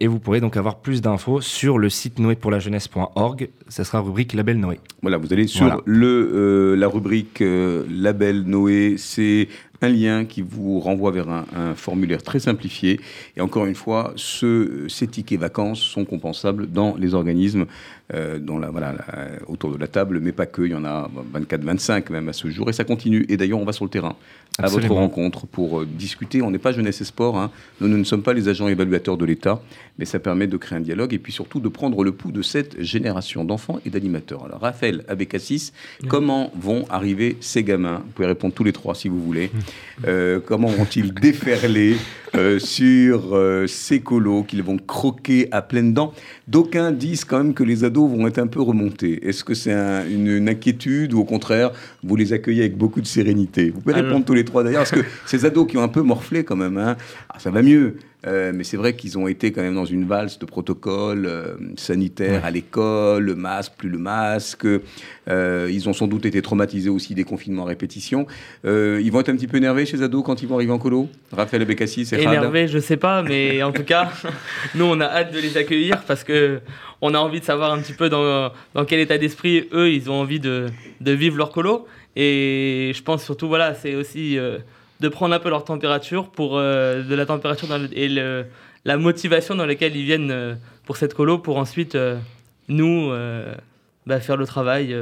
et 0.00 0.06
vous 0.06 0.18
pourrez 0.18 0.40
donc 0.40 0.56
avoir 0.56 0.76
plus 0.76 1.02
d'infos 1.02 1.40
sur 1.40 1.78
le 1.78 1.90
site 1.90 2.18
noé-pour-la-jeunesse.org. 2.18 3.50
Ça 3.68 3.84
sera 3.84 4.00
rubrique 4.00 4.32
Label 4.32 4.58
Noé. 4.58 4.80
Voilà, 5.02 5.18
vous 5.18 5.32
allez 5.32 5.46
sur 5.46 5.82
le, 5.84 6.74
la 6.74 6.88
rubrique 6.88 7.42
Label 7.42 8.42
Noé. 8.42 8.94
C'est 8.96 9.48
un 9.82 9.88
lien 9.88 10.24
qui 10.24 10.42
vous 10.42 10.80
renvoie 10.80 11.10
vers 11.10 11.28
un, 11.28 11.74
formulaire 11.74 12.22
très 12.22 12.38
simplifié. 12.38 13.00
Et 13.36 13.40
encore 13.40 13.66
une 13.66 13.74
fois, 13.74 14.12
ce, 14.16 14.86
ces 14.88 15.06
tickets 15.06 15.40
vacances 15.40 15.80
sont 15.80 16.04
compensables 16.04 16.70
dans 16.70 16.96
les 16.96 17.14
organismes 17.14 17.66
euh, 18.14 18.38
autour 19.46 19.72
de 19.72 19.78
la 19.78 19.88
table, 19.88 20.20
mais 20.20 20.32
pas 20.32 20.46
que. 20.46 20.62
Il 20.62 20.72
y 20.72 20.74
en 20.74 20.84
a 20.84 21.10
24, 21.32 21.64
25 21.64 22.10
même 22.10 22.28
à 22.28 22.32
ce 22.32 22.48
jour. 22.48 22.68
Et 22.68 22.72
ça 22.72 22.84
continue. 22.84 23.24
Et 23.28 23.36
d'ailleurs, 23.36 23.58
on 23.58 23.64
va 23.64 23.72
sur 23.72 23.84
le 23.84 23.90
terrain 23.90 24.16
à 24.58 24.68
votre 24.68 24.90
rencontre 24.92 25.46
pour 25.46 25.80
euh, 25.80 25.86
discuter. 25.86 26.42
On 26.42 26.50
n'est 26.50 26.58
pas 26.58 26.72
jeunesse 26.72 27.00
et 27.00 27.04
sport. 27.04 27.38
Hein. 27.38 27.50
Nous, 27.80 27.88
nous, 27.88 27.96
ne 27.96 28.04
sommes 28.04 28.22
pas 28.22 28.34
les 28.34 28.48
agents 28.48 28.68
évaluateurs 28.68 29.16
de 29.16 29.24
l'État, 29.24 29.62
mais 29.98 30.04
ça 30.04 30.18
permet 30.18 30.46
de 30.46 30.56
créer 30.56 30.78
un 30.78 30.82
dialogue 30.82 31.14
et 31.14 31.18
puis 31.18 31.32
surtout 31.32 31.60
de 31.60 31.68
prendre 31.68 32.04
le 32.04 32.12
pouls 32.12 32.32
de 32.32 32.42
cette 32.42 32.80
génération 32.82 33.44
d'enfants 33.44 33.80
et 33.86 33.90
d'animateurs. 33.90 34.44
Alors, 34.44 34.60
Raphaël 34.60 35.04
Abécassis, 35.08 35.72
comment 36.08 36.52
vont 36.54 36.84
arriver 36.90 37.36
ces 37.40 37.64
gamins? 37.64 38.02
Vous 38.04 38.12
pouvez 38.12 38.28
répondre 38.28 38.54
tous 38.54 38.64
les 38.64 38.72
trois 38.72 38.94
si 38.94 39.08
vous 39.08 39.22
voulez. 39.22 39.50
Euh, 40.06 40.40
comment 40.44 40.68
vont-ils 40.68 41.14
déferler 41.14 41.96
euh, 42.34 42.58
sur 42.58 43.34
euh, 43.34 43.66
ces 43.66 44.00
colos 44.00 44.44
qu'ils 44.44 44.62
vont 44.62 44.78
croquer 44.78 45.48
à 45.50 45.60
pleines 45.60 45.92
dents 45.92 46.14
D'aucuns 46.48 46.90
disent 46.90 47.24
quand 47.24 47.38
même 47.38 47.54
que 47.54 47.62
les 47.62 47.84
ados 47.84 48.10
vont 48.10 48.26
être 48.26 48.38
un 48.38 48.46
peu 48.46 48.60
remontés. 48.60 49.26
Est-ce 49.26 49.44
que 49.44 49.54
c'est 49.54 49.72
une, 49.72 50.48
inquiétude 50.48 51.12
ou 51.12 51.20
au 51.20 51.24
contraire, 51.24 51.72
vous 52.02 52.16
les 52.16 52.32
accueillez 52.32 52.62
avec 52.62 52.76
beaucoup 52.76 53.00
de 53.00 53.06
sérénité? 53.06 53.70
Vous 53.70 53.80
pouvez 53.80 53.94
répondre 53.94 54.24
tous 54.24 54.34
les 54.34 54.44
trois 54.44 54.64
d'ailleurs, 54.64 54.80
parce 54.80 54.90
que 54.90 55.06
ces 55.26 55.44
ados 55.44 55.66
qui 55.66 55.76
ont 55.76 55.82
un 55.82 55.88
peu 55.88 56.02
morflé 56.02 56.44
quand 56.44 56.56
même, 56.56 56.78
hein, 56.78 56.96
ah, 57.28 57.38
ça 57.38 57.50
va 57.50 57.62
mieux. 57.62 57.96
Euh, 58.26 58.52
mais 58.54 58.62
c'est 58.62 58.76
vrai 58.76 58.94
qu'ils 58.94 59.18
ont 59.18 59.26
été 59.26 59.50
quand 59.50 59.62
même 59.62 59.74
dans 59.74 59.84
une 59.84 60.04
valse 60.04 60.38
de 60.38 60.46
protocoles 60.46 61.26
euh, 61.26 61.54
sanitaires 61.76 62.44
à 62.44 62.52
l'école, 62.52 63.24
le 63.24 63.34
masque, 63.34 63.72
plus 63.76 63.88
le 63.88 63.98
masque. 63.98 64.64
Euh, 65.28 65.68
ils 65.72 65.88
ont 65.88 65.92
sans 65.92 66.06
doute 66.06 66.24
été 66.24 66.40
traumatisés 66.40 66.88
aussi 66.88 67.14
des 67.14 67.24
confinements 67.24 67.64
à 67.64 67.68
répétition. 67.68 68.26
ils 68.64 69.10
vont 69.10 69.20
être 69.20 69.28
un 69.28 69.36
petit 69.36 69.48
peu 69.48 69.56
énervés 69.56 69.86
chez 69.86 70.02
ados 70.02 70.22
quand 70.24 70.42
ils 70.42 70.48
vont 70.48 70.56
arriver 70.56 70.72
en 70.72 70.78
colo 70.78 71.08
Raphaël 71.32 71.64
Bekassi, 71.64 72.06
c'est 72.06 72.22
Énervés, 72.22 72.68
je 72.68 72.78
sais 72.78 72.96
pas, 72.96 73.22
mais 73.22 73.62
en 73.62 73.72
tout 73.72 73.84
cas, 73.84 74.10
nous, 74.74 74.84
on 74.84 75.00
a 75.00 75.06
hâte 75.06 75.34
de 75.34 75.40
les 75.40 75.56
accueillir 75.56 76.02
parce 76.06 76.22
que 76.22 76.60
on 77.00 77.14
a 77.14 77.18
envie 77.18 77.40
de 77.40 77.44
savoir 77.44 77.72
un 77.72 77.80
petit 77.80 77.94
peu 77.94 78.08
dans, 78.08 78.52
dans 78.74 78.84
quel 78.84 79.00
état 79.00 79.18
d'esprit 79.18 79.68
eux, 79.72 79.90
ils 79.90 80.08
ont 80.08 80.14
envie 80.14 80.38
de, 80.38 80.66
de, 81.00 81.12
vivre 81.12 81.36
leur 81.36 81.50
colo. 81.50 81.88
Et 82.14 82.92
je 82.94 83.02
pense 83.02 83.24
surtout, 83.24 83.48
voilà, 83.48 83.74
c'est 83.74 83.96
aussi 83.96 84.38
de 85.02 85.08
prendre 85.08 85.34
un 85.34 85.40
peu 85.40 85.50
leur 85.50 85.64
température 85.64 86.30
pour 86.30 86.56
euh, 86.56 87.02
de 87.02 87.14
la 87.14 87.26
température 87.26 87.68
et 87.92 88.08
la 88.08 88.96
motivation 88.96 89.54
dans 89.56 89.66
laquelle 89.66 89.96
ils 89.96 90.04
viennent 90.04 90.30
euh, 90.30 90.54
pour 90.86 90.96
cette 90.96 91.12
colo 91.12 91.38
pour 91.38 91.56
ensuite 91.58 91.96
euh, 91.96 92.16
nous 92.68 93.10
bah, 94.06 94.20
faire 94.20 94.36
le 94.36 94.46
travail 94.46 94.96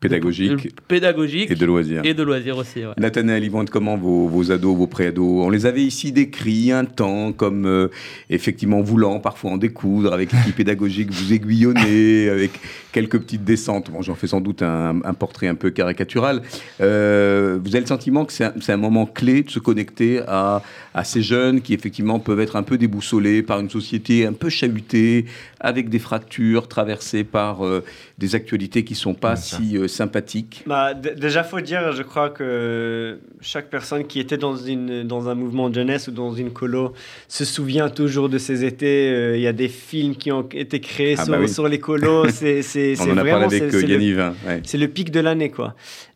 pédagogique, 0.00 0.74
pédagogique 0.86 1.50
et 1.50 1.54
de 1.54 1.66
loisirs. 1.66 2.02
Et 2.04 2.14
de 2.14 2.22
loisirs 2.22 2.58
aussi. 2.58 2.80
Ouais. 2.80 2.92
Nathanaël, 2.98 3.42
ils 3.42 3.50
vont 3.50 3.62
être 3.62 3.70
comment 3.70 3.96
vos, 3.96 4.28
vos 4.28 4.52
ados, 4.52 4.76
vos 4.76 4.86
préados? 4.86 5.42
On 5.42 5.50
les 5.50 5.66
avait 5.66 5.82
ici 5.82 6.12
décrits 6.12 6.72
un 6.72 6.84
temps 6.84 7.32
comme 7.32 7.66
euh, 7.66 7.88
effectivement 8.30 8.80
voulant 8.80 9.20
parfois 9.20 9.52
en 9.52 9.56
découdre 9.56 10.12
avec 10.12 10.32
l'équipe 10.32 10.56
pédagogique, 10.56 11.10
vous 11.10 11.32
aiguillonner 11.32 12.28
avec 12.28 12.52
quelques 12.92 13.18
petites 13.18 13.44
descentes. 13.44 13.90
Bon, 13.90 14.02
j'en 14.02 14.14
fais 14.14 14.26
sans 14.26 14.40
doute 14.40 14.62
un, 14.62 15.00
portrait 15.18 15.48
un 15.48 15.54
peu 15.54 15.70
caricatural. 15.70 16.42
Euh, 16.80 17.58
vous 17.62 17.70
avez 17.70 17.80
le 17.80 17.86
sentiment 17.86 18.24
que 18.24 18.32
c'est 18.32 18.44
un, 18.44 18.54
un, 18.68 18.76
moment 18.76 19.06
clé 19.06 19.42
de 19.42 19.50
se 19.50 19.58
connecter 19.58 20.20
à, 20.26 20.62
à 20.94 21.04
ces 21.04 21.22
jeunes 21.22 21.60
qui 21.60 21.74
effectivement 21.74 22.18
peuvent 22.18 22.40
être 22.40 22.56
un 22.56 22.62
peu 22.62 22.78
déboussolés 22.78 23.42
par 23.42 23.60
une 23.60 23.70
société 23.70 24.26
un 24.26 24.32
peu 24.32 24.48
chahutée, 24.48 25.26
avec 25.60 25.88
des 25.88 25.98
fractures 25.98 26.68
traversées 26.68 27.24
par 27.24 27.64
euh, 27.64 27.84
des 28.18 28.34
actualités 28.34 28.84
qui 28.84 28.94
sont 28.94 29.14
pas 29.14 29.36
si 29.36 29.76
sympathique 29.88 30.64
bah, 30.66 30.94
Déjà, 30.94 31.44
faut 31.44 31.60
dire, 31.60 31.92
je 31.92 32.02
crois 32.02 32.30
que 32.30 33.18
chaque 33.40 33.70
personne 33.70 34.06
qui 34.06 34.20
était 34.20 34.36
dans, 34.36 34.56
une, 34.56 35.04
dans 35.04 35.28
un 35.28 35.34
mouvement 35.34 35.68
de 35.68 35.74
jeunesse 35.74 36.08
ou 36.08 36.10
dans 36.10 36.34
une 36.34 36.50
colo 36.50 36.92
se 37.28 37.44
souvient 37.44 37.88
toujours 37.88 38.28
de 38.28 38.38
ces 38.38 38.64
étés. 38.64 39.10
Euh, 39.10 39.36
il 39.36 39.42
y 39.42 39.46
a 39.46 39.52
des 39.52 39.68
films 39.68 40.16
qui 40.16 40.32
ont 40.32 40.46
été 40.52 40.80
créés 40.80 41.16
ah 41.18 41.24
sur, 41.24 41.38
bah 41.38 41.48
sur, 41.48 41.68
les 41.68 41.78
colos. 41.78 42.28
C'est, 42.30 42.62
c'est, 42.62 42.94
On 43.00 43.12
en 43.12 43.18
a 43.18 43.24
parlé 43.24 43.44
avec 43.44 43.74
euh, 43.74 43.82
Yannick. 43.82 44.18
C'est 44.64 44.78
le 44.78 44.88
pic 44.88 45.10
de 45.10 45.20
l'année, 45.20 45.50
quoi. 45.50 45.74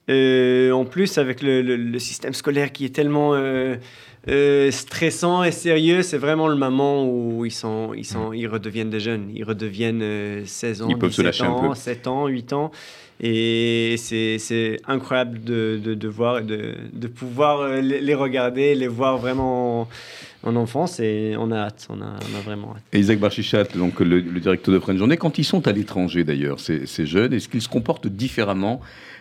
Euh, 0.08 0.72
en 0.72 0.84
plus, 0.84 1.18
avec 1.18 1.42
le, 1.42 1.62
le, 1.62 1.98
système 1.98 2.34
scolaire 2.34 2.72
qui 2.72 2.84
est 2.84 2.94
tellement 2.94 3.34
euh, 4.28 4.70
stressant 4.70 5.44
et 5.44 5.50
sérieux, 5.50 6.02
c'est 6.02 6.18
vraiment 6.18 6.48
le 6.48 6.56
moment 6.56 7.08
où 7.08 7.44
ils, 7.46 7.50
sont, 7.50 7.92
ils, 7.96 8.04
sont, 8.04 8.32
ils 8.32 8.46
redeviennent 8.46 8.90
des 8.90 9.00
jeunes. 9.00 9.30
Ils 9.34 9.44
redeviennent 9.44 10.44
16 10.44 10.82
ans, 10.82 10.88
ils 10.90 10.98
17 10.98 11.42
ans, 11.42 11.74
7 11.74 12.06
ans, 12.06 12.26
8 12.26 12.52
ans. 12.52 12.70
Et 13.22 13.96
c'est 13.98 14.78
incroyable 14.86 15.44
de, 15.44 15.78
de, 15.84 16.08
voir 16.08 16.38
et 16.38 16.42
de, 16.42 16.74
de 16.92 17.06
pouvoir 17.06 17.60
euh, 17.60 17.80
les, 17.80 18.14
regarder, 18.14 18.74
les 18.74 18.88
voir 18.88 19.18
vraiment 19.18 19.88
en, 20.42 20.56
enfance. 20.56 21.00
Et 21.00 21.34
on 21.38 21.50
a 21.50 21.58
hâte, 21.58 21.86
on 21.90 22.00
a, 22.00 22.06
on 22.06 22.38
a 22.38 22.40
vraiment 22.40 22.74
hâte. 22.74 22.82
Et 22.94 22.98
Isaac 22.98 23.18
Barchichat, 23.18 23.64
donc 23.74 24.00
le, 24.00 24.22
directeur 24.22 24.74
de 24.74 24.80
French 24.80 24.96
Journée, 24.96 25.18
quand 25.18 25.38
ils 25.38 25.44
sont 25.44 25.68
à 25.68 25.72
l'étranger 25.72 26.24
d'ailleurs, 26.24 26.60
ces, 26.60 26.86
ces 26.86 27.04
jeunes, 27.04 27.34
est-ce 27.34 27.48
qu'ils 27.48 27.60
se 27.60 27.68
comportent 27.68 28.06
différemment 28.06 28.80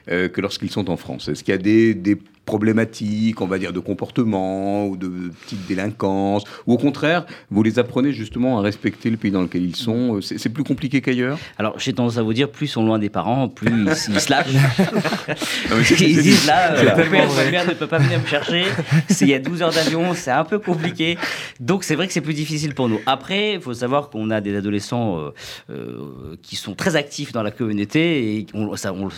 euh, 0.10 0.30
que 0.30 0.40
lorsqu'ils 0.40 0.72
sont 0.72 0.90
en 0.90 0.96
France? 0.96 1.28
Est-ce 1.28 1.44
qu'il 1.44 1.54
y 1.54 1.56
a 1.56 1.62
des, 1.62 1.94
des 1.94 2.18
problématiques, 2.50 3.42
on 3.42 3.46
va 3.46 3.60
dire, 3.60 3.72
de 3.72 3.80
comportement 3.80 4.88
ou 4.88 4.98
de 4.98 5.32
petites 5.44 5.68
délinquances 5.68 6.44
Ou 6.66 6.74
au 6.74 6.78
contraire, 6.78 7.28
vous 7.52 7.62
les 7.62 7.78
apprenez 7.78 8.12
justement 8.12 8.58
à 8.58 8.62
respecter 8.64 9.12
le 9.12 9.18
pays 9.18 9.30
dans 9.30 9.44
lequel 9.44 9.64
ils 9.64 9.76
sont 9.76 10.20
C'est 10.20 10.50
plus 10.50 10.64
compliqué 10.64 11.00
qu'ailleurs? 11.00 11.38
Alors, 11.60 11.78
j'ai 11.78 11.94
tendance 11.94 12.18
à 12.18 12.24
vous 12.24 12.34
dire, 12.34 12.50
plus 12.50 12.66
ils 12.66 12.70
sont 12.70 12.84
loin 12.84 12.98
des 12.98 13.10
parents, 13.10 13.50
plus 13.50 13.70
ils, 13.70 13.96
se 13.96 14.32
lâchent. 14.32 14.48
ils 16.02 16.22
disent 16.24 16.48
là, 16.48 16.74
euh, 16.74 16.96
ma 16.96 17.52
mère 17.52 17.68
ne 17.68 17.74
peut 17.76 17.86
pas 17.86 18.00
venir 18.00 18.20
me 18.20 18.26
chercher. 18.26 18.66
S'il 19.10 19.28
y 19.28 19.36
a 19.36 19.40
12 19.40 19.62
heures 19.62 19.74
d'avion, 19.74 20.16
c'est 20.16 20.32
un 20.32 20.44
peu 20.44 20.58
compliqué. 20.58 21.20
Donc, 21.60 21.84
c'est 21.84 21.96
vrai 21.96 22.08
que 22.08 22.14
c'est 22.14 22.22
plus 22.22 22.34
difficile 22.34 22.74
pour 22.74 22.90
nous. 22.90 23.00
Après, 23.06 23.54
il 23.54 23.62
faut 23.62 23.76
savoir 23.76 24.10
qu'on 24.10 24.32
a 24.32 24.42
des 24.42 24.56
adolescents 24.56 25.20
euh, 25.20 25.34
euh, 25.70 26.36
qui 26.42 26.56
sont 26.56 26.74
très 26.74 26.96
actifs 26.96 27.32
dans 27.32 27.44
la 27.44 27.52
communauté 27.52 28.38
et 28.38 28.48
on, 28.56 28.76
ça, 28.76 28.92
on, 28.92 29.10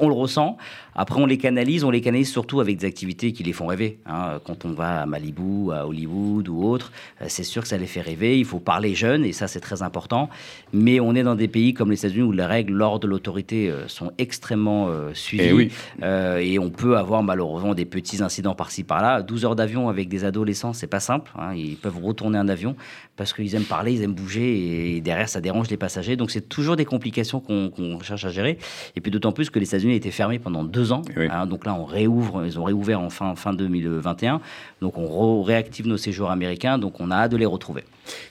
on, 0.00 0.08
le 0.08 0.14
ressent. 0.14 0.56
Après, 0.98 1.20
on 1.20 1.26
les 1.26 1.36
canalise, 1.36 1.84
on 1.84 1.90
les 1.90 2.00
canalise 2.00 2.30
surtout 2.30 2.60
avec 2.60 2.78
des 2.78 2.86
activités 2.86 3.32
qui 3.32 3.42
les 3.42 3.52
font 3.52 3.66
rêver. 3.66 3.98
Hein. 4.06 4.40
Quand 4.44 4.64
on 4.64 4.72
va 4.72 5.02
à 5.02 5.06
Malibu, 5.06 5.70
à 5.70 5.86
Hollywood 5.86 6.48
ou 6.48 6.64
autre, 6.64 6.90
euh, 7.20 7.26
c'est 7.28 7.44
sûr 7.44 7.60
que 7.60 7.68
ça 7.68 7.76
les 7.76 7.86
fait 7.86 8.00
rêver. 8.00 8.38
Il 8.38 8.46
faut 8.46 8.60
parler 8.60 8.94
jeune 8.94 9.22
et 9.22 9.32
ça, 9.32 9.46
c'est 9.46 9.60
très 9.60 9.82
important. 9.82 10.30
Mais 10.72 10.98
on 10.98 11.14
est 11.14 11.22
dans 11.22 11.34
des 11.34 11.48
pays 11.48 11.74
comme 11.74 11.90
les 11.90 11.98
États-Unis 11.98 12.22
où 12.22 12.32
les 12.32 12.46
règles 12.46 12.72
lors 12.72 12.98
de 12.98 13.06
l'autorité 13.06 13.70
euh, 13.70 13.86
sont 13.88 14.10
extrêmement 14.16 14.88
euh, 14.88 15.12
suivies. 15.12 15.68
Et, 16.02 16.54
et, 16.54 16.58
on 16.58 16.70
peut 16.70 16.96
avoir 16.96 17.22
malheureusement 17.22 17.74
des 17.74 17.84
petits 17.84 18.22
incidents 18.22 18.54
par-ci 18.54 18.82
par-là. 18.82 19.20
12 19.20 19.44
heures 19.44 19.56
d'avion 19.56 19.90
avec 19.90 20.08
des 20.08 20.24
adolescents, 20.24 20.72
c'est 20.72 20.86
pas 20.86 21.00
simple. 21.00 21.30
Hein. 21.38 21.54
Ils 21.54 21.76
peuvent 21.76 22.02
retourner 22.02 22.38
un 22.38 22.48
avion 22.48 22.74
parce 23.16 23.34
qu'ils 23.34 23.54
aiment 23.54 23.64
parler, 23.64 23.92
ils 23.92 24.02
aiment 24.02 24.14
bouger 24.14 24.96
et 24.96 25.00
derrière, 25.02 25.28
ça 25.28 25.42
dérange 25.42 25.68
les 25.68 25.76
passagers. 25.76 26.16
Donc, 26.16 26.30
c'est 26.30 26.48
toujours 26.48 26.76
des 26.76 26.84
complications 26.86 27.40
qu'on 27.40 28.00
cherche 28.00 28.24
à 28.24 28.30
gérer. 28.30 28.58
Et 28.94 29.00
puis, 29.00 29.10
d'autant 29.10 29.32
plus 29.32 29.50
que 29.50 29.58
les 29.58 29.66
États-Unis 29.66 29.94
étaient 29.94 30.10
fermés 30.10 30.38
pendant 30.38 30.64
deux 30.64 30.85
ans. 30.92 31.02
Hein, 31.16 31.46
donc 31.46 31.66
là, 31.66 31.74
on 31.74 31.84
réouvre, 31.84 32.44
ils 32.44 32.58
ont 32.58 32.64
réouvert 32.64 33.00
en 33.00 33.10
fin, 33.10 33.34
fin 33.34 33.52
2021. 33.52 34.40
Donc 34.80 34.98
on 34.98 35.42
réactive 35.42 35.86
nos 35.86 35.96
séjours 35.96 36.30
américains. 36.30 36.78
Donc 36.78 37.00
on 37.00 37.10
a 37.10 37.16
hâte 37.16 37.32
de 37.32 37.36
les 37.36 37.46
retrouver. 37.46 37.84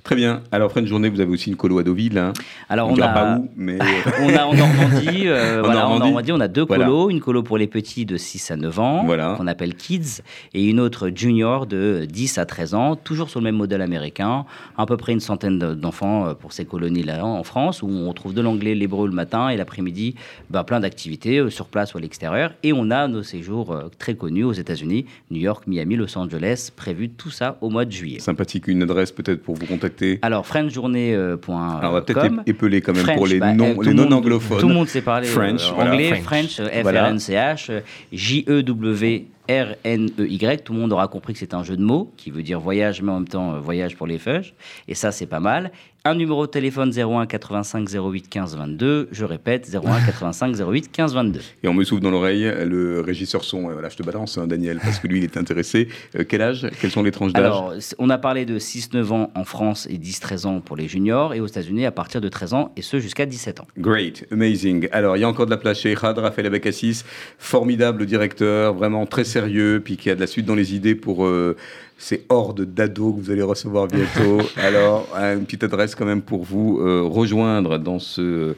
Très 0.03 0.15
bien. 0.15 0.41
Alors, 0.51 0.67
après 0.67 0.81
une 0.81 0.87
journée, 0.87 1.09
vous 1.09 1.19
avez 1.19 1.31
aussi 1.31 1.49
une 1.49 1.55
colo 1.55 1.79
à 1.79 1.83
Deauville. 1.83 2.17
Hein. 2.17 2.33
Alors, 2.69 2.89
on, 2.89 2.99
a... 2.99 3.07
Pas 3.07 3.37
où, 3.37 3.49
mais... 3.55 3.77
on 4.21 4.35
a 4.35 4.45
en 4.45 4.53
Normandie, 4.53 5.27
euh, 5.27 5.61
voilà, 5.65 5.87
en 5.87 5.99
Normandie, 5.99 6.31
on 6.31 6.39
a 6.39 6.47
deux 6.47 6.65
colos. 6.65 7.09
Une 7.09 7.19
colo 7.19 7.43
pour 7.43 7.57
les 7.57 7.67
petits 7.67 8.05
de 8.05 8.17
6 8.17 8.51
à 8.51 8.55
9 8.57 8.79
ans, 8.79 9.05
qu'on 9.37 9.47
appelle 9.47 9.75
Kids, 9.75 10.21
et 10.53 10.69
une 10.69 10.79
autre 10.79 11.09
junior 11.13 11.65
de 11.65 12.05
10 12.09 12.37
à 12.37 12.45
13 12.45 12.73
ans, 12.75 12.95
toujours 12.95 13.29
sur 13.29 13.39
le 13.39 13.45
même 13.45 13.55
modèle 13.55 13.81
américain. 13.81 14.45
À 14.77 14.85
peu 14.85 14.97
près 14.97 15.13
une 15.13 15.19
centaine 15.19 15.57
d'enfants 15.57 16.27
euh, 16.27 16.33
pour 16.33 16.53
ces 16.53 16.65
colonies-là 16.65 17.25
en 17.25 17.43
France, 17.43 17.81
où 17.81 17.87
on 17.87 18.13
trouve 18.13 18.33
de 18.33 18.41
l'anglais, 18.41 18.75
l'hébreu 18.75 19.07
le 19.07 19.13
matin, 19.13 19.49
et 19.49 19.57
l'après-midi, 19.57 20.15
bah, 20.49 20.63
plein 20.63 20.79
d'activités 20.79 21.39
euh, 21.39 21.49
sur 21.49 21.67
place 21.67 21.93
ou 21.93 21.97
à 21.97 22.01
l'extérieur. 22.01 22.51
Et 22.63 22.73
on 22.73 22.91
a 22.91 23.07
nos 23.07 23.23
séjours 23.23 23.75
très 23.97 24.15
connus 24.15 24.43
aux 24.43 24.53
États-Unis, 24.53 25.05
New 25.31 25.39
York, 25.39 25.65
Miami, 25.67 25.95
Los 25.95 26.17
Angeles, 26.17 26.34
prévu 26.75 27.09
tout 27.09 27.29
ça 27.29 27.57
au 27.61 27.69
mois 27.69 27.85
de 27.85 27.91
juillet. 27.91 28.19
Sympathique. 28.19 28.67
Une 28.67 28.83
adresse 28.83 29.11
peut-être 29.11 29.41
pour 29.41 29.55
vous 29.55 29.65
contacter 29.65 30.19
Alors, 30.21 30.45
frenchjournée.com. 30.45 31.13
Euh, 31.15 31.77
Alors, 31.79 31.91
on 31.91 31.93
va 31.93 32.01
peut-être 32.01 32.25
épeler 32.45 32.81
quand 32.81 32.93
même 32.93 33.15
pour 33.15 33.27
les, 33.27 33.39
bah, 33.39 33.53
non, 33.53 33.79
les 33.81 33.93
non 33.93 34.11
anglophones. 34.11 34.59
Tout 34.59 34.67
le 34.67 34.73
monde 34.73 34.87
sait 34.87 35.01
parler 35.01 35.27
French, 35.27 35.71
euh, 35.71 35.81
anglais, 35.81 36.15
French, 36.21 36.61
F-R-N-C-H, 36.61 37.81
J-E-W. 38.11 39.27
R-N-E-Y, 39.47 40.63
tout 40.63 40.73
le 40.73 40.79
monde 40.79 40.91
aura 40.91 41.07
compris 41.07 41.33
que 41.33 41.39
c'est 41.39 41.53
un 41.53 41.63
jeu 41.63 41.77
de 41.77 41.83
mots 41.83 42.11
qui 42.17 42.31
veut 42.31 42.41
dire 42.41 42.59
voyage, 42.59 43.01
mais 43.01 43.11
en 43.11 43.19
même 43.19 43.27
temps 43.27 43.53
euh, 43.53 43.59
voyage 43.59 43.95
pour 43.95 44.07
les 44.07 44.17
feuilles. 44.17 44.53
Et 44.87 44.95
ça, 44.95 45.11
c'est 45.11 45.27
pas 45.27 45.39
mal 45.39 45.71
un 46.07 46.13
numéro 46.13 46.45
de 46.45 46.51
téléphone 46.51 46.93
01 46.95 47.25
85 47.25 47.89
08 47.89 48.29
15 48.29 48.57
22. 48.57 49.09
Je 49.11 49.25
répète, 49.25 49.67
01 49.73 50.05
85 50.05 50.55
08 50.55 50.91
15 50.91 51.15
22. 51.15 51.39
Et 51.63 51.67
on 51.67 51.73
me 51.73 51.83
souffle 51.83 52.03
dans 52.03 52.11
l'oreille 52.11 52.43
le 52.63 53.01
régisseur 53.01 53.43
son. 53.43 53.63
Voilà, 53.63 53.89
je 53.89 53.97
te 53.97 54.03
balance, 54.03 54.37
hein, 54.37 54.45
Daniel, 54.45 54.79
parce 54.83 54.99
que 54.99 55.07
lui, 55.07 55.17
il 55.17 55.23
est 55.23 55.35
intéressé. 55.35 55.87
Euh, 56.15 56.23
quel 56.27 56.43
âge? 56.43 56.67
Quelles 56.79 56.91
sont 56.91 57.01
les 57.01 57.09
tranches 57.09 57.33
d'âge? 57.33 57.43
Alors, 57.43 57.73
on 57.97 58.11
a 58.11 58.19
parlé 58.19 58.45
de 58.45 58.59
6-9 58.59 59.11
ans 59.11 59.31
en 59.33 59.45
France 59.45 59.87
et 59.89 59.97
10-13 59.97 60.45
ans 60.45 60.61
pour 60.61 60.77
les 60.77 60.87
juniors, 60.87 61.33
et 61.33 61.39
aux 61.39 61.47
États-Unis 61.47 61.87
à 61.87 61.91
partir 61.91 62.21
de 62.21 62.29
13 62.29 62.53
ans, 62.53 62.71
et 62.77 62.83
ce 62.83 62.99
jusqu'à 62.99 63.25
17 63.25 63.61
ans. 63.61 63.67
Great, 63.79 64.25
amazing. 64.31 64.87
Alors, 64.91 65.17
il 65.17 65.21
y 65.21 65.23
a 65.23 65.27
encore 65.27 65.47
de 65.47 65.51
la 65.51 65.57
place 65.57 65.79
chez 65.79 65.95
Khad, 65.95 66.19
Raphaël 66.19 66.45
Abakassis, 66.45 67.01
formidable 67.39 68.05
directeur, 68.05 68.75
vraiment 68.75 69.07
très 69.07 69.23
sérieux, 69.23 69.81
puis 69.83 69.97
qui 69.97 70.11
a 70.11 70.15
de 70.15 70.19
la 70.19 70.27
suite 70.27 70.45
dans 70.45 70.55
les 70.55 70.75
idées 70.75 70.93
pour. 70.93 71.25
Euh, 71.25 71.57
ces 71.97 72.25
hordes 72.29 72.61
d'ados 72.61 73.15
que 73.15 73.21
vous 73.21 73.31
allez 73.31 73.41
recevoir 73.41 73.87
bientôt. 73.87 74.41
Alors, 74.57 75.07
une 75.15 75.45
petite 75.45 75.63
adresse 75.63 75.95
quand 75.95 76.05
même 76.05 76.21
pour 76.21 76.43
vous 76.43 76.79
euh, 76.79 77.01
rejoindre 77.01 77.77
dans 77.77 77.99
ce, 77.99 78.55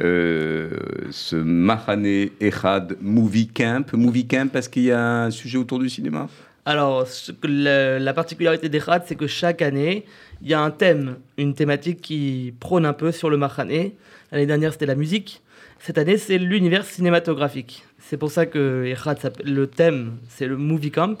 euh, 0.00 0.70
ce 1.10 1.36
Mahane 1.36 2.28
Echad 2.40 2.96
Movie 3.00 3.48
Camp. 3.48 3.92
Movie 3.92 4.26
Camp 4.26 4.50
parce 4.50 4.68
qu'il 4.68 4.84
y 4.84 4.92
a 4.92 5.24
un 5.24 5.30
sujet 5.30 5.58
autour 5.58 5.78
du 5.78 5.88
cinéma? 5.88 6.28
Alors, 6.64 7.06
la 7.44 8.12
particularité 8.12 8.68
d'Echad, 8.68 9.04
c'est 9.06 9.14
que 9.14 9.28
chaque 9.28 9.62
année, 9.62 10.04
il 10.42 10.48
y 10.48 10.54
a 10.54 10.60
un 10.60 10.72
thème, 10.72 11.16
une 11.38 11.54
thématique 11.54 12.00
qui 12.00 12.54
prône 12.58 12.84
un 12.84 12.92
peu 12.92 13.12
sur 13.12 13.30
le 13.30 13.36
Mahane. 13.36 13.90
L'année 14.32 14.46
dernière, 14.46 14.72
c'était 14.72 14.86
la 14.86 14.96
musique. 14.96 15.42
Cette 15.78 15.98
année, 15.98 16.18
c'est 16.18 16.38
l'univers 16.38 16.84
cinématographique. 16.84 17.84
C'est 18.00 18.16
pour 18.16 18.30
ça 18.30 18.46
que 18.46 18.84
Echad, 18.84 19.18
le 19.44 19.66
thème, 19.66 20.16
c'est 20.28 20.46
le 20.46 20.56
Movie 20.56 20.90
Camp 20.90 21.18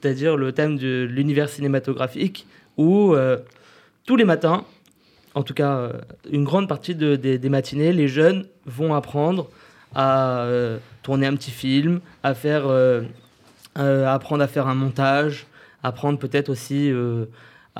c'est-à-dire 0.00 0.36
le 0.36 0.52
thème 0.52 0.78
de 0.78 1.06
l'univers 1.08 1.48
cinématographique, 1.48 2.46
où 2.76 3.14
euh, 3.14 3.38
tous 4.06 4.16
les 4.16 4.24
matins, 4.24 4.64
en 5.34 5.42
tout 5.42 5.54
cas 5.54 5.76
euh, 5.76 5.92
une 6.30 6.44
grande 6.44 6.68
partie 6.68 6.94
des 6.94 7.48
matinées, 7.48 7.92
les 7.92 8.08
jeunes 8.08 8.46
vont 8.66 8.94
apprendre 8.94 9.48
à 9.94 10.42
euh, 10.44 10.78
tourner 11.02 11.26
un 11.26 11.34
petit 11.34 11.50
film, 11.50 12.00
à 12.22 12.34
faire, 12.34 12.64
apprendre 13.76 14.42
à 14.42 14.48
faire 14.48 14.66
un 14.68 14.74
montage, 14.74 15.46
apprendre 15.82 16.18
peut-être 16.18 16.48
aussi 16.48 16.92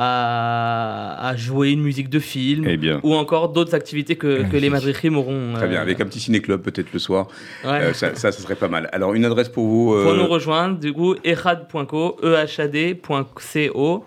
à, 0.02 1.34
jouer 1.36 1.70
une 1.70 1.82
musique 1.82 2.08
de 2.08 2.18
film 2.18 2.66
eh 2.66 2.78
ou 3.02 3.14
encore 3.14 3.50
d'autres 3.50 3.74
activités 3.74 4.16
que, 4.16 4.50
que 4.50 4.56
les 4.56 4.70
madrichim 4.76 5.14
auront. 5.16 5.52
Très 5.54 5.68
bien, 5.68 5.80
avec 5.80 6.00
un 6.00 6.06
petit 6.06 6.20
ciné-club 6.20 6.62
peut-être 6.62 6.92
le 6.92 6.98
soir. 6.98 7.28
ça, 7.62 8.14
ça, 8.14 8.32
serait 8.32 8.54
pas 8.54 8.68
mal. 8.68 8.88
Alors, 8.92 9.14
une 9.14 9.24
adresse 9.24 9.48
pour 9.48 9.66
vous 9.66 10.02
Pour 10.02 10.14
nous 10.14 10.26
rejoindre, 10.26 10.78
du 10.78 10.92
coup, 10.92 11.14
ehad.co, 11.24 12.16
ehad.co, 12.22 14.04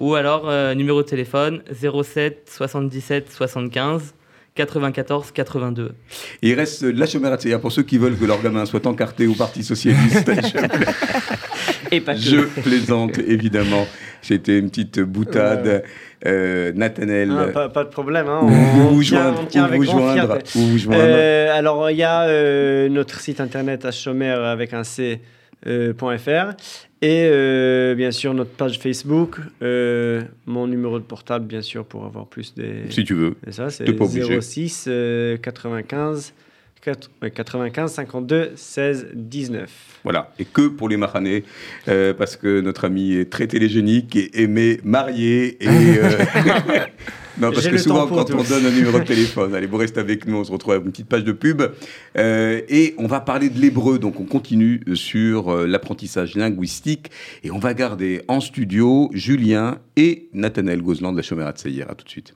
ou 0.00 0.14
alors 0.14 0.74
numéro 0.74 1.02
de 1.02 1.08
téléphone 1.08 1.62
07 1.72 2.48
77 2.48 3.32
75 3.32 4.14
94 4.54 5.32
82. 5.32 5.92
Et 6.42 6.50
il 6.50 6.54
reste 6.54 6.82
la 6.82 7.06
chômage 7.06 7.56
pour 7.60 7.72
ceux 7.72 7.82
qui 7.82 7.98
veulent 7.98 8.16
que 8.16 8.24
leur 8.24 8.42
gamin 8.42 8.66
soit 8.66 8.86
encarté 8.86 9.26
au 9.26 9.34
Parti 9.34 9.64
Socialiste. 9.64 10.30
Et 11.90 12.00
pas 12.00 12.14
Je 12.14 12.40
plaisante, 12.62 13.18
évidemment. 13.18 13.86
C'était 14.22 14.58
une 14.58 14.70
petite 14.70 15.00
boutade. 15.00 15.84
Euh, 16.24 16.72
Nathanel. 16.74 17.32
Ah, 17.54 17.68
pas, 17.68 17.84
de 17.84 17.88
problème. 17.88 18.28
Hein. 18.28 18.40
On, 18.42 18.46
vous, 18.46 19.02
joindre, 19.02 19.42
vous, 19.74 19.84
joindre. 19.84 20.38
Euh, 20.92 21.58
alors, 21.58 21.90
il 21.90 21.96
y 21.96 22.04
a 22.04 22.22
euh, 22.22 22.88
notre 22.88 23.20
site 23.20 23.40
internet 23.40 23.90
chomer 23.90 24.30
avec 24.30 24.72
un 24.72 24.84
C. 24.84 25.20
Euh, 25.68 25.94
.fr 25.96 26.56
et 27.02 27.28
euh, 27.30 27.94
bien 27.94 28.10
sûr 28.10 28.34
notre 28.34 28.50
page 28.50 28.80
Facebook, 28.80 29.36
euh, 29.62 30.22
mon 30.44 30.66
numéro 30.66 30.98
de 30.98 31.04
portable 31.04 31.46
bien 31.46 31.62
sûr 31.62 31.84
pour 31.84 32.04
avoir 32.04 32.26
plus 32.26 32.52
des. 32.54 32.90
Si 32.90 33.04
tu 33.04 33.14
veux. 33.14 33.36
Et 33.46 33.52
ça 33.52 33.70
c'est 33.70 33.84
06 33.86 34.88
95 35.40 36.34
95 36.82 37.92
52 37.92 38.52
16 38.56 39.08
19. 39.14 39.70
Voilà, 40.04 40.32
et 40.38 40.44
que 40.44 40.68
pour 40.68 40.88
les 40.88 40.96
Mahanais, 40.96 41.44
parce 41.86 42.36
que 42.36 42.60
notre 42.60 42.84
ami 42.84 43.14
est 43.14 43.30
très 43.30 43.46
télégénique 43.46 44.16
et 44.16 44.42
aimé 44.42 44.80
marié 44.82 45.62
et 45.62 45.68
Non, 47.38 47.50
parce 47.50 47.66
que 47.66 47.78
souvent, 47.78 48.06
quand 48.06 48.30
on 48.30 48.42
donne 48.42 48.66
un 48.66 48.70
numéro 48.70 48.98
de 48.98 49.04
téléphone, 49.06 49.54
allez, 49.54 49.66
vous 49.66 49.76
restez 49.76 50.00
avec 50.00 50.26
nous, 50.26 50.36
on 50.36 50.44
se 50.44 50.52
retrouve 50.52 50.74
avec 50.74 50.84
une 50.84 50.92
petite 50.92 51.08
page 51.08 51.24
de 51.24 51.32
pub. 51.32 51.62
Euh, 52.16 52.60
et 52.68 52.94
on 52.98 53.06
va 53.06 53.20
parler 53.20 53.48
de 53.48 53.58
l'hébreu, 53.58 53.98
donc 53.98 54.20
on 54.20 54.24
continue 54.24 54.82
sur 54.94 55.48
euh, 55.48 55.66
l'apprentissage 55.66 56.34
linguistique. 56.34 57.10
Et 57.42 57.50
on 57.50 57.58
va 57.58 57.74
garder 57.74 58.22
en 58.28 58.40
studio 58.40 59.10
Julien 59.14 59.78
et 59.96 60.28
Nathanaël 60.32 60.82
Gozland 60.82 61.12
de 61.12 61.18
la 61.18 61.26
Chomera 61.26 61.52
de 61.52 61.58
Seyer. 61.58 61.84
À 61.88 61.94
tout 61.94 62.04
de 62.04 62.10
suite. 62.10 62.34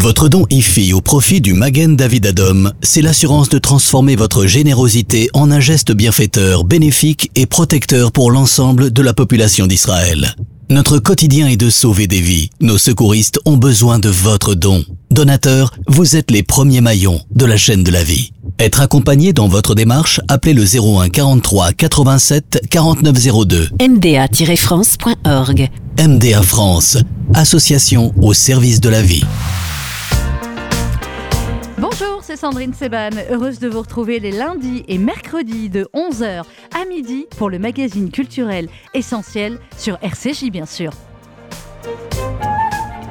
Votre 0.00 0.30
don 0.30 0.46
IFI 0.48 0.94
au 0.94 1.02
profit 1.02 1.42
du 1.42 1.52
Magen 1.52 1.94
David 1.94 2.24
Adom, 2.24 2.72
c'est 2.80 3.02
l'assurance 3.02 3.50
de 3.50 3.58
transformer 3.58 4.16
votre 4.16 4.46
générosité 4.46 5.28
en 5.34 5.50
un 5.50 5.60
geste 5.60 5.92
bienfaiteur, 5.92 6.64
bénéfique 6.64 7.30
et 7.34 7.44
protecteur 7.44 8.10
pour 8.10 8.30
l'ensemble 8.30 8.92
de 8.92 9.02
la 9.02 9.12
population 9.12 9.66
d'Israël. 9.66 10.34
Notre 10.70 11.00
quotidien 11.00 11.48
est 11.48 11.58
de 11.58 11.68
sauver 11.68 12.06
des 12.06 12.22
vies. 12.22 12.48
Nos 12.62 12.78
secouristes 12.78 13.40
ont 13.44 13.58
besoin 13.58 13.98
de 13.98 14.08
votre 14.08 14.54
don. 14.54 14.86
Donateur, 15.10 15.74
vous 15.86 16.16
êtes 16.16 16.30
les 16.30 16.42
premiers 16.42 16.80
maillons 16.80 17.20
de 17.30 17.44
la 17.44 17.58
chaîne 17.58 17.84
de 17.84 17.90
la 17.90 18.02
vie. 18.02 18.32
Être 18.58 18.80
accompagné 18.80 19.34
dans 19.34 19.48
votre 19.48 19.74
démarche, 19.74 20.22
appelez 20.28 20.54
le 20.54 20.64
01 20.64 21.10
43 21.10 21.72
87 21.74 22.62
4902. 22.70 23.68
mda-france.org 23.86 25.68
MDA 25.98 26.40
France, 26.40 26.96
association 27.34 28.14
au 28.22 28.32
service 28.32 28.80
de 28.80 28.88
la 28.88 29.02
vie. 29.02 29.24
Bonjour 31.80 32.18
c'est 32.20 32.36
Sandrine 32.36 32.74
Seban, 32.74 33.08
heureuse 33.30 33.58
de 33.58 33.66
vous 33.66 33.80
retrouver 33.80 34.20
les 34.20 34.32
lundis 34.32 34.84
et 34.86 34.98
mercredis 34.98 35.70
de 35.70 35.88
11h 35.94 36.44
à 36.78 36.84
midi 36.84 37.26
pour 37.38 37.48
le 37.48 37.58
magazine 37.58 38.10
culturel 38.10 38.68
essentiel 38.92 39.58
sur 39.78 39.96
RCJ 40.02 40.50
bien 40.50 40.66
sûr. 40.66 40.92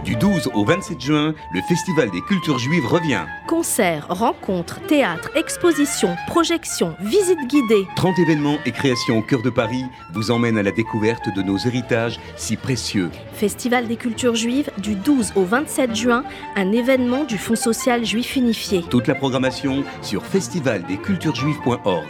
Du 0.10 0.16
12 0.16 0.50
au 0.56 0.66
27 0.66 1.00
juin, 1.00 1.36
le 1.54 1.62
Festival 1.62 2.10
des 2.10 2.22
cultures 2.22 2.58
juives 2.58 2.88
revient. 2.88 3.26
Concerts, 3.46 4.08
rencontres, 4.10 4.82
théâtres, 4.88 5.30
expositions, 5.36 6.16
projections, 6.26 6.96
visites 7.00 7.46
guidées. 7.48 7.88
30 7.96 8.18
événements 8.18 8.58
et 8.66 8.72
créations 8.72 9.20
au 9.20 9.22
cœur 9.22 9.44
de 9.44 9.52
Paris 9.52 9.86
vous 10.16 10.32
emmènent 10.32 10.58
à 10.58 10.64
la 10.64 10.72
découverte 10.72 11.32
de 11.36 11.44
nos 11.44 11.60
héritages 11.60 12.20
si 12.38 12.56
précieux. 12.56 13.12
Festival 13.34 13.88
des 13.88 13.98
cultures 13.98 14.34
juives 14.34 14.72
du 14.80 14.96
12 14.96 15.34
au 15.36 15.44
27 15.44 15.96
juin, 15.96 16.24
un 16.56 16.72
événement 16.72 17.24
du 17.24 17.38
Fonds 17.38 17.56
social 17.56 18.04
juif 18.04 18.36
unifié. 18.36 18.82
Toute 18.90 19.06
la 19.06 19.14
programmation 19.14 19.84
sur 20.02 20.26
festivaldesculturesjuives.org. 20.26 22.08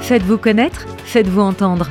Faites-vous 0.00 0.38
connaître, 0.38 0.88
faites-vous 1.04 1.40
entendre. 1.40 1.90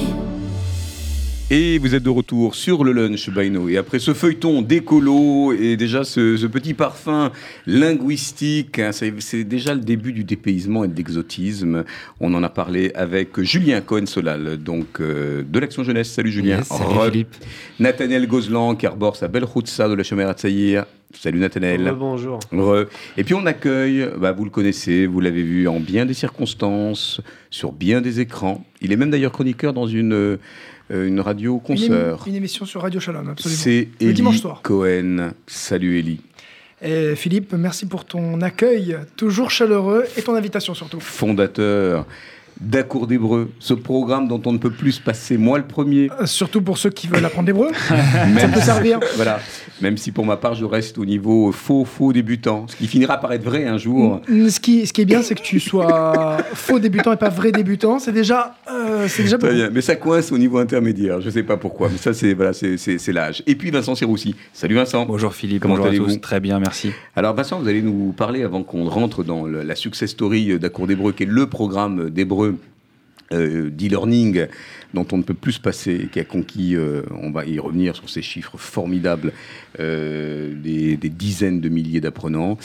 Et 1.53 1.79
vous 1.79 1.95
êtes 1.95 2.03
de 2.03 2.09
retour 2.09 2.55
sur 2.55 2.85
le 2.85 2.93
lunch 2.93 3.29
by 3.29 3.51
Et 3.67 3.77
après 3.77 3.99
ce 3.99 4.13
feuilleton 4.13 4.61
d'écolo 4.61 5.51
et 5.51 5.75
déjà 5.75 6.05
ce, 6.05 6.47
petit 6.47 6.73
parfum 6.73 7.29
linguistique, 7.67 8.79
hein, 8.79 8.91
c'est 8.93 9.43
déjà 9.43 9.73
le 9.73 9.81
début 9.81 10.13
du 10.13 10.23
dépaysement 10.23 10.85
et 10.85 10.87
de 10.87 10.95
l'exotisme. 10.95 11.83
On 12.21 12.33
en 12.35 12.41
a 12.43 12.47
parlé 12.47 12.93
avec 12.95 13.41
Julien 13.41 13.81
Cohen-Solal, 13.81 14.63
donc 14.63 15.01
euh, 15.01 15.43
de 15.43 15.59
l'Action 15.59 15.83
Jeunesse. 15.83 16.11
Salut 16.11 16.31
Julien. 16.31 16.63
salut 16.63 17.11
Philippe. 17.11 17.35
Nathaniel 17.81 18.27
Gozlan, 18.27 18.75
qui 18.75 18.85
arbore 18.85 19.17
sa 19.17 19.27
belle 19.27 19.43
routsa 19.43 19.89
de 19.89 19.93
la 19.95 20.03
Chomera 20.03 20.31
Tsaïr. 20.31 20.85
Salut 21.13 21.39
Nathaniel. 21.39 21.93
bonjour. 21.97 22.39
Et 23.17 23.25
puis 23.25 23.33
on 23.33 23.45
accueille, 23.45 24.07
bah, 24.17 24.31
vous 24.31 24.45
le 24.45 24.49
connaissez, 24.49 25.05
vous 25.05 25.19
l'avez 25.19 25.43
vu 25.43 25.67
en 25.67 25.81
bien 25.81 26.05
des 26.05 26.13
circonstances, 26.13 27.19
sur 27.49 27.73
bien 27.73 27.99
des 27.99 28.21
écrans. 28.21 28.63
Il 28.81 28.93
est 28.93 28.95
même 28.95 29.11
d'ailleurs 29.11 29.33
chroniqueur 29.33 29.73
dans 29.73 29.87
une 29.87 30.13
euh, 30.13 30.37
une 30.91 31.19
radio 31.19 31.59
concert. 31.59 32.23
Une, 32.27 32.35
émission 32.35 32.65
sur 32.65 32.81
Radio 32.81 32.99
Shalom, 32.99 33.29
absolument. 33.29 33.61
C'est 33.61 33.87
Eli 33.99 34.23
Cohen. 34.63 35.31
Salut 35.47 35.99
Eli. 35.99 36.21
Et 36.81 37.15
Philippe, 37.15 37.53
merci 37.53 37.85
pour 37.85 38.05
ton 38.05 38.41
accueil 38.41 38.97
toujours 39.15 39.51
chaleureux 39.51 40.05
et 40.17 40.21
ton 40.23 40.33
invitation 40.33 40.73
surtout. 40.73 40.99
Fondateur 40.99 42.07
d'Accours 42.61 43.07
d'Hébreu, 43.07 43.51
ce 43.59 43.73
programme 43.73 44.27
dont 44.27 44.41
on 44.45 44.53
ne 44.53 44.59
peut 44.59 44.69
plus 44.69 44.93
se 44.93 45.01
passer, 45.01 45.37
moi 45.37 45.57
le 45.57 45.65
premier. 45.65 46.09
Euh, 46.19 46.25
surtout 46.25 46.61
pour 46.61 46.77
ceux 46.77 46.91
qui 46.91 47.07
veulent 47.07 47.25
apprendre 47.25 47.47
l'hébreu, 47.47 47.69
ça 48.37 48.47
peut 48.47 48.61
servir. 48.61 48.99
Voilà, 49.15 49.39
même 49.81 49.97
si 49.97 50.11
pour 50.11 50.25
ma 50.25 50.37
part 50.37 50.53
je 50.53 50.65
reste 50.65 50.97
au 50.99 51.05
niveau 51.05 51.51
faux, 51.51 51.85
faux 51.85 52.13
débutant, 52.13 52.67
ce 52.67 52.75
qui 52.75 52.87
finira 52.87 53.17
par 53.17 53.33
être 53.33 53.43
vrai 53.43 53.65
un 53.65 53.77
jour. 53.77 54.21
Ce 54.27 54.59
qui, 54.59 54.85
ce 54.85 54.93
qui 54.93 55.01
est 55.01 55.05
bien, 55.05 55.23
c'est 55.23 55.33
que 55.33 55.41
tu 55.41 55.59
sois 55.59 56.37
faux 56.53 56.79
débutant 56.79 57.13
et 57.13 57.17
pas 57.17 57.29
vrai 57.29 57.51
débutant, 57.51 57.97
c'est 57.97 58.11
déjà, 58.11 58.55
euh, 58.71 59.07
c'est 59.07 59.23
déjà 59.23 59.37
Très 59.37 59.53
bien, 59.53 59.69
mais 59.71 59.81
ça 59.81 59.95
coince 59.95 60.31
au 60.31 60.37
niveau 60.37 60.59
intermédiaire, 60.59 61.19
je 61.19 61.27
ne 61.27 61.31
sais 61.31 61.43
pas 61.43 61.57
pourquoi, 61.57 61.89
mais 61.89 61.97
ça 61.97 62.13
c'est 62.13 62.33
voilà, 62.33 62.53
c'est 62.53 63.13
l'âge. 63.13 63.41
Et 63.47 63.55
puis 63.55 63.71
Vincent 63.71 63.95
Siroussi. 63.95 64.35
Salut 64.53 64.75
Vincent. 64.75 65.05
Bonjour 65.05 65.33
Philippe, 65.33 65.63
comment 65.63 65.83
allez-vous 65.83 66.17
Très 66.17 66.39
bien, 66.39 66.59
merci. 66.59 66.91
Alors 67.15 67.33
Vincent, 67.33 67.59
vous 67.59 67.67
allez 67.67 67.81
nous 67.81 68.13
parler 68.15 68.43
avant 68.43 68.61
qu'on 68.61 68.85
rentre 68.85 69.23
dans 69.23 69.47
la 69.47 69.75
success 69.75 70.11
story 70.11 70.59
d'Accours 70.59 70.85
d'Hébreu, 70.85 71.11
qui 71.11 71.23
est 71.23 71.27
le 71.27 71.47
programme 71.47 72.09
d'Hébreu 72.11 72.50
d'e-learning 73.31 74.47
dont 74.93 75.05
on 75.11 75.17
ne 75.17 75.23
peut 75.23 75.33
plus 75.33 75.53
se 75.53 75.59
passer, 75.59 76.09
qui 76.11 76.19
a 76.19 76.23
conquis, 76.23 76.75
euh, 76.75 77.03
on 77.21 77.31
va 77.31 77.45
y 77.45 77.59
revenir 77.59 77.95
sur 77.95 78.09
ces 78.09 78.21
chiffres 78.21 78.57
formidables, 78.57 79.33
euh, 79.79 80.53
des, 80.55 80.97
dizaines 80.97 81.61
de 81.61 81.69
milliers 81.69 82.01
d'apprenants. 82.01 82.57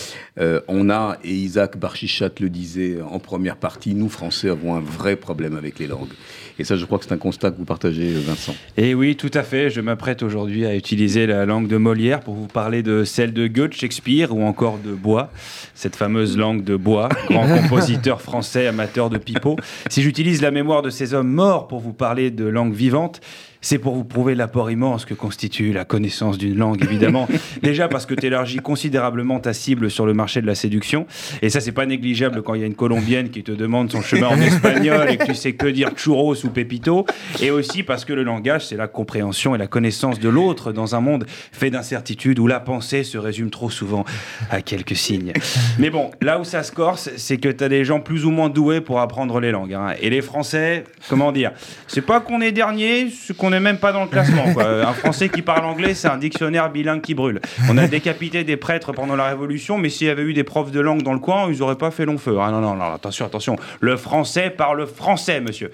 on 0.69 0.91
a, 0.91 1.19
et 1.25 1.35
Isaac 1.35 1.77
Barchichat 1.77 2.31
le 2.41 2.49
disait 2.49 2.99
en 3.03 3.19
première 3.19 3.57
partie, 3.57 3.95
nous 3.95 4.09
Français 4.09 4.49
avons 4.49 4.75
un 4.75 4.81
vrai 4.81 5.17
problème 5.17 5.57
avec 5.57 5.79
les 5.79 5.87
langues. 5.87 6.13
Et 6.59 6.65
ça, 6.65 6.77
je 6.77 6.85
crois 6.87 6.99
que 6.99 7.05
c'est 7.05 7.13
un 7.13 7.19
constat 7.19 7.51
que 7.51 7.59
vous 7.59 7.67
partagez, 7.67 8.13
Vincent. 8.13 8.55
Et 8.79 8.95
oui, 8.95 9.17
tout 9.17 9.31
à 9.35 9.43
fait. 9.43 9.69
Je 9.69 9.83
m'apprête 9.83 10.23
aujourd'hui 10.23 10.65
à 10.65 10.75
utiliser 10.75 11.27
la 11.27 11.45
langue 11.45 11.69
de 11.69 11.77
Molière 11.77 12.21
pour 12.21 12.35
vous 12.35 12.47
parler 12.47 12.83
de 12.83 13.05
celle 13.05 13.35
de 13.35 13.47
Goethe, 13.47 13.75
Shakespeare 13.75 14.35
ou 14.35 14.43
encore 14.43 14.79
de 14.79 14.93
Bois, 14.95 15.31
cette 15.75 15.97
fameuse 15.97 16.39
langue 16.39 16.65
de 16.65 16.77
Bois, 16.77 17.11
grand 17.29 17.47
compositeur 17.63 18.23
français 18.23 18.67
amateur 18.67 19.11
de 19.11 19.19
pipeau. 19.19 19.57
Si 19.91 20.03
j'utilise 20.03 20.41
la 20.41 20.51
mémoire 20.51 20.81
de 20.81 20.89
ces 20.89 21.13
hommes 21.13 21.31
morts 21.31 21.69
pour 21.69 21.81
vous 21.81 21.93
parler 21.93 22.16
de 22.17 22.45
langue 22.45 22.75
vivante, 22.75 23.21
c'est 23.67 23.79
pour 23.79 23.97
vous 23.97 24.05
prouver 24.05 24.37
l'apport 24.37 24.71
immense 24.71 25.05
que 25.05 25.13
constitue 25.13 25.73
la 25.73 25.85
connaissance 25.85 26.39
d'une 26.39 26.57
langue, 26.57 26.85
évidemment. 26.85 27.27
Déjà 27.65 27.89
parce 27.89 28.07
que 28.07 28.15
tu 28.15 28.27
élargis 28.27 28.59
considérablement 28.59 29.41
ta 29.41 29.53
cible 29.53 29.91
sur 29.91 30.07
le 30.07 30.15
marché 30.15 30.41
de 30.41 30.47
la 30.47 30.55
séduction. 30.55 31.09
Et 31.43 31.51
ça, 31.51 31.59
c'est 31.59 31.73
pas 31.73 31.85
négligeable 31.85 32.43
quand 32.43 32.55
il 32.55 32.61
y 32.61 32.63
a 32.63 32.69
une 32.69 32.77
Colombienne 32.77 33.29
qui 33.29 33.43
te 33.43 33.51
demande 33.51 33.91
son 33.91 34.03
chemin 34.03 34.29
en 34.29 34.41
espagnol 34.41 35.11
et 35.11 35.17
que 35.17 35.25
tu 35.25 35.35
sais 35.35 35.55
que 35.55 35.67
dire 35.67 35.91
churros 35.97 36.45
ou 36.45 36.51
pepito. 36.51 37.07
Et 37.43 37.51
aussi 37.51 37.83
parce 37.83 38.05
que 38.05 38.13
le 38.13 38.23
langage, 38.23 38.69
c'est 38.69 38.77
la 38.77 38.87
compréhension 38.87 39.57
et 39.57 39.59
la 39.59 39.67
connaissance 39.67 40.21
de 40.21 40.29
l'autre 40.29 40.71
dans 40.71 40.95
un 40.95 41.01
monde 41.01 41.27
fait 41.51 41.71
d'incertitudes 41.71 42.39
où 42.39 42.47
la 42.47 42.61
pensée 42.61 43.03
se 43.03 43.19
résume 43.19 43.51
trop 43.51 43.69
souvent 43.69 44.05
à 44.49 44.63
quelques 44.63 44.95
signes. 44.95 45.33
Mais 45.81 45.91
bon, 45.91 46.13
là 46.21 46.39
où 46.39 46.45
ça 46.45 46.63
se 46.63 46.71
corse, 46.71 47.11
c'est 47.17 47.39
que 47.39 47.49
tu 47.49 47.65
as 47.65 47.69
des 47.69 47.85
gens 47.85 47.99
plus 47.99 48.27
ou 48.27 48.31
moins 48.31 48.49
doués 48.49 48.81
pour 48.81 49.01
apprendre 49.01 49.41
les 49.41 49.51
langues. 49.51 49.75
Hein. 49.75 49.95
Et 50.01 50.09
les 50.09 50.23
Français, 50.23 50.85
comment 51.09 51.33
dire? 51.33 51.51
C'est 51.89 52.07
pas 52.07 52.21
qu'on 52.21 52.41
est 52.41 52.53
dernier, 52.53 53.11
c'est 53.11 53.37
qu'on 53.37 53.53
est 53.53 53.56
même 53.61 53.79
pas 53.79 53.93
dans 53.93 54.03
le 54.03 54.09
classement. 54.09 54.45
Un 54.59 54.93
Français 54.93 55.29
qui 55.29 55.43
parle 55.43 55.65
anglais, 55.65 55.95
c'est 55.95 56.09
un 56.09 56.19
dictionnaire 56.19 56.71
bilingue 56.71 57.01
qui 57.01 57.15
brûle. 57.15 57.41
On 57.69 57.79
a 57.79 57.87
décapité 57.87 58.45
des 58.45 58.57
prêtres 58.57 58.93
pendant 58.93 59.17
la 59.17 59.27
Révolution, 59.27 59.79
mais 59.79 59.89
s'il 59.89 60.07
y 60.07 60.11
avait 60.11 60.23
eu 60.23 60.35
des 60.35 60.45
profs 60.45 60.71
de 60.71 60.81
langue 60.81 61.03
dans 61.03 61.13
le 61.13 61.19
coin, 61.19 61.49
ils 61.51 61.59
n'auraient 61.59 61.77
pas 61.77 61.91
fait 61.91 62.05
long 62.05 62.19
feu. 62.19 62.37
Ah 62.41 62.51
non, 62.51 62.61
non, 62.61 62.75
non, 62.75 62.93
attention, 62.93 63.27
attention. 63.27 63.57
Le 63.81 63.97
français 63.97 64.51
parle 64.51 64.87
français, 64.87 65.41
monsieur. 65.41 65.71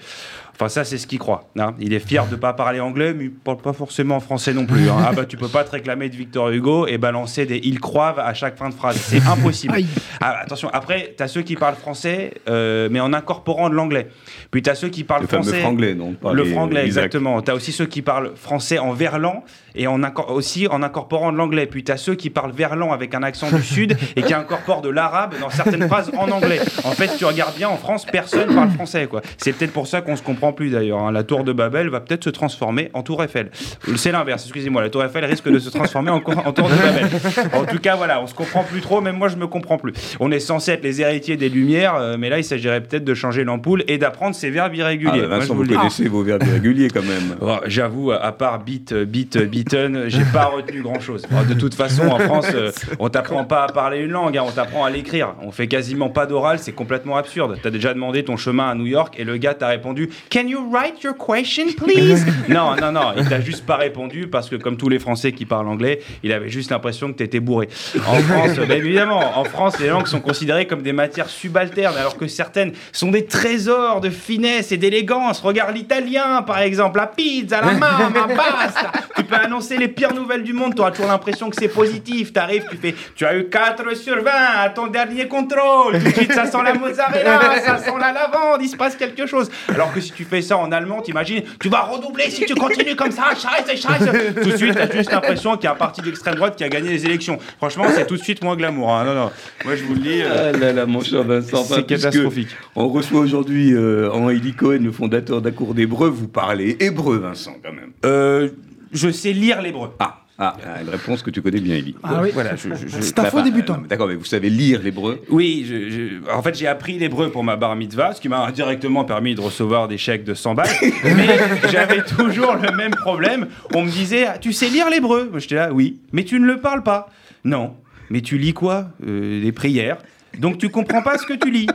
Enfin, 0.55 0.69
ça, 0.69 0.83
c'est 0.83 0.97
ce 0.97 1.07
qu'il 1.07 1.19
croit. 1.19 1.49
Hein. 1.57 1.73
Il 1.79 1.93
est 1.93 1.99
fier 1.99 2.25
de 2.27 2.31
ne 2.31 2.35
pas 2.35 2.53
parler 2.53 2.79
anglais, 2.79 3.13
mais 3.13 3.25
il 3.25 3.31
parle 3.31 3.57
pas 3.57 3.73
forcément 3.73 4.19
français 4.19 4.53
non 4.53 4.65
plus. 4.65 4.89
Hein. 4.89 4.97
Ah 5.05 5.11
bah, 5.11 5.25
tu 5.25 5.35
peux 5.35 5.47
pas 5.47 5.63
te 5.63 5.71
réclamer 5.71 6.09
de 6.09 6.15
Victor 6.15 6.49
Hugo 6.49 6.85
et 6.87 6.97
balancer 6.97 7.45
des 7.45 7.59
il 7.63 7.79
croivent 7.79 8.19
à 8.19 8.33
chaque 8.33 8.57
fin 8.57 8.69
de 8.69 8.73
phrase. 8.73 8.97
C'est 8.97 9.25
impossible. 9.27 9.75
Ah, 10.21 10.41
attention, 10.41 10.69
après, 10.71 11.15
tu 11.17 11.23
as 11.23 11.27
ceux 11.27 11.41
qui 11.41 11.55
parlent 11.55 11.75
français, 11.75 12.33
euh, 12.47 12.87
mais 12.91 12.99
en 12.99 13.13
incorporant 13.13 13.69
de 13.69 13.75
l'anglais. 13.75 14.09
Puis 14.51 14.61
tu 14.61 14.69
as 14.69 14.75
ceux 14.75 14.89
qui 14.89 15.03
parlent 15.03 15.27
français. 15.27 15.57
Le 15.57 15.59
franglais, 15.61 15.95
non 15.95 16.15
Le 16.31 16.45
franglais, 16.45 16.85
exactement. 16.85 17.41
Tu 17.41 17.51
as 17.51 17.55
aussi 17.55 17.71
ceux 17.71 17.87
qui 17.87 18.01
parlent 18.01 18.33
français 18.35 18.79
en 18.79 18.93
verlan 18.93 19.43
et 19.75 19.87
en 19.87 20.01
aussi 20.29 20.67
en 20.67 20.83
incorporant 20.83 21.31
de 21.31 21.37
l'anglais. 21.37 21.65
Puis 21.65 21.83
tu 21.83 21.91
as 21.91 21.97
ceux 21.97 22.15
qui 22.15 22.29
parlent 22.29 22.51
verlan 22.51 22.91
avec 22.91 23.15
un 23.15 23.23
accent 23.23 23.49
du 23.51 23.63
sud 23.63 23.97
et 24.15 24.21
qui 24.21 24.33
incorporent 24.33 24.81
de 24.81 24.89
l'arabe 24.89 25.33
dans 25.41 25.49
certaines 25.49 25.87
phrases 25.87 26.11
en 26.17 26.29
anglais. 26.29 26.59
En 26.83 26.91
fait, 26.91 27.17
tu 27.17 27.25
regardes 27.25 27.55
bien, 27.55 27.69
en 27.69 27.77
France, 27.77 28.05
personne 28.05 28.53
parle 28.53 28.69
français. 28.69 29.07
quoi. 29.07 29.21
C'est 29.37 29.53
peut-être 29.53 29.73
pour 29.73 29.87
ça 29.87 30.01
qu'on 30.01 30.15
se 30.15 30.21
comprend 30.21 30.42
plus 30.51 30.71
d'ailleurs. 30.71 30.99
Hein. 30.99 31.11
La 31.11 31.23
tour 31.23 31.43
de 31.43 31.53
Babel 31.53 31.89
va 31.89 32.01
peut-être 32.01 32.23
se 32.23 32.29
transformer 32.29 32.89
en 32.93 33.03
tour 33.03 33.23
Eiffel. 33.23 33.51
C'est 33.95 34.11
l'inverse, 34.11 34.43
excusez-moi. 34.43 34.81
La 34.81 34.89
tour 34.89 35.03
Eiffel 35.03 35.23
risque 35.25 35.49
de 35.49 35.59
se 35.59 35.69
transformer 35.69 36.11
en, 36.11 36.19
tour 36.19 36.33
de 36.35 36.75
Babel. 36.75 37.07
En 37.53 37.65
tout 37.65 37.79
cas, 37.79 37.95
voilà, 37.95 38.21
on 38.21 38.27
se 38.27 38.33
comprend 38.33 38.63
plus 38.63 38.81
trop, 38.81 38.99
même 38.99 39.17
moi 39.17 39.29
je 39.29 39.37
me 39.37 39.47
comprends 39.47 39.77
plus. 39.77 39.93
On 40.19 40.31
est 40.31 40.39
censé 40.39 40.71
être 40.71 40.83
les 40.83 41.01
héritiers 41.01 41.37
des 41.37 41.49
Lumières, 41.49 41.95
euh, 41.95 42.17
mais 42.17 42.29
là 42.29 42.39
il 42.39 42.43
s'agirait 42.43 42.81
peut-être 42.81 43.03
de 43.03 43.13
changer 43.13 43.43
l'ampoule 43.43 43.83
et 43.87 43.97
d'apprendre 43.97 44.35
ces 44.35 44.49
verbes 44.49 44.75
irréguliers. 44.75 45.21
Ah, 45.23 45.27
Vincent, 45.27 45.55
vous, 45.55 45.65
connaissez 45.65 46.07
vos 46.09 46.23
verbes 46.23 46.43
irréguliers 46.45 46.89
quand 46.89 47.03
même. 47.03 47.11
Oh, 47.45 47.57
j'avoue, 47.65 48.11
à 48.11 48.31
part 48.31 48.63
bit, 48.63 48.93
bit, 48.93 49.37
bitten, 49.37 50.05
j'ai 50.07 50.23
pas 50.31 50.45
retenu 50.45 50.81
grand-chose. 50.81 51.23
de 51.47 51.53
toute 51.53 51.73
façon, 51.73 52.07
en 52.07 52.17
France, 52.19 52.47
euh, 52.53 52.71
on 52.99 53.09
t'apprend 53.09 53.43
pas 53.43 53.65
à 53.65 53.67
parler 53.71 53.99
une 53.99 54.11
langue, 54.11 54.37
hein, 54.37 54.43
on 54.47 54.51
t'apprend 54.51 54.85
à 54.85 54.89
l'écrire. 54.89 55.35
On 55.41 55.51
fait 55.51 55.67
quasiment 55.67 56.09
pas 56.09 56.25
d'oral, 56.25 56.59
c'est 56.59 56.71
complètement 56.71 57.17
absurde. 57.17 57.57
T'as 57.61 57.69
déjà 57.69 57.93
demandé 57.93 58.23
ton 58.23 58.37
chemin 58.37 58.69
à 58.69 58.75
New 58.75 58.85
York 58.85 59.15
et 59.17 59.23
le 59.23 59.37
gars 59.37 59.53
t'a 59.53 59.67
répondu 59.67 60.09
Can 60.33 60.47
you 60.47 60.67
write 60.67 61.03
your 61.03 61.13
question, 61.13 61.67
please? 61.77 62.25
Non, 62.49 62.75
non, 62.75 62.91
non, 62.91 63.13
il 63.15 63.29
t'a 63.29 63.39
juste 63.39 63.67
pas 63.67 63.75
répondu 63.75 64.25
parce 64.27 64.49
que, 64.49 64.55
comme 64.55 64.77
tous 64.77 64.89
les 64.89 64.97
Français 64.97 65.31
qui 65.31 65.45
parlent 65.45 65.67
anglais, 65.67 66.01
il 66.23 66.33
avait 66.33 66.49
juste 66.49 66.71
l'impression 66.71 67.11
que 67.11 67.17
tu 67.17 67.23
étais 67.23 67.39
bourré. 67.39 67.69
En 68.07 68.15
France, 68.15 68.57
bah, 68.67 68.73
évidemment, 68.73 69.37
en 69.37 69.43
France, 69.43 69.79
les 69.79 69.89
langues 69.89 70.07
sont 70.07 70.21
considérées 70.21 70.65
comme 70.65 70.81
des 70.81 70.91
matières 70.91 71.29
subalternes, 71.29 71.95
alors 71.97 72.17
que 72.17 72.25
certaines 72.25 72.73
sont 72.91 73.11
des 73.11 73.27
trésors 73.27 74.01
de 74.01 74.09
finesse 74.09 74.71
et 74.71 74.77
d'élégance. 74.77 75.39
Regarde 75.39 75.75
l'italien, 75.75 76.41
par 76.41 76.57
exemple, 76.57 76.97
la 76.97 77.05
pizza, 77.05 77.61
la 77.61 77.73
main, 77.73 78.11
la 78.11 78.35
pasta. 78.35 78.91
Tu 79.15 79.23
peux 79.25 79.35
annoncer 79.35 79.77
les 79.77 79.87
pires 79.87 80.15
nouvelles 80.15 80.43
du 80.43 80.53
monde, 80.53 80.73
tu 80.73 80.81
auras 80.81 80.89
toujours 80.89 81.11
l'impression 81.11 81.51
que 81.51 81.55
c'est 81.59 81.67
positif. 81.67 82.33
Tu 82.33 82.39
arrives, 82.39 82.65
tu 82.71 82.77
fais, 82.77 82.95
tu 83.15 83.23
as 83.23 83.37
eu 83.37 83.49
4 83.49 83.95
sur 83.95 84.15
20 84.15 84.31
à 84.31 84.69
ton 84.69 84.87
dernier 84.87 85.27
contrôle. 85.27 85.99
Tout 85.99 86.09
de 86.09 86.15
suite, 86.15 86.33
ça 86.33 86.47
sent 86.47 86.63
la 86.63 86.73
mozzarella, 86.73 87.61
ça 87.63 87.77
sent 87.77 87.93
la 87.99 88.11
lavande, 88.11 88.63
il 88.63 88.69
se 88.69 88.75
passe 88.75 88.95
quelque 88.95 89.27
chose. 89.27 89.51
Alors 89.69 89.93
que 89.93 90.01
si 90.01 90.11
tu 90.11 90.22
fais 90.23 90.41
ça 90.41 90.57
en 90.57 90.71
allemand, 90.71 91.01
t'imagines, 91.01 91.43
tu 91.59 91.69
vas 91.69 91.81
redoubler 91.81 92.29
si 92.29 92.45
tu 92.45 92.55
continues 92.55 92.95
comme 92.95 93.11
ça, 93.11 93.31
scheiße, 93.35 93.81
scheiße. 93.81 94.33
Tout 94.43 94.49
de 94.51 94.57
suite, 94.57 94.73
t'as 94.73 94.91
juste 94.91 95.11
l'impression 95.11 95.55
qu'il 95.55 95.65
y 95.65 95.67
a 95.67 95.73
un 95.73 95.75
parti 95.75 96.01
d'extrême 96.01 96.35
droite 96.35 96.55
qui 96.55 96.63
a 96.63 96.69
gagné 96.69 96.89
les 96.89 97.05
élections. 97.05 97.37
Franchement, 97.57 97.85
c'est 97.93 98.07
tout 98.07 98.15
de 98.17 98.21
suite 98.21 98.43
moins 98.43 98.55
glamour. 98.55 98.91
hein. 98.93 99.05
Non, 99.05 99.13
non. 99.15 99.31
Moi, 99.65 99.75
je 99.75 99.83
vous 99.83 99.93
le 99.95 99.99
dis. 100.01 100.21
euh, 100.21 100.51
Ah 100.53 100.57
là 100.57 100.73
là, 100.73 100.85
mon 100.85 101.01
cher 101.01 101.23
Vincent, 101.23 101.63
C'est 101.63 101.85
catastrophique. 101.85 102.49
On 102.75 102.89
reçoit 102.89 103.21
aujourd'hui 103.21 103.73
euh, 103.73 104.09
Henri 104.11 104.53
Cohen, 104.53 104.79
le 104.83 104.91
fondateur 104.91 105.41
d'Accours 105.41 105.73
d'Hébreu. 105.73 106.09
Vous 106.09 106.27
parlez 106.27 106.75
hébreu, 106.79 107.17
Vincent, 107.17 107.55
quand 107.63 107.71
même. 107.73 107.91
Euh, 108.05 108.49
je 108.91 109.09
sais 109.09 109.31
lire 109.33 109.61
l'hébreu. 109.61 109.89
Ah, 109.99 110.22
ah, 110.39 110.55
une 110.81 110.89
réponse 110.89 111.21
que 111.21 111.29
tu 111.29 111.41
connais 111.41 111.59
bien, 111.61 111.75
Elie. 111.77 111.95
Ah 112.03 112.19
oui. 112.21 112.29
Voilà, 112.33 112.55
je- 112.55 112.69
je- 112.69 112.87
je- 112.87 113.01
C'est 113.01 113.19
un 113.19 113.25
faux 113.25 113.41
débutant. 113.41 113.75
euh, 113.83 113.87
D'accord, 113.87 114.07
mais 114.07 114.15
vous 114.15 114.25
savez 114.25 114.49
lire 114.49 114.81
l'hébreu 114.83 115.21
Oui, 115.29 115.65
je- 115.67 115.89
je- 115.89 116.31
en 116.31 116.41
fait, 116.41 116.55
j'ai 116.57 116.67
appris 116.67 116.97
l'hébreu 116.97 117.29
pour 117.29 117.43
ma 117.43 117.55
bar 117.55 117.75
mitzvah, 117.75 118.13
ce 118.13 118.21
qui 118.21 118.29
m'a 118.29 118.51
directement 118.51 119.05
permis 119.05 119.35
de 119.35 119.41
recevoir 119.41 119.87
des 119.87 119.97
chèques 119.97 120.23
de 120.23 120.33
100 120.33 120.55
balles. 120.55 120.67
Mais 121.03 121.27
j'avais 121.71 122.03
toujours 122.03 122.55
le 122.55 122.75
même 122.75 122.95
problème. 122.95 123.47
On 123.73 123.83
me 123.83 123.89
disait, 123.91 124.25
Ah, 124.25 124.37
tu 124.39 124.53
sais 124.53 124.69
lire 124.69 124.89
l'hébreu 124.89 125.31
J'étais 125.37 125.55
là, 125.55 125.71
oui. 125.71 125.99
Mais 126.11 126.23
tu 126.23 126.39
ne 126.39 126.45
le 126.45 126.59
parles 126.59 126.83
pas. 126.83 127.09
Non. 127.43 127.75
Mais 128.09 128.21
tu 128.21 128.37
lis 128.37 128.53
quoi 128.53 128.89
Euh, 129.07 129.41
Les 129.41 129.51
prières? 129.51 129.97
Donc 130.39 130.57
tu 130.57 130.69
comprends 130.69 131.03
pas 131.03 131.17
ce 131.19 131.25
que 131.27 131.33
tu 131.33 131.51
lis 131.51 131.67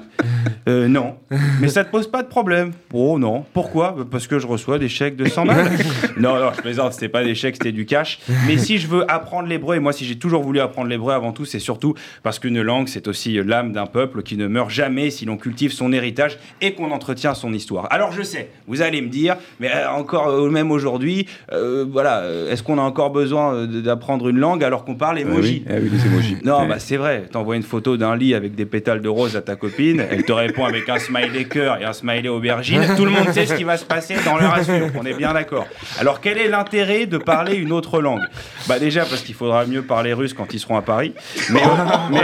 Euh, 0.68 0.88
Non. 0.88 1.16
Mais 1.60 1.68
ça 1.68 1.84
te 1.84 1.90
pose 1.90 2.06
pas 2.10 2.22
de 2.22 2.28
problème 2.28 2.72
Oh 2.92 3.18
non. 3.18 3.44
Pourquoi? 3.52 3.96
Parce 4.10 4.26
que 4.26 4.38
je 4.38 4.46
reçois 4.46 4.78
des 4.78 4.88
chèques 4.88 5.16
de 5.16 5.26
100 5.26 5.46
balles. 5.46 5.70
non, 6.18 6.38
non, 6.38 6.50
je 6.56 6.60
plaisante, 6.60 6.92
c'était 6.92 7.08
pas 7.08 7.24
des 7.24 7.34
chèques, 7.34 7.56
c'était 7.56 7.72
du 7.72 7.86
cash. 7.86 8.18
Mais 8.46 8.58
si 8.58 8.78
je 8.78 8.86
veux 8.86 9.10
apprendre 9.10 9.48
l'hébreu, 9.48 9.76
et 9.76 9.80
moi 9.80 9.92
si 9.92 10.04
j'ai 10.04 10.16
toujours 10.18 10.42
voulu 10.42 10.60
apprendre 10.60 10.88
l'hébreu 10.88 11.12
avant 11.12 11.32
tout, 11.32 11.44
c'est 11.44 11.58
surtout 11.58 11.94
parce 12.22 12.38
qu'une 12.38 12.60
langue, 12.60 12.88
c'est 12.88 13.08
aussi 13.08 13.40
l'âme 13.42 13.72
d'un 13.72 13.86
peuple 13.86 14.22
qui 14.22 14.36
ne 14.36 14.46
meurt 14.46 14.70
jamais 14.70 15.10
si 15.10 15.24
l'on 15.24 15.36
cultive 15.36 15.72
son 15.72 15.92
héritage 15.92 16.38
et 16.60 16.72
qu'on 16.72 16.90
entretient 16.90 17.34
son 17.34 17.52
histoire. 17.52 17.86
Alors 17.90 18.12
je 18.12 18.22
sais, 18.22 18.50
vous 18.66 18.82
allez 18.82 19.00
me 19.00 19.08
dire, 19.08 19.36
mais 19.60 19.70
euh, 19.74 19.90
encore 19.90 20.28
euh, 20.28 20.50
même 20.50 20.70
aujourd'hui, 20.70 21.26
euh, 21.52 21.86
voilà, 21.90 22.24
est-ce 22.50 22.62
qu'on 22.62 22.78
a 22.78 22.82
encore 22.82 23.10
besoin 23.10 23.66
d'apprendre 23.66 24.28
une 24.28 24.38
langue 24.38 24.62
alors 24.64 24.84
qu'on 24.84 24.96
parle 24.96 25.18
emoji 25.18 25.64
Ah 25.66 25.72
oui, 25.74 25.76
ah 25.76 25.80
oui, 25.82 25.90
les 25.92 26.06
emojis. 26.06 26.36
non, 26.44 26.66
bah 26.66 26.78
c'est 26.78 26.96
vrai. 26.96 27.24
T'envoies 27.30 27.56
une 27.56 27.62
photo 27.62 27.96
d'un 27.96 28.16
lit 28.16 28.34
avec 28.34 28.54
des 28.54 28.66
pétales 28.66 29.00
de 29.00 29.08
rose 29.08 29.36
à 29.36 29.42
ta 29.42 29.56
copine, 29.56 30.04
elle 30.10 30.24
te 30.24 30.32
répond 30.32 30.57
avec 30.66 30.88
un 30.88 30.98
smiley 30.98 31.44
cœur 31.44 31.80
et 31.80 31.84
un 31.84 31.92
smiley 31.92 32.28
aubergine. 32.28 32.82
Tout 32.96 33.04
le 33.04 33.10
monde 33.10 33.30
sait 33.32 33.46
ce 33.46 33.54
qui 33.54 33.64
va 33.64 33.76
se 33.76 33.84
passer 33.84 34.16
dans 34.24 34.36
leur 34.36 34.54
avenir. 34.54 34.90
On 34.96 35.04
est 35.04 35.14
bien 35.14 35.32
d'accord. 35.32 35.66
Alors 36.00 36.20
quel 36.20 36.38
est 36.38 36.48
l'intérêt 36.48 37.06
de 37.06 37.18
parler 37.18 37.56
une 37.56 37.72
autre 37.72 38.00
langue? 38.00 38.22
Bah 38.68 38.78
déjà 38.78 39.04
parce 39.04 39.22
qu'il 39.22 39.34
faudra 39.34 39.64
mieux 39.66 39.82
parler 39.82 40.12
russe 40.12 40.34
quand 40.34 40.52
ils 40.54 40.58
seront 40.60 40.76
à 40.76 40.82
Paris. 40.82 41.14
Mais, 41.50 41.60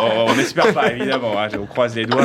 Oh, 0.00 0.26
on 0.28 0.34
n'espère 0.36 0.72
pas 0.72 0.92
évidemment. 0.92 1.34
hein, 1.40 1.48
on 1.60 1.66
croise 1.66 1.94
les 1.96 2.06
doigts. 2.06 2.22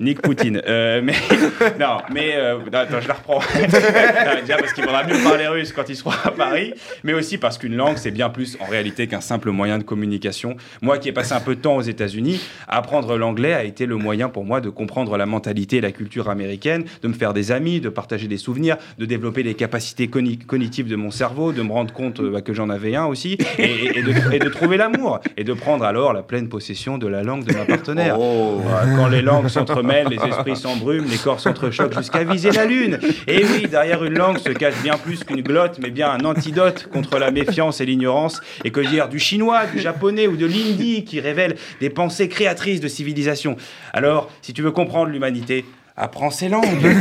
Nick 0.00 0.20
Poutine. 0.22 0.60
Euh, 0.66 1.00
mais 1.02 1.14
non, 1.80 1.98
mais 2.12 2.32
euh, 2.36 2.58
attends, 2.72 3.00
je 3.00 3.08
la 3.08 3.14
reprends. 3.14 3.40
Déjà 4.40 4.56
parce 4.58 4.72
qu'il 4.72 4.84
faudra 4.84 5.04
mieux 5.04 5.22
parler 5.22 5.46
russe 5.48 5.72
quand 5.72 5.88
ils 5.88 5.96
seront 5.96 6.12
à 6.24 6.30
Paris, 6.30 6.74
mais 7.04 7.12
aussi 7.14 7.38
parce 7.38 7.58
qu'une 7.58 7.76
langue 7.76 7.96
c'est 7.96 8.10
bien 8.10 8.28
plus 8.30 8.56
en 8.60 8.66
réalité 8.66 9.06
qu'un 9.06 9.20
simple 9.20 9.50
moyen 9.50 9.78
de 9.78 9.84
communication. 9.84 10.56
Moi 10.82 10.98
qui 10.98 11.08
ai 11.08 11.12
passé 11.12 11.32
un 11.32 11.40
peu 11.40 11.54
de 11.54 11.60
temps 11.60 11.76
aux 11.76 11.82
États-Unis, 11.82 12.40
apprendre 12.68 13.16
l'anglais 13.16 13.54
a 13.54 13.64
été 13.64 13.86
le 13.86 13.96
moyen 13.96 14.09
pour 14.32 14.44
moi 14.44 14.60
de 14.60 14.68
comprendre 14.70 15.16
la 15.16 15.24
mentalité 15.26 15.76
et 15.76 15.80
la 15.80 15.92
culture 15.92 16.28
américaine, 16.28 16.84
de 17.02 17.08
me 17.08 17.12
faire 17.12 17.32
des 17.32 17.52
amis, 17.52 17.80
de 17.80 17.88
partager 17.88 18.26
des 18.26 18.36
souvenirs, 18.38 18.76
de 18.98 19.04
développer 19.04 19.42
les 19.42 19.54
capacités 19.54 20.08
cogni- 20.08 20.38
cognitives 20.44 20.88
de 20.88 20.96
mon 20.96 21.10
cerveau, 21.10 21.52
de 21.52 21.62
me 21.62 21.70
rendre 21.72 21.92
compte 21.94 22.20
euh, 22.20 22.30
bah, 22.32 22.40
que 22.40 22.52
j'en 22.52 22.70
avais 22.70 22.96
un 22.96 23.06
aussi, 23.06 23.38
et, 23.58 23.62
et- 23.64 23.98
et 23.98 24.02
de, 24.02 24.12
et 24.34 24.38
de 24.40 24.48
trouver 24.48 24.76
l'amour, 24.76 25.20
et 25.36 25.44
de 25.44 25.52
prendre 25.52 25.84
alors 25.84 26.12
la 26.12 26.22
pleine 26.22 26.48
possession 26.48 26.98
de 26.98 27.06
la 27.06 27.22
langue 27.22 27.44
de 27.44 27.54
ma 27.54 27.64
partenaire. 27.64 28.18
Voilà, 28.18 28.96
Quand 28.96 29.08
les 29.08 29.22
langues 29.22 29.48
s'entremêlent, 29.48 30.08
les 30.08 30.16
esprits 30.16 30.56
s'embrument, 30.56 31.06
les 31.08 31.16
corps 31.18 31.40
s'entrechoquent 31.40 31.96
jusqu'à 31.96 32.24
viser 32.24 32.50
la 32.50 32.66
lune. 32.66 32.98
Et 33.28 33.44
oui, 33.44 33.68
derrière 33.70 34.02
une 34.04 34.14
langue 34.18 34.38
se 34.38 34.50
cache 34.50 34.80
bien 34.82 34.96
plus 34.98 35.22
qu'une 35.24 35.42
glotte, 35.42 35.78
mais 35.80 35.90
bien 35.90 36.10
un 36.10 36.24
antidote 36.24 36.88
contre 36.92 37.18
la 37.18 37.30
méfiance 37.30 37.80
et 37.80 37.86
l'ignorance, 37.86 38.40
et 38.64 38.70
que 38.70 38.80
dire 38.80 39.08
du 39.08 39.18
chinois, 39.18 39.66
du 39.72 39.78
japonais 39.80 40.26
ou 40.26 40.36
de 40.36 40.46
l'hindi 40.46 41.04
qui 41.04 41.20
révèlent 41.20 41.56
des 41.80 41.90
pensées 41.90 42.28
créatrices 42.28 42.80
de 42.80 42.88
civilisation. 42.88 43.56
Alors, 43.92 44.30
si 44.42 44.52
tu 44.52 44.62
veux 44.62 44.70
comprendre 44.70 45.10
l'humanité, 45.10 45.64
apprends 45.96 46.30
ces 46.30 46.48
langues. 46.48 46.64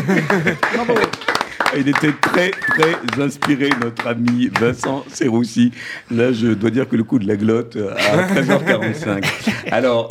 Il 1.77 1.87
était 1.87 2.13
très, 2.19 2.49
très 2.49 3.21
inspiré, 3.23 3.69
notre 3.79 4.07
ami 4.07 4.49
Vincent 4.59 5.03
Serroussi. 5.07 5.71
Là, 6.09 6.31
je 6.33 6.47
dois 6.47 6.71
dire 6.71 6.89
que 6.89 6.95
le 6.95 7.03
coup 7.03 7.19
de 7.19 7.27
la 7.27 7.35
glotte 7.35 7.77
à 7.77 8.33
13h45. 8.33 9.23
Alors, 9.71 10.07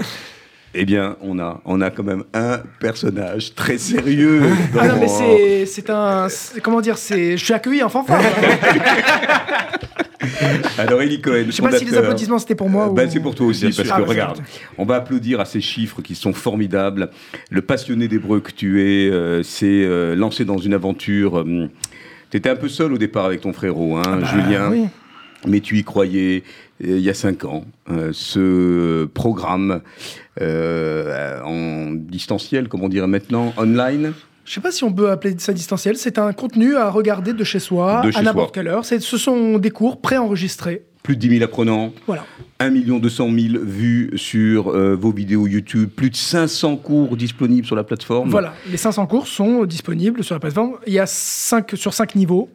eh 0.74 0.84
bien, 0.84 1.16
on 1.20 1.40
a, 1.40 1.60
on 1.64 1.80
a 1.80 1.90
quand 1.90 2.04
même 2.04 2.22
un 2.32 2.60
personnage 2.78 3.56
très 3.56 3.76
sérieux. 3.78 4.42
Dans... 4.72 4.80
Ah 4.82 4.88
non, 4.88 5.00
mais 5.00 5.08
c'est- 5.08 5.66
c'est 5.66 5.90
un. 5.90 6.28
Comment 6.62 6.80
dire 6.80 6.96
c'est- 6.96 7.36
Je 7.36 7.44
suis 7.44 7.54
accueilli 7.54 7.82
en 7.82 7.88
fanfare. 7.88 8.20
Alors, 10.78 11.02
Eli 11.02 11.20
Cohen. 11.20 11.44
Je 11.46 11.52
sais 11.52 11.62
pas 11.62 11.72
si 11.78 11.84
les 11.84 11.96
applaudissements 11.96 12.38
c'était 12.38 12.54
pour 12.54 12.68
moi 12.68 12.90
Ben, 12.94 13.06
ou. 13.08 13.10
c'est 13.10 13.20
pour 13.20 13.34
toi 13.34 13.46
aussi, 13.46 13.66
Bien 13.66 13.70
parce 13.76 13.88
sûr. 13.88 13.96
que 13.96 14.02
Ah, 14.02 14.04
bah, 14.04 14.08
regarde, 14.08 14.40
on 14.76 14.84
va 14.84 14.96
applaudir 14.96 15.40
à 15.40 15.44
ces 15.44 15.60
chiffres 15.60 16.02
qui 16.02 16.14
sont 16.14 16.32
formidables. 16.32 17.10
Le 17.50 17.62
passionné 17.62 18.08
d'hébreu 18.08 18.40
que 18.40 18.52
tu 18.52 18.80
es 18.82 19.10
euh, 19.10 19.42
s'est 19.42 19.66
euh, 19.84 20.14
lancé 20.14 20.44
dans 20.44 20.58
une 20.58 20.74
aventure. 20.74 21.44
tu 22.30 22.36
étais 22.36 22.50
un 22.50 22.56
peu 22.56 22.68
seul 22.68 22.92
au 22.92 22.98
départ 22.98 23.24
avec 23.24 23.40
ton 23.40 23.52
frérot, 23.52 23.96
hein, 23.96 24.18
bah, 24.20 24.26
Julien. 24.32 24.70
oui. 24.70 24.84
Mais 25.46 25.60
tu 25.60 25.76
y 25.78 25.84
croyais 25.84 26.42
euh, 26.84 26.96
il 26.96 27.00
y 27.00 27.08
a 27.10 27.14
cinq 27.14 27.44
ans. 27.44 27.64
Euh, 27.90 28.10
ce 28.12 29.04
programme 29.04 29.82
euh, 30.40 31.40
en 31.42 31.92
distanciel, 31.92 32.68
comme 32.68 32.82
on 32.82 32.88
dirait 32.88 33.06
maintenant, 33.06 33.52
online, 33.56 34.12
Je 34.49 34.55
sais 34.55 34.61
pas 34.62 34.72
si 34.72 34.82
on 34.82 34.92
peut 34.92 35.11
appeler 35.11 35.34
ça 35.36 35.53
distanciel. 35.53 35.99
C'est 35.99 36.18
un 36.18 36.32
contenu 36.32 36.74
à 36.74 36.88
regarder 36.88 37.34
de 37.34 37.44
chez 37.44 37.59
soi, 37.59 38.01
De 38.03 38.11
chez 38.11 38.18
à 38.18 38.22
n'importe 38.22 38.55
quelle 38.55 38.68
heure. 38.68 38.82
Ce 38.82 38.99
sont 38.99 39.59
des 39.59 39.70
cours 39.70 40.01
préenregistrés. 40.01 40.84
plus 41.03 41.16
de 41.16 41.20
10 41.20 41.28
000 41.40 41.44
apprenants. 41.44 41.92
Voilà. 42.07 42.24
1 42.59 42.70
200 42.70 43.28
000 43.30 43.62
vues 43.62 44.11
sur 44.16 44.68
euh, 44.68 44.96
vos 44.96 45.12
vidéos 45.12 45.46
YouTube, 45.46 45.90
plus 45.94 46.09
de 46.09 46.16
500 46.16 46.76
cours 46.76 47.14
disponibles 47.16 47.66
sur 47.66 47.76
la 47.76 47.84
plateforme. 47.84 48.30
Voilà, 48.30 48.55
les 48.70 48.78
500 48.78 49.07
cours 49.07 49.26
sont 49.26 49.64
disponibles 49.66 50.24
sur 50.24 50.34
la 50.34 50.40
plateforme. 50.40 50.76
Il 50.86 50.94
y 50.94 50.99
a 50.99 51.07
5 51.07 51.72
sur 51.74 51.92
5 51.92 52.14
niveaux. 52.14 52.49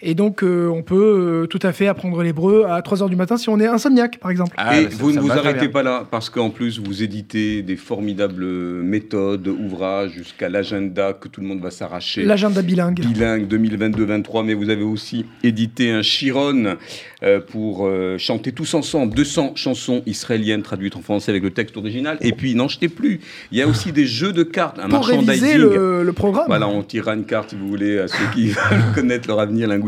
Et 0.00 0.14
donc, 0.14 0.44
euh, 0.44 0.68
on 0.68 0.82
peut 0.82 1.42
euh, 1.42 1.46
tout 1.46 1.58
à 1.62 1.72
fait 1.72 1.88
apprendre 1.88 2.22
l'hébreu 2.22 2.66
à 2.68 2.80
3 2.82 3.02
heures 3.02 3.08
du 3.08 3.16
matin 3.16 3.36
si 3.36 3.48
on 3.48 3.58
est 3.58 3.66
insomniaque, 3.66 4.18
par 4.18 4.30
exemple. 4.30 4.56
et 4.72 4.86
vous 4.86 5.10
ne 5.10 5.18
vous 5.18 5.32
arrêtez 5.32 5.68
pas 5.68 5.82
là, 5.82 6.06
parce 6.08 6.30
qu'en 6.30 6.50
plus, 6.50 6.78
vous 6.78 7.02
éditez 7.02 7.62
des 7.62 7.74
formidables 7.74 8.44
méthodes, 8.44 9.48
ouvrages, 9.48 10.12
jusqu'à 10.12 10.48
l'agenda 10.48 11.14
que 11.14 11.26
tout 11.26 11.40
le 11.40 11.48
monde 11.48 11.60
va 11.60 11.72
s'arracher. 11.72 12.22
L'agenda 12.22 12.62
bilingue. 12.62 13.00
Bilingue 13.00 13.48
2022-23, 13.52 14.44
mais 14.44 14.54
vous 14.54 14.70
avez 14.70 14.84
aussi 14.84 15.26
édité 15.42 15.90
un 15.90 16.02
Chiron 16.02 16.76
euh, 17.24 17.40
pour 17.40 17.88
euh, 17.88 18.18
chanter 18.18 18.52
tous 18.52 18.74
ensemble 18.74 19.14
200 19.14 19.54
chansons 19.56 20.02
israéliennes 20.06 20.62
traduites 20.62 20.94
en 20.94 21.02
français 21.02 21.32
avec 21.32 21.42
le 21.42 21.50
texte 21.50 21.76
original. 21.76 22.18
Et 22.20 22.30
puis, 22.30 22.54
n'en 22.54 22.68
jetez 22.68 22.88
plus. 22.88 23.18
Il 23.50 23.58
y 23.58 23.62
a 23.62 23.66
aussi 23.66 23.90
des 23.90 24.06
jeux 24.06 24.32
de 24.32 24.44
cartes, 24.44 24.78
un 24.78 24.88
Pour 24.88 25.04
réviser 25.04 25.26
merchandising. 25.26 25.58
le, 25.58 26.02
le 26.04 26.12
programme. 26.12 26.46
Voilà, 26.46 26.68
on 26.68 26.84
tirera 26.84 27.14
une 27.14 27.24
carte 27.24 27.50
si 27.50 27.56
vous 27.56 27.66
voulez 27.66 27.98
à 27.98 28.06
ceux 28.06 28.24
qui 28.32 28.48
veulent 28.50 28.94
connaître 28.94 29.26
leur 29.26 29.40
avenir 29.40 29.66
linguistique. 29.66 29.87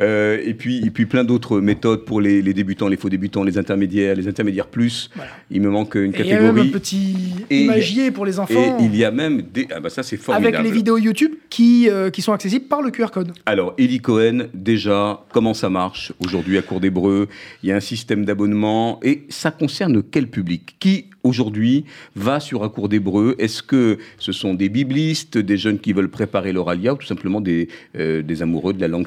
Euh, 0.00 0.38
et, 0.44 0.54
puis, 0.54 0.84
et 0.84 0.90
puis 0.90 1.06
plein 1.06 1.24
d'autres 1.24 1.60
méthodes 1.60 2.04
pour 2.04 2.20
les, 2.20 2.42
les 2.42 2.54
débutants, 2.54 2.88
les 2.88 2.96
faux 2.96 3.08
débutants, 3.08 3.42
les 3.44 3.58
intermédiaires, 3.58 4.14
les 4.14 4.28
intermédiaires 4.28 4.66
plus. 4.66 5.10
Il 5.50 5.60
me 5.62 5.70
manque 5.70 5.94
une 5.94 6.14
Et 6.14 6.20
il 6.20 6.26
y 6.26 6.32
a 6.32 6.40
même 6.40 6.54
catégorie. 6.54 6.68
un 6.68 6.72
petit 6.78 7.14
Et- 7.50 7.64
imagier 7.64 8.10
pour 8.10 8.24
les 8.26 8.38
enfants. 8.38 8.78
Et 8.80 8.84
il 8.84 8.96
y 8.96 9.04
a 9.04 9.10
même 9.10 9.42
des. 9.42 9.66
Ah 9.74 9.80
bah 9.80 9.90
ça, 9.90 10.02
c'est 10.02 10.16
formidable. 10.16 10.56
avec 10.56 10.66
les 10.68 10.72
vidéos 10.74 10.98
YouTube 10.98 11.32
qui, 11.48 11.88
euh, 11.88 12.10
qui 12.10 12.22
sont 12.22 12.32
accessibles 12.32 12.66
par 12.66 12.82
le 12.82 12.90
QR 12.90 13.10
code. 13.12 13.32
Alors, 13.46 13.74
Eli 13.78 14.00
Cohen, 14.00 14.46
déjà, 14.54 15.24
comment 15.32 15.54
ça 15.54 15.68
marche 15.70 16.12
aujourd'hui 16.24 16.58
à 16.58 16.62
Cours 16.62 16.80
d'Hébreu 16.80 17.28
Il 17.62 17.68
y 17.68 17.72
a 17.72 17.76
un 17.76 17.80
système 17.80 18.24
d'abonnement 18.24 19.00
et 19.02 19.22
ça 19.28 19.50
concerne 19.50 20.02
quel 20.02 20.28
public? 20.28 20.76
Qui 20.78 21.06
aujourd'hui 21.22 21.84
va 22.16 22.40
sur 22.40 22.64
un 22.64 22.68
cours 22.68 22.88
d'hébreu 22.88 23.34
Est-ce 23.38 23.62
que 23.62 23.98
ce 24.18 24.32
sont 24.32 24.54
des 24.54 24.68
biblistes, 24.68 25.36
des 25.38 25.56
jeunes 25.56 25.78
qui 25.78 25.92
veulent 25.92 26.08
préparer 26.08 26.52
l'oralia 26.52 26.94
ou 26.94 26.96
tout 26.96 27.06
simplement 27.06 27.40
des, 27.40 27.68
euh, 27.96 28.22
des 28.22 28.42
amoureux 28.42 28.72
de 28.72 28.80
la 28.80 28.88
langue 28.88 29.06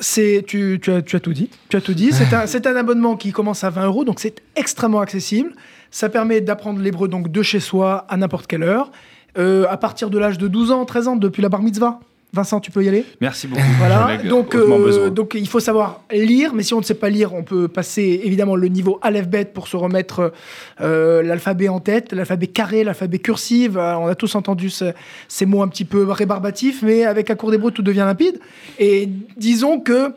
C'est, 0.00 0.44
tu, 0.46 0.78
tu, 0.82 0.90
as, 0.92 1.02
tu 1.02 1.16
as 1.16 1.20
tout 1.20 1.32
dit. 1.32 1.50
Tu 1.68 1.76
as 1.76 1.80
tout 1.80 1.94
dit. 1.94 2.12
C'est 2.12 2.32
un, 2.34 2.46
c'est 2.48 2.66
un 2.66 2.76
abonnement 2.76 3.16
qui 3.16 3.32
commence 3.32 3.64
à 3.64 3.70
20 3.70 3.86
euros, 3.86 4.04
donc 4.04 4.20
c'est 4.20 4.42
extrêmement 4.56 5.00
accessible. 5.00 5.52
Ça 5.90 6.08
permet 6.08 6.40
d'apprendre 6.40 6.80
l'hébreu 6.80 7.08
donc 7.08 7.30
de 7.30 7.42
chez 7.42 7.60
soi 7.60 8.04
à 8.08 8.16
n'importe 8.16 8.46
quelle 8.46 8.62
heure. 8.62 8.90
euh, 9.36 9.66
à 9.68 9.76
partir 9.76 10.10
de 10.10 10.18
l'âge 10.18 10.38
de 10.38 10.46
12 10.48 10.70
ans, 10.70 10.84
13 10.84 11.08
ans, 11.08 11.16
depuis 11.16 11.42
la 11.42 11.48
bar 11.48 11.62
mitzvah. 11.62 12.00
Vincent, 12.34 12.60
tu 12.60 12.70
peux 12.70 12.84
y 12.84 12.88
aller 12.88 13.04
Merci 13.20 13.46
beaucoup. 13.46 13.62
Voilà, 13.78 14.06
donc, 14.28 14.54
euh, 14.54 15.08
donc 15.10 15.34
il 15.34 15.48
faut 15.48 15.60
savoir 15.60 16.02
lire, 16.12 16.52
mais 16.54 16.62
si 16.62 16.74
on 16.74 16.78
ne 16.80 16.84
sait 16.84 16.94
pas 16.94 17.08
lire, 17.08 17.32
on 17.32 17.42
peut 17.44 17.68
passer 17.68 18.20
évidemment 18.24 18.56
le 18.56 18.68
niveau 18.68 18.98
Aleph-Bet 19.02 19.46
pour 19.54 19.68
se 19.68 19.76
remettre 19.76 20.32
euh, 20.80 21.22
l'alphabet 21.22 21.68
en 21.68 21.80
tête, 21.80 22.12
l'alphabet 22.12 22.48
carré, 22.48 22.84
l'alphabet 22.84 23.18
cursive. 23.20 23.78
Euh, 23.78 23.96
on 23.96 24.06
a 24.08 24.14
tous 24.14 24.34
entendu 24.34 24.68
ce- 24.70 24.92
ces 25.28 25.46
mots 25.46 25.62
un 25.62 25.68
petit 25.68 25.84
peu 25.84 26.02
rébarbatifs, 26.10 26.82
mais 26.82 27.04
avec 27.04 27.30
un 27.30 27.34
cours 27.36 27.50
d'hébreu, 27.50 27.70
tout 27.70 27.82
devient 27.82 27.98
limpide. 28.06 28.40
Et 28.78 29.08
disons 29.36 29.78
que, 29.80 30.12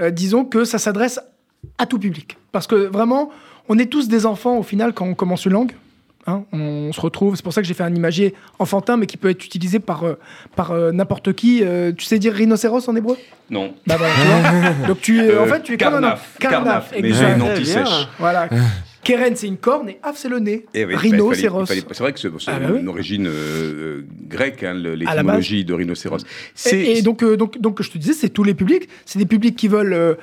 euh, 0.00 0.10
disons 0.10 0.44
que 0.44 0.64
ça 0.64 0.78
s'adresse 0.78 1.20
à 1.78 1.86
tout 1.86 1.98
public. 1.98 2.36
Parce 2.52 2.66
que 2.66 2.74
vraiment, 2.74 3.30
on 3.68 3.78
est 3.78 3.86
tous 3.86 4.08
des 4.08 4.26
enfants 4.26 4.58
au 4.58 4.62
final 4.62 4.92
quand 4.92 5.06
on 5.06 5.14
commence 5.14 5.44
une 5.46 5.52
langue. 5.52 5.72
Hein, 6.26 6.44
on 6.52 6.92
se 6.92 7.00
retrouve, 7.00 7.34
c'est 7.34 7.42
pour 7.42 7.52
ça 7.54 7.62
que 7.62 7.66
j'ai 7.66 7.72
fait 7.74 7.82
un 7.82 7.94
imagier 7.94 8.34
enfantin, 8.58 8.96
mais 8.98 9.06
qui 9.06 9.16
peut 9.16 9.30
être 9.30 9.44
utilisé 9.44 9.78
par, 9.78 10.04
euh, 10.04 10.14
par 10.54 10.70
euh, 10.72 10.92
n'importe 10.92 11.32
qui. 11.32 11.60
Euh, 11.64 11.92
tu 11.96 12.04
sais 12.04 12.18
dire 12.18 12.34
rhinocéros 12.34 12.88
en 12.88 12.94
hébreu? 12.94 13.16
Non. 13.48 13.72
Bah 13.86 13.96
voilà, 13.96 14.14
tu 14.14 14.26
vois. 14.26 14.86
Donc 14.88 15.00
tu, 15.00 15.18
Euh, 15.20 15.42
en 15.42 15.46
fait, 15.46 15.62
tu 15.62 15.72
es 15.74 15.76
comme 15.78 15.88
un 15.94 16.00
carnaf, 16.00 16.36
carnaf, 16.38 16.62
carnaf, 16.90 16.94
mais 17.00 17.12
j'ai 17.12 17.24
une 17.24 17.42
anti-sèche. 17.42 18.08
Voilà. 18.18 18.48
Keren, 19.02 19.34
c'est 19.34 19.46
une 19.46 19.56
corne 19.56 19.88
et 19.88 19.98
Af, 20.02 20.18
c'est 20.18 20.28
le 20.28 20.40
nez. 20.40 20.66
Eh 20.74 20.84
oui, 20.84 20.94
Rhino, 20.94 21.32
il 21.32 21.36
fallait- 21.66 21.82
c'est 21.90 22.00
vrai 22.00 22.12
que 22.12 22.20
c'est 22.20 22.28
Ah 22.48 22.58
bah 22.60 22.66
une 22.68 22.82
oui. 22.82 22.86
origine 22.86 23.26
euh, 23.26 24.02
grecque, 24.28 24.62
hein, 24.62 24.74
l'étymologie 24.74 25.64
de 25.64 25.72
rhinocéros. 25.72 26.18
C'est- 26.54 26.78
Et, 26.78 26.98
et 26.98 27.02
donc, 27.02 27.22
euh, 27.22 27.34
donc, 27.38 27.58
donc, 27.58 27.80
je 27.82 27.90
te 27.90 27.96
disais, 27.96 28.12
c'est 28.12 28.28
tous 28.28 28.44
les 28.44 28.52
publics. 28.52 28.90
C'est 29.06 29.18
des 29.18 29.24
publics 29.24 29.56
qui 29.56 29.68
veulent 29.68 29.94
euh, 29.94 30.14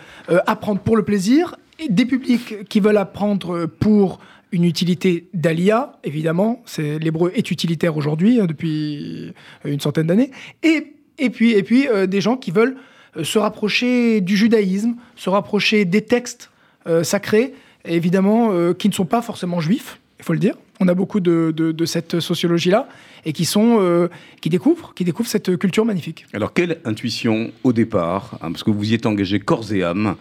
apprendre 0.46 0.80
pour 0.80 0.96
le 0.96 1.02
plaisir, 1.04 1.56
et 1.80 1.90
des 1.90 2.06
publics 2.06 2.68
qui 2.70 2.80
veulent 2.80 2.98
apprendre 2.98 3.56
euh, 3.56 3.68
pour 3.68 4.20
une 4.52 4.64
utilité 4.64 5.28
d'Alia, 5.34 6.00
évidemment. 6.04 6.62
C'est 6.66 7.00
l'hébreu 7.00 7.32
est 7.36 7.52
utilitaire 7.52 7.98
aujourd'hui, 7.98 8.40
hein, 8.40 8.46
depuis 8.46 9.34
une 9.66 9.80
centaine 9.80 10.08
d'années. 10.08 10.32
Et, 10.64 10.94
et 11.18 11.30
puis, 11.30 11.52
et 11.52 11.64
puis 11.64 11.88
euh, 11.88 12.08
des 12.08 12.22
gens 12.22 12.38
qui 12.38 12.52
veulent 12.52 12.78
euh, 13.18 13.24
se 13.24 13.38
rapprocher 13.40 14.22
du 14.22 14.38
judaïsme, 14.38 14.96
se 15.16 15.30
rapprocher 15.30 15.86
des 15.86 16.02
textes 16.02 16.50
euh, 16.88 17.04
sacrés, 17.04 17.54
évidemment, 17.86 18.74
qui 18.74 18.90
ne 18.90 18.94
sont 18.94 19.06
pas 19.06 19.22
forcément 19.22 19.62
juifs, 19.62 20.00
il 20.20 20.26
faut 20.26 20.34
le 20.34 20.40
dire. 20.40 20.56
On 20.82 20.90
a 20.90 20.94
beaucoup 20.94 21.22
de, 21.22 21.54
de- 21.56 21.86
cette 21.86 22.20
sociologie-là, 22.20 22.90
et 23.26 23.32
qui 23.32 23.46
sont, 23.46 24.10
qui 24.42 24.50
découvrent, 24.50 24.94
qui 24.94 25.06
découvrent 25.06 25.30
cette 25.30 25.56
culture 25.58 25.86
magnifique. 25.86 26.26
Alors, 26.34 26.52
quelle 26.54 26.80
intuition 26.84 27.52
au 27.64 27.72
départ, 27.72 28.38
hein, 28.42 28.52
parce 28.52 28.64
que 28.64 28.72
vous 28.72 28.92
y 28.92 28.94
êtes 28.94 29.06
engagé 29.06 29.40
corps 29.40 29.72
et 29.72 29.84
âme, 29.84 30.18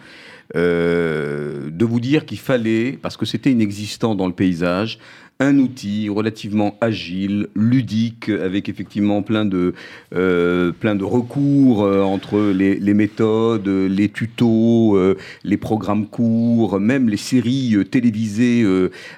euh, 0.55 1.69
de 1.69 1.85
vous 1.85 1.99
dire 1.99 2.25
qu'il 2.25 2.39
fallait, 2.39 2.97
parce 3.01 3.17
que 3.17 3.25
c'était 3.25 3.51
inexistant 3.51 4.15
dans 4.15 4.27
le 4.27 4.33
paysage, 4.33 4.99
un 5.39 5.59
outil 5.59 6.09
relativement 6.09 6.77
agile, 6.81 7.47
ludique, 7.55 8.29
avec 8.29 8.69
effectivement 8.69 9.21
plein 9.21 9.45
de, 9.45 9.75
euh, 10.15 10.71
recours 11.01 11.83
euh, 11.83 12.01
entre 12.01 12.39
les, 12.39 12.93
méthodes, 12.93 13.67
les 13.67 14.09
tutos, 14.09 14.97
les 15.43 15.57
programmes 15.57 16.07
courts, 16.07 16.79
même 16.79 17.07
les 17.09 17.17
séries 17.17 17.75
télévisées 17.91 18.65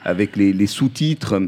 avec 0.03 0.35
les 0.35 0.67
sous-titres. 0.67 1.41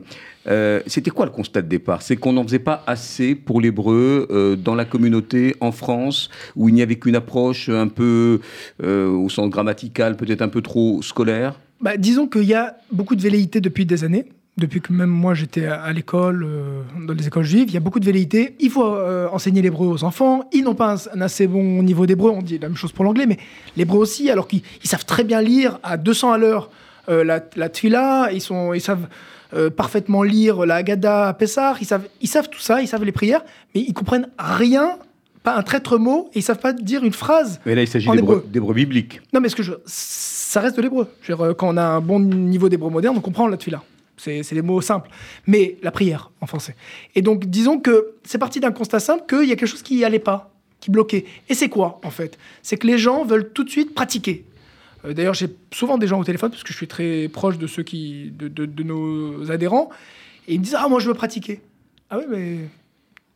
Euh, 0.48 0.82
C'était 0.88 1.12
quoi 1.12 1.26
le 1.26 1.32
constat 1.32 1.62
de 1.62 1.68
départ? 1.68 2.02
C'est 2.02 2.16
qu'on 2.16 2.34
n'en 2.34 2.44
faisait 2.44 2.60
pas 2.60 2.84
assez 2.88 3.36
pour 3.36 3.62
l'hébreu 3.62 4.28
euh, 4.32 4.56
dans 4.56 4.76
la 4.76 4.86
communauté 4.86 5.56
en 5.60 5.72
France, 5.72 6.30
où 6.56 6.70
il 6.70 6.76
n'y 6.76 6.82
avait 6.82 6.96
qu'une 6.96 7.16
approche 7.16 7.70
un 7.70 7.88
peu, 7.88 8.40
euh, 8.84 9.10
au 9.10 9.30
sens 9.30 9.50
grammatical, 9.50 10.18
peut-être 10.18 10.42
un 10.42 10.48
peu 10.48 10.62
trop 10.62 11.02
scolaire? 11.02 11.60
Bah, 11.80 11.98
disons 11.98 12.28
qu'il 12.28 12.44
y 12.44 12.54
a 12.54 12.76
beaucoup 12.92 13.16
de 13.16 13.22
velléités 13.22 13.62
depuis 13.62 13.86
des 13.86 14.04
années. 14.04 14.26
Depuis 14.58 14.82
que 14.82 14.92
même 14.92 15.10
moi 15.10 15.34
j'étais 15.34 15.66
à, 15.66 15.92
l'école, 15.94 16.44
euh, 16.44 16.82
dans 17.08 17.14
les 17.14 17.26
écoles 17.26 17.46
juives, 17.46 17.70
il 17.70 17.74
y 17.74 17.78
a 17.78 17.80
beaucoup 17.80 18.02
de 18.02 18.06
velléités. 18.06 18.56
Il 18.60 18.70
faut 18.70 18.84
enseigner 19.32 19.62
l'hébreu 19.62 19.88
aux 19.88 20.04
enfants. 20.04 20.44
Ils 20.52 20.64
n'ont 20.64 20.76
pas 20.76 21.10
un, 21.14 21.22
assez 21.22 21.48
bon 21.48 21.82
niveau 21.82 22.06
d'hébreu. 22.06 22.32
On 22.32 22.42
dit 22.42 22.60
la 22.60 22.68
même 22.68 22.76
chose 22.76 22.92
pour 22.92 23.06
l'anglais, 23.06 23.26
mais 23.26 23.38
l'hébreu 23.78 24.00
aussi, 24.00 24.30
alors 24.30 24.48
qu'ils 24.48 24.62
ils 24.84 24.90
savent 24.90 25.06
très 25.06 25.24
bien 25.24 25.42
lire 25.42 25.80
à 25.84 25.96
200 25.98 26.34
à 26.34 26.38
l'heure 26.38 26.70
la, 27.08 27.44
la 27.56 28.32
ils, 28.32 28.42
sont, 28.42 28.74
ils 28.74 28.82
savent 28.82 29.08
euh, 29.54 29.70
parfaitement 29.70 30.24
lire 30.24 30.66
la 30.66 30.76
Haggadah 30.76 31.30
à 31.30 31.34
Pessah, 31.34 31.76
ils 31.82 31.88
savent, 31.88 32.08
ils 32.22 32.28
savent 32.28 32.50
tout 32.50 32.60
ça, 32.60 32.82
ils 32.82 32.88
savent 32.88 33.04
les 33.04 33.12
prières, 33.12 33.44
mais 33.74 33.82
ils 33.82 33.94
comprennent 33.94 34.30
rien, 34.38 34.98
pas 35.44 35.56
un 35.56 35.64
traître 35.64 35.98
mot, 35.98 36.30
et 36.34 36.40
ils 36.40 36.44
savent 36.44 36.60
pas 36.60 36.74
dire 36.74 37.04
une 37.04 37.14
phrase. 37.14 37.60
Mais 37.66 37.76
là, 37.76 37.82
il 37.82 37.88
s'agit 37.88 38.10
d'hébreu 38.10 38.38
hébreu. 38.38 38.46
d'hébreu 38.50 38.74
biblique. 38.74 39.22
Non, 39.34 39.40
mais 39.40 39.50
ce 39.50 39.56
que 39.56 39.64
je... 39.64 39.74
ça 39.86 40.62
reste 40.62 40.78
de 40.78 40.82
l'hébreu. 40.82 41.08
Euh, 41.30 41.54
Quand 41.54 41.74
on 41.74 41.78
a 41.78 41.84
un 41.84 42.02
bon 42.02 42.20
niveau 42.20 42.70
d'hébreu 42.70 42.90
moderne, 42.90 43.16
on 43.18 43.22
comprend 43.22 43.48
la 43.48 43.58
tefila. 43.58 43.84
C'est 44.18 44.54
des 44.54 44.62
mots 44.62 44.82
simples. 44.82 45.10
Mais 45.48 45.78
la 45.82 45.90
prière, 45.90 46.30
en 46.42 46.46
français. 46.46 46.76
Et 47.16 47.24
donc, 47.24 47.46
disons 47.48 47.80
que 47.80 48.14
c'est 48.24 48.38
parti 48.38 48.60
d'un 48.60 48.72
constat 48.72 49.00
simple 49.00 49.24
qu'il 49.28 49.50
y 49.50 49.52
a 49.52 49.56
quelque 49.56 49.68
chose 49.68 49.82
qui 49.82 50.06
allait 50.06 50.20
pas, 50.20 50.52
qui 50.80 50.92
bloquait. 50.92 51.26
Et 51.50 51.56
c'est 51.56 51.70
quoi, 51.70 52.00
en 52.04 52.12
fait? 52.12 52.38
C'est 52.62 52.78
que 52.78 52.86
les 52.86 53.00
gens 53.00 53.26
veulent 53.26 53.50
tout 53.52 53.64
de 53.64 53.70
suite 53.72 53.96
pratiquer. 53.96 54.46
Euh, 55.06 55.14
D'ailleurs, 55.14 55.34
j'ai 55.34 55.48
souvent 55.74 55.98
des 55.98 56.08
gens 56.08 56.20
au 56.20 56.24
téléphone, 56.24 56.52
parce 56.52 56.64
que 56.64 56.72
je 56.72 56.78
suis 56.78 56.88
très 56.88 57.28
proche 57.28 57.58
de 57.58 57.68
ceux 57.68 57.84
qui... 57.84 58.32
de, 58.32 58.84
nos 58.84 59.52
adhérents, 59.52 59.90
et 60.48 60.56
ils 60.56 60.60
me 60.60 60.64
disent 60.64 60.78
«Ah, 60.80 60.88
moi, 60.88 61.00
je 61.00 61.08
veux 61.08 61.14
pratiquer.» 61.14 61.62
Ah 62.10 62.18
oui, 62.20 62.26
mais 62.30 62.58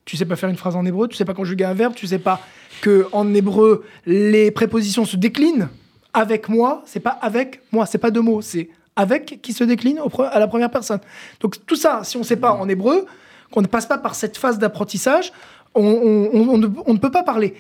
tu 0.06 0.18
sais 0.18 0.26
pas 0.26 0.36
faire 0.36 0.50
une 0.50 0.56
phrase 0.56 0.76
en 0.76 0.86
hébreu, 0.86 1.08
tu 1.08 1.16
sais 1.16 1.26
pas 1.26 1.34
conjuguer 1.34 1.64
un 1.66 1.74
verbe, 1.74 1.96
tu 1.96 2.08
sais 2.08 2.20
pas 2.20 2.40
que 2.82 3.08
en 3.12 3.34
hébreu 3.34 3.84
les 4.06 4.52
prépositions 4.52 5.06
se 5.06 5.18
déclinent 5.18 5.70
avec 6.14 6.48
moi, 6.48 6.84
c'est 6.86 7.00
pas 7.00 7.10
avec 7.10 7.62
moi, 7.72 7.86
c'est 7.86 7.98
pas 7.98 8.12
deux 8.12 8.22
mots, 8.22 8.42
c'est 8.42 8.70
avec 8.96 9.40
qui 9.42 9.52
se 9.52 9.64
décline 9.64 10.00
au 10.00 10.22
à 10.22 10.40
la 10.40 10.48
première 10.48 10.72
personne. 10.72 11.00
Donc 11.40 11.66
tout 11.66 11.76
ça, 11.76 12.02
si 12.04 12.18
on 12.18 12.24
sait 12.24 12.38
pas 12.38 12.52
en 12.52 12.70
hébreu, 12.70 13.06
qu'on 13.52 13.62
ne 13.62 13.68
passe 13.68 13.86
pas 13.86 13.98
par 13.98 14.16
cette 14.16 14.38
phase 14.38 14.60
d'apprentissage, 14.60 15.34
on, 15.74 15.82
ne, 15.82 16.92
ne 16.92 16.98
peut 16.98 17.12
pas 17.12 17.24
parler. 17.24 17.56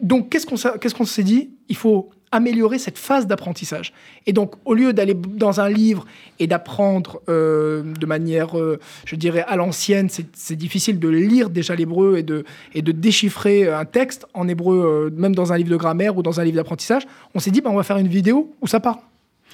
Donc 0.00 0.30
qu'est-ce 0.30 0.94
qu'on 0.94 1.04
s'est 1.04 1.22
dit? 1.22 1.50
Il 1.68 1.76
faut 1.76 2.10
améliorer 2.32 2.78
cette 2.78 2.98
phase 2.98 3.26
d'apprentissage. 3.26 3.92
Et 4.26 4.32
donc, 4.32 4.54
au 4.64 4.74
lieu 4.74 4.92
d'aller 4.92 5.14
dans 5.14 5.60
un 5.60 5.68
livre 5.68 6.06
et 6.38 6.46
d'apprendre 6.46 7.20
euh, 7.28 7.82
de 7.82 8.06
manière, 8.06 8.58
euh, 8.58 8.78
je 9.04 9.16
dirais, 9.16 9.44
à 9.46 9.56
l'ancienne, 9.56 10.08
c'est 10.10 10.56
difficile 10.56 10.98
de 10.98 11.08
lire 11.08 11.50
déjà 11.50 11.74
l'hébreu 11.74 12.18
et 12.18 12.22
de, 12.22 12.44
et 12.74 12.82
de 12.82 12.92
déchiffrer 12.92 13.70
un 13.72 13.84
texte 13.84 14.26
en 14.34 14.48
hébreu, 14.48 15.10
euh, 15.10 15.16
même 15.16 15.34
dans 15.34 15.52
un 15.52 15.56
livre 15.56 15.70
de 15.70 15.76
grammaire 15.76 16.16
ou 16.16 16.22
dans 16.22 16.40
un 16.40 16.44
livre 16.44 16.56
d'apprentissage. 16.56 17.06
On 17.34 17.40
s'est 17.40 17.50
dit, 17.50 17.60
bah, 17.60 17.70
on 17.72 17.76
va 17.76 17.82
faire 17.82 17.98
une 17.98 18.08
vidéo 18.08 18.54
où 18.60 18.66
ça 18.66 18.80
parle. 18.80 18.98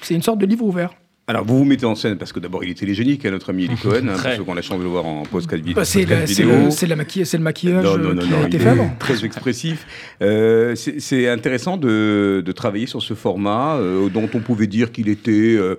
C'est 0.01 0.13
une 0.13 0.23
sorte 0.23 0.39
de 0.39 0.45
livre 0.45 0.65
ouvert. 0.65 0.93
Alors, 1.27 1.43
vous 1.43 1.57
vous 1.57 1.65
mettez 1.65 1.85
en 1.87 1.95
scène 1.95 2.17
parce 2.17 2.31
que 2.31 2.39
d'abord, 2.39 2.63
il 2.63 2.69
est 2.69 2.75
télégénique, 2.77 3.25
hein, 3.25 3.31
notre 3.31 3.49
ami 3.49 3.65
Eli 3.65 3.75
Cohen, 3.77 4.07
hein, 4.09 4.15
ceux 4.37 4.43
qui 4.43 4.47
ont 4.49 4.53
la 4.53 4.61
chance 4.61 4.77
de 4.77 4.83
le 4.83 4.89
voir 4.89 5.05
en 5.05 5.23
vi- 5.23 5.73
Bah, 5.73 5.83
c'est 5.83 6.01
podcast 6.01 6.09
la- 6.21 6.27
c'est 6.27 6.43
vidéo. 6.43 6.65
le, 6.65 6.69
c'est 6.71 6.85
la 6.85 6.95
maquilla- 6.95 7.25
c'est 7.25 7.37
le 7.37 7.43
maquillage 7.43 7.83
Non, 7.83 7.97
non, 7.97 8.09
euh, 8.09 8.13
non, 8.13 8.21
qui 8.21 8.33
a 8.33 8.39
il 8.41 8.45
été 8.45 8.57
est 8.57 8.59
fait 8.59 8.69
avant. 8.69 8.91
Très 8.99 9.25
expressif. 9.25 9.87
Euh, 10.21 10.75
c'est 10.75 10.99
c'est 10.99 11.27
intéressant 11.27 11.77
de, 11.77 12.43
de 12.45 12.51
travailler 12.51 12.85
sur 12.85 13.01
ce 13.01 13.15
format 13.15 13.77
euh, 13.77 14.07
dont 14.09 14.29
on 14.35 14.39
pouvait 14.39 14.67
dire 14.67 14.91
qu'il 14.91 15.09
était 15.09 15.55
euh, 15.57 15.75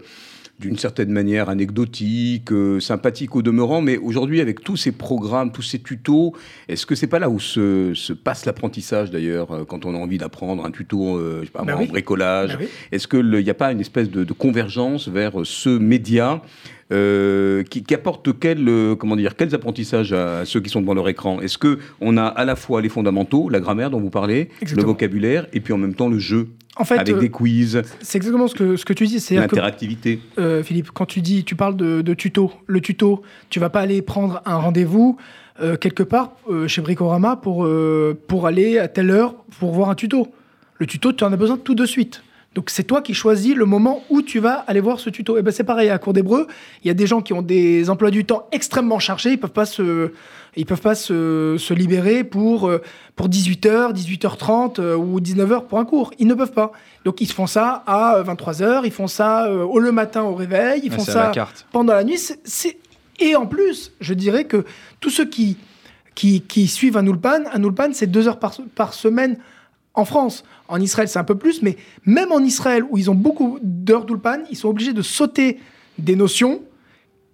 d'une 0.58 0.78
certaine 0.78 1.10
manière 1.10 1.48
anecdotique, 1.50 2.50
euh, 2.50 2.80
sympathique 2.80 3.36
au 3.36 3.42
demeurant, 3.42 3.82
mais 3.82 3.98
aujourd'hui 3.98 4.40
avec 4.40 4.62
tous 4.62 4.76
ces 4.76 4.92
programmes, 4.92 5.52
tous 5.52 5.62
ces 5.62 5.78
tutos, 5.78 6.32
est-ce 6.68 6.86
que 6.86 6.94
c'est 6.94 7.06
pas 7.06 7.18
là 7.18 7.28
où 7.28 7.38
se, 7.38 7.92
se 7.94 8.12
passe 8.12 8.46
l'apprentissage 8.46 9.10
d'ailleurs 9.10 9.52
euh, 9.52 9.64
quand 9.64 9.84
on 9.84 9.94
a 9.94 9.98
envie 9.98 10.18
d'apprendre 10.18 10.64
un 10.64 10.70
tuto 10.70 11.18
euh, 11.18 11.40
je 11.40 11.46
sais 11.46 11.52
pas, 11.52 11.62
Bah 11.62 11.74
oui. 11.78 11.84
en 11.84 11.88
bricolage? 11.88 12.52
Bah 12.54 12.58
oui. 12.60 12.68
Est-ce 12.92 13.06
qu'il 13.06 13.28
n'y 13.30 13.50
a 13.50 13.54
pas 13.54 13.70
une 13.72 13.80
espèce 13.80 14.10
de, 14.10 14.24
de 14.24 14.32
convergence 14.32 15.08
vers 15.08 15.34
ce 15.44 15.68
média 15.68 16.40
euh, 16.92 17.62
qui, 17.64 17.82
qui 17.82 17.94
apporte 17.94 18.38
quel, 18.38 18.68
euh, 18.68 18.94
comment 18.94 19.16
dire, 19.16 19.34
quels 19.36 19.54
apprentissages 19.54 20.12
à, 20.12 20.44
ceux 20.44 20.60
qui 20.60 20.70
sont 20.70 20.80
devant 20.80 20.94
leur 20.94 21.08
écran? 21.08 21.40
Est-ce 21.40 21.58
que 21.58 21.78
on 22.00 22.16
a 22.16 22.24
à 22.24 22.44
la 22.44 22.56
fois 22.56 22.80
les 22.80 22.88
fondamentaux, 22.88 23.48
la 23.48 23.60
grammaire 23.60 23.90
dont 23.90 24.00
vous 24.00 24.10
parlez, 24.10 24.50
Exactement. 24.62 24.82
le 24.82 24.86
vocabulaire, 24.92 25.46
et 25.52 25.60
puis 25.60 25.72
en 25.72 25.78
même 25.78 25.94
temps 25.94 26.08
le 26.08 26.18
jeu, 26.18 26.48
En 26.78 26.84
fait, 26.84 26.98
avec 26.98 27.14
euh, 27.16 27.20
des 27.20 27.30
quiz, 27.30 27.82
C'est 28.00 28.18
exactement 28.18 28.48
ce 28.48 28.54
que, 28.54 28.76
ce 28.76 28.84
que 28.84 28.92
tu 28.92 29.06
dis. 29.06 29.18
que- 29.18 29.34
l'interactivité 29.40 30.20
Euh, 30.38 30.62
Philippe, 30.62 30.90
quand 30.92 31.06
tu 31.06 31.20
dis, 31.22 31.44
tu 31.44 31.54
parles 31.56 31.76
de, 31.76 32.02
de 32.02 32.14
tuto, 32.14 32.52
le 32.66 32.80
tuto, 32.80 33.22
tu 33.50 33.60
vas 33.60 33.70
pas 33.70 33.80
aller 33.80 34.02
prendre 34.02 34.42
un 34.44 34.56
rendez-vous 34.56 35.16
euh, 35.60 35.76
quelque 35.76 36.02
part 36.02 36.32
chez 36.66 36.82
Bricorama 36.82 37.36
pour, 37.36 37.66
pour 38.28 38.46
aller 38.46 38.78
à 38.78 38.88
telle 38.88 39.10
heure 39.10 39.34
pour 39.58 39.72
voir 39.72 39.88
un 39.90 39.94
tuto. 39.94 40.28
Le 40.78 40.86
tuto, 40.86 41.12
tu 41.12 41.24
en 41.24 41.32
as 41.32 41.36
besoin 41.36 41.56
tout 41.56 41.74
de 41.74 41.86
suite. 41.86 42.22
Donc 42.56 42.70
c'est 42.70 42.84
toi 42.84 43.02
qui 43.02 43.12
choisis 43.12 43.54
le 43.54 43.66
moment 43.66 44.02
où 44.08 44.22
tu 44.22 44.38
vas 44.40 44.64
aller 44.66 44.80
voir 44.80 44.98
ce 44.98 45.10
tuto. 45.10 45.36
Et 45.36 45.42
ben 45.42 45.50
c'est 45.52 45.62
pareil 45.62 45.90
à 45.90 45.98
cours 45.98 46.14
d'hébreu. 46.14 46.46
Il 46.82 46.88
y 46.88 46.90
a 46.90 46.94
des 46.94 47.06
gens 47.06 47.20
qui 47.20 47.34
ont 47.34 47.42
des 47.42 47.90
emplois 47.90 48.10
du 48.10 48.24
temps 48.24 48.48
extrêmement 48.50 48.98
chargés. 48.98 49.32
Ils 49.32 49.38
peuvent 49.38 49.50
pas 49.52 49.66
se, 49.66 50.10
ils 50.56 50.64
peuvent 50.64 50.80
pas 50.80 50.94
se, 50.94 51.56
se 51.58 51.74
libérer 51.74 52.24
pour 52.24 52.66
euh, 52.68 52.80
pour 53.14 53.28
18h, 53.28 53.92
18h30 53.92 54.80
euh, 54.80 54.96
ou 54.96 55.20
19h 55.20 55.66
pour 55.66 55.78
un 55.78 55.84
cours. 55.84 56.14
Ils 56.18 56.26
ne 56.26 56.32
peuvent 56.32 56.52
pas. 56.52 56.72
Donc 57.04 57.20
ils 57.20 57.26
se 57.26 57.34
font 57.34 57.46
ça 57.46 57.84
à 57.86 58.22
23h. 58.22 58.80
Ils 58.84 58.90
font 58.90 59.06
ça 59.06 59.44
euh, 59.48 59.62
au 59.62 59.78
le 59.78 59.92
matin 59.92 60.22
au 60.22 60.34
réveil. 60.34 60.80
Ils 60.82 60.90
Ouais, 60.90 60.96
font 60.96 61.04
ça 61.04 61.30
pendant 61.72 61.92
la 61.92 62.04
nuit. 62.04 62.18
C'est- 62.18 62.78
Et 63.20 63.36
en 63.36 63.44
plus, 63.46 63.92
je 64.00 64.14
dirais 64.14 64.44
que 64.44 64.64
tous 65.00 65.10
ceux 65.10 65.26
qui 65.26 65.58
qui, 66.14 66.40
qui 66.40 66.66
suivent 66.68 66.96
un 66.96 67.04
Ulpan, 67.06 67.40
un 67.52 67.62
Ulpan, 67.62 67.90
c'est 67.92 68.06
deux 68.06 68.26
heures 68.26 68.38
par, 68.38 68.54
par 68.74 68.94
semaine 68.94 69.36
en 69.96 70.04
France. 70.04 70.44
En 70.68 70.80
Israël, 70.80 71.08
c'est 71.08 71.18
un 71.18 71.24
peu 71.24 71.36
plus, 71.36 71.62
mais 71.62 71.76
même 72.04 72.30
en 72.30 72.40
Israël, 72.40 72.84
où 72.90 72.98
ils 72.98 73.10
ont 73.10 73.14
beaucoup 73.14 73.58
d'heures 73.62 74.04
d'Ulpan, 74.04 74.38
ils 74.50 74.56
sont 74.56 74.68
obligés 74.68 74.92
de 74.92 75.02
sauter 75.02 75.58
des 75.98 76.14
notions 76.14 76.62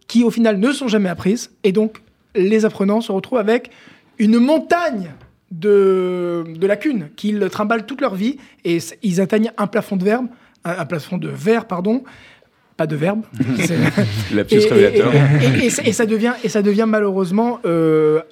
qui, 0.07 0.25
au 0.25 0.31
final, 0.31 0.59
ne 0.59 0.73
sont 0.73 0.89
jamais 0.89 1.09
apprises. 1.09 1.51
Et 1.65 1.73
donc, 1.73 2.03
les 2.35 2.65
apprenants 2.65 3.01
se 3.01 3.13
retrouvent 3.13 3.39
avec 3.39 3.71
une 4.19 4.39
montagne 4.39 5.11
de, 5.51 6.45
de 6.49 6.67
lacunes 6.67 7.11
qu'ils 7.17 7.47
trimballent 7.51 7.85
toute 7.85 8.01
leur 8.01 8.15
vie 8.15 8.39
et 8.65 8.79
ils 9.03 9.21
atteignent 9.21 9.53
un 9.59 9.67
plafond 9.67 9.97
de 9.97 10.05
verbe, 10.05 10.27
un, 10.65 10.85
plafond 10.87 11.19
de 11.19 11.29
verre, 11.29 11.67
pardon, 11.67 12.05
pas 12.77 12.87
de 12.87 12.97
verbe. 12.97 13.23
Lapsus 14.33 14.61
révélateur. 14.71 15.13
Et, 15.61 15.67
et, 15.67 15.93
ça 15.93 16.07
devient, 16.07 16.35
et 16.43 16.49
ça 16.49 16.63
devient 16.63 16.87
malheureusement, 16.89 17.61
euh, 17.67 18.23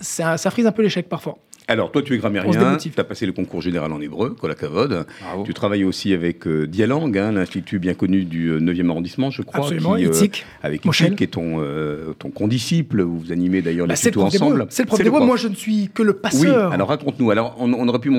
ça, 0.00 0.38
ça 0.38 0.50
frise 0.50 0.66
un 0.66 0.72
peu 0.72 0.82
l'échec 0.82 1.08
parfois. 1.08 1.38
Alors, 1.66 1.90
toi, 1.90 2.02
tu 2.02 2.14
es 2.14 2.18
grammairien, 2.18 2.76
tu 2.76 2.90
as 2.98 3.04
passé 3.04 3.24
le 3.24 3.32
concours 3.32 3.62
général 3.62 3.90
en 3.92 4.00
hébreu, 4.00 4.36
Kolakavod. 4.38 5.06
Tu 5.44 5.54
travailles 5.54 5.84
aussi 5.84 6.12
avec 6.12 6.46
euh, 6.46 6.66
Dialang, 6.66 7.16
hein, 7.16 7.32
l'institut 7.32 7.78
bien 7.78 7.94
connu 7.94 8.24
du 8.24 8.50
9e 8.50 8.86
euh, 8.86 8.90
arrondissement, 8.90 9.30
je 9.30 9.40
crois. 9.42 9.60
Absolument, 9.60 9.96
qui, 9.96 10.04
euh, 10.04 10.26
Avec 10.62 10.84
Itzik, 10.84 11.16
qui 11.16 11.24
est 11.24 11.28
ton, 11.28 11.56
euh, 11.60 12.12
ton 12.18 12.30
condisciple. 12.30 13.00
Vous 13.02 13.32
animez 13.32 13.62
d'ailleurs 13.62 13.86
bah, 13.86 13.92
l'institut 13.92 14.18
ensemble. 14.18 14.66
C'est 14.68 14.82
le 14.82 14.88
prof 14.88 15.02
d'hébreu, 15.02 15.24
moi 15.24 15.36
je 15.36 15.48
ne 15.48 15.54
suis 15.54 15.88
que 15.92 16.02
le 16.02 16.12
passeur. 16.12 16.68
Oui, 16.68 16.74
alors 16.74 16.88
raconte-nous. 16.88 17.30
Alors, 17.30 17.56
on, 17.58 17.88
aurait 17.88 17.98
pu 17.98 18.10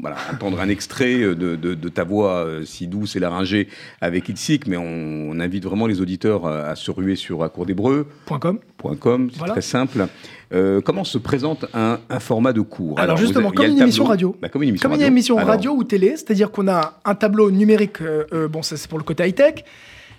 voilà, 0.00 0.16
entendre 0.32 0.60
un 0.60 0.68
extrait 0.68 1.18
de, 1.18 1.56
de, 1.56 1.88
ta 1.88 2.04
voix 2.04 2.46
si 2.64 2.86
douce 2.86 3.16
et 3.16 3.20
laryngée 3.20 3.68
avec 4.00 4.28
Itzik, 4.28 4.68
mais 4.68 4.76
on, 4.76 5.38
invite 5.40 5.64
vraiment 5.64 5.86
les 5.86 6.00
auditeurs 6.00 6.46
à, 6.46 6.74
se 6.76 6.90
ruer 6.90 7.16
sur 7.16 7.42
accourdhébreu.com. 7.42 8.58
.com, 9.00 9.30
c'est 9.32 9.46
très 9.46 9.62
simple. 9.62 10.06
Euh, 10.54 10.80
comment 10.80 11.04
se 11.04 11.18
présente 11.18 11.66
un, 11.74 11.98
format 12.20 12.52
de 12.52 12.60
cours 12.60 12.98
Alors, 13.00 13.16
justement, 13.16 13.50
comme, 13.50 13.66
une 13.66 13.80
émission 13.80 14.04
radio. 14.04 14.36
Bah, 14.40 14.48
comme 14.48 14.62
une 14.62 14.70
émission 14.70 14.88
radio. 14.88 15.06
une 15.06 15.12
émission 15.12 15.36
radio 15.36 15.72
ou 15.72 15.84
télé, 15.84 16.10
c'est-à-dire 16.10 16.50
qu'on 16.50 16.68
a 16.68 17.00
un 17.04 17.14
tableau 17.14 17.50
numérique, 17.50 18.00
euh, 18.00 18.24
euh, 18.32 18.48
bon, 18.48 18.62
ça 18.62 18.76
c'est 18.76 18.88
pour 18.88 18.98
le 18.98 19.04
côté 19.04 19.26
high-tech, 19.26 19.64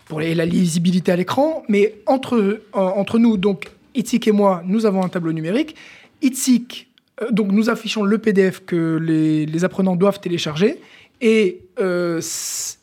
pour 0.06 0.20
la 0.20 0.46
lisibilité 0.46 1.12
à 1.12 1.16
l'écran, 1.16 1.64
mais 1.68 1.96
entre, 2.06 2.62
entre 2.74 3.20
nous, 3.20 3.36
donc 3.38 3.70
Itzik 3.94 4.28
et 4.28 4.32
moi, 4.32 4.64
nous 4.66 4.86
avons 4.86 5.04
un 5.04 5.10
tableau 5.10 5.34
numérique. 5.34 5.76
Itzik, 6.22 6.88
donc 7.32 7.52
nous 7.52 7.70
affichons 7.70 8.04
le 8.04 8.18
PDF 8.18 8.64
que 8.66 8.98
les, 8.98 9.46
les 9.46 9.64
apprenants 9.66 9.98
doivent 9.98 10.22
télécharger, 10.22 10.80
et 11.20 11.62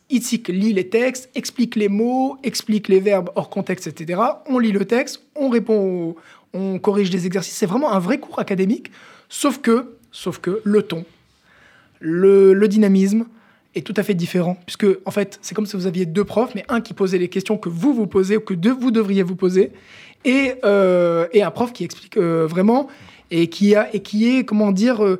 Itzik 0.09 0.49
lit 0.49 0.73
les 0.73 0.87
textes, 0.87 1.29
explique 1.35 1.75
les 1.75 1.89
mots, 1.89 2.37
explique 2.43 2.87
les 2.87 2.99
verbes 2.99 3.31
hors 3.35 3.49
contexte, 3.49 3.87
etc. 3.87 4.21
On 4.47 4.59
lit 4.59 4.71
le 4.71 4.85
texte, 4.85 5.23
on 5.35 5.49
répond 5.49 6.15
on 6.55 6.79
corrige 6.79 7.09
des 7.09 7.25
exercices. 7.25 7.53
C'est 7.53 7.65
vraiment 7.65 7.91
un 7.91 7.99
vrai 7.99 8.17
cours 8.17 8.39
académique, 8.39 8.91
sauf 9.29 9.59
que, 9.59 9.97
sauf 10.11 10.39
que 10.39 10.61
le 10.63 10.81
ton, 10.81 11.05
le, 11.99 12.67
dynamisme 12.67 13.25
est 13.75 13.85
tout 13.85 13.93
à 13.97 14.03
fait 14.03 14.13
différent. 14.13 14.57
Puisque, 14.65 14.87
en 15.05 15.11
fait, 15.11 15.37
c'est 15.41 15.53
comme 15.53 15.65
si 15.65 15.75
vous 15.75 15.85
aviez 15.85 16.05
deux 16.05 16.23
profs, 16.23 16.55
mais 16.55 16.63
un 16.69 16.79
qui 16.79 16.93
posait 16.93 17.17
les 17.17 17.27
questions 17.27 17.57
que 17.57 17.69
vous 17.69 17.93
vous 17.93 18.07
posez 18.07 18.37
ou 18.37 18.39
que 18.39 18.53
vous 18.53 18.91
devriez 18.91 19.21
vous 19.21 19.35
poser, 19.35 19.71
et, 20.23 20.53
euh, 20.63 21.27
un 21.35 21.51
prof 21.51 21.73
qui 21.73 21.83
explique 21.83 22.17
euh, 22.17 22.47
vraiment 22.47 22.87
et 23.31 23.49
qui, 23.49 23.75
a, 23.75 23.93
et 23.93 23.99
qui 24.01 24.37
est, 24.37 24.45
comment 24.45 24.71
dire, 24.71 25.03
euh, 25.03 25.19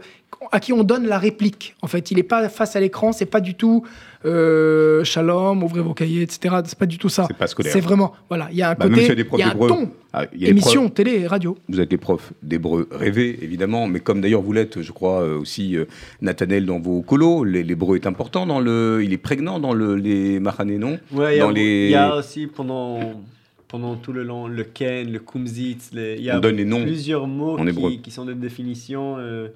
à 0.52 0.60
qui 0.60 0.74
on 0.74 0.84
donne 0.84 1.08
la 1.08 1.18
réplique. 1.18 1.76
En 1.82 1.88
fait, 1.88 2.12
il 2.12 2.18
n'est 2.18 2.24
pas 2.24 2.50
face 2.50 2.76
à 2.76 2.80
l'écran, 2.80 3.12
c'est 3.12 3.26
pas 3.26 3.42
du 3.42 3.56
tout 3.56 3.84
euh, 4.26 5.04
shalom, 5.04 5.64
ouvrez 5.64 5.82
vos 5.82 5.94
cahiers, 5.94 6.22
etc. 6.22 6.56
C'est 6.66 6.78
pas 6.78 6.86
du 6.86 6.98
tout 6.98 7.10
ça. 7.10 7.26
C'est 7.28 7.38
pas 7.38 7.48
scolaire. 7.48 7.74
C'est 7.74 7.82
vraiment, 7.82 8.14
voilà, 8.30 8.48
il 8.52 8.58
y 8.58 8.64
a 8.64 8.72
un 8.72 8.76
bah, 8.76 8.90
côté, 8.90 9.08
il 9.08 9.40
y 9.40 9.42
a 9.44 9.50
un 9.50 9.56
ton. 9.56 9.92
Ah, 10.14 10.26
émission, 10.40 10.90
télé 10.90 11.20
et 11.20 11.28
radio. 11.28 11.58
Vous 11.68 11.82
êtes 11.82 11.92
les 11.92 11.98
profs 11.98 12.32
d'hébreu 12.42 12.88
rêvé, 12.90 13.38
évidemment, 13.42 13.86
mais 13.88 14.00
comme 14.00 14.22
d'ailleurs 14.22 14.42
vous 14.42 14.54
l'êtes, 14.54 14.82
je 14.82 14.92
crois 14.94 15.22
euh, 15.22 15.40
aussi, 15.40 15.76
euh, 15.76 15.86
Nathanel 16.22 16.66
dans 16.66 16.80
vos 16.80 17.02
colos, 17.02 17.44
l'hébreu 17.44 17.98
est 17.98 18.08
important 18.08 18.46
dans 18.46 18.62
le, 18.62 19.02
il 19.04 19.12
est 19.12 19.18
prégnant 19.18 19.60
dans 19.60 19.74
le, 19.74 19.96
les 19.96 20.40
mahané, 20.40 20.78
non 20.78 21.00
Ouais, 21.12 21.38
il 21.38 21.90
y, 21.90 21.96
a 21.96 22.16
aussi 22.16 22.48
pendant 22.48 23.22
pendant 23.68 23.96
tout 23.96 24.14
le 24.14 24.24
long, 24.24 24.48
le 24.48 24.64
ken, 24.64 25.12
le 25.12 25.20
kumzitz, 25.20 25.90
il 25.94 26.22
y 26.22 26.30
a 26.30 26.40
plusieurs 26.40 27.28
mots 27.28 27.58
qui, 27.58 28.00
qui, 28.00 28.12
sont 28.12 28.24
des 28.24 28.36
définitions 28.36 29.18
euh, 29.18 29.50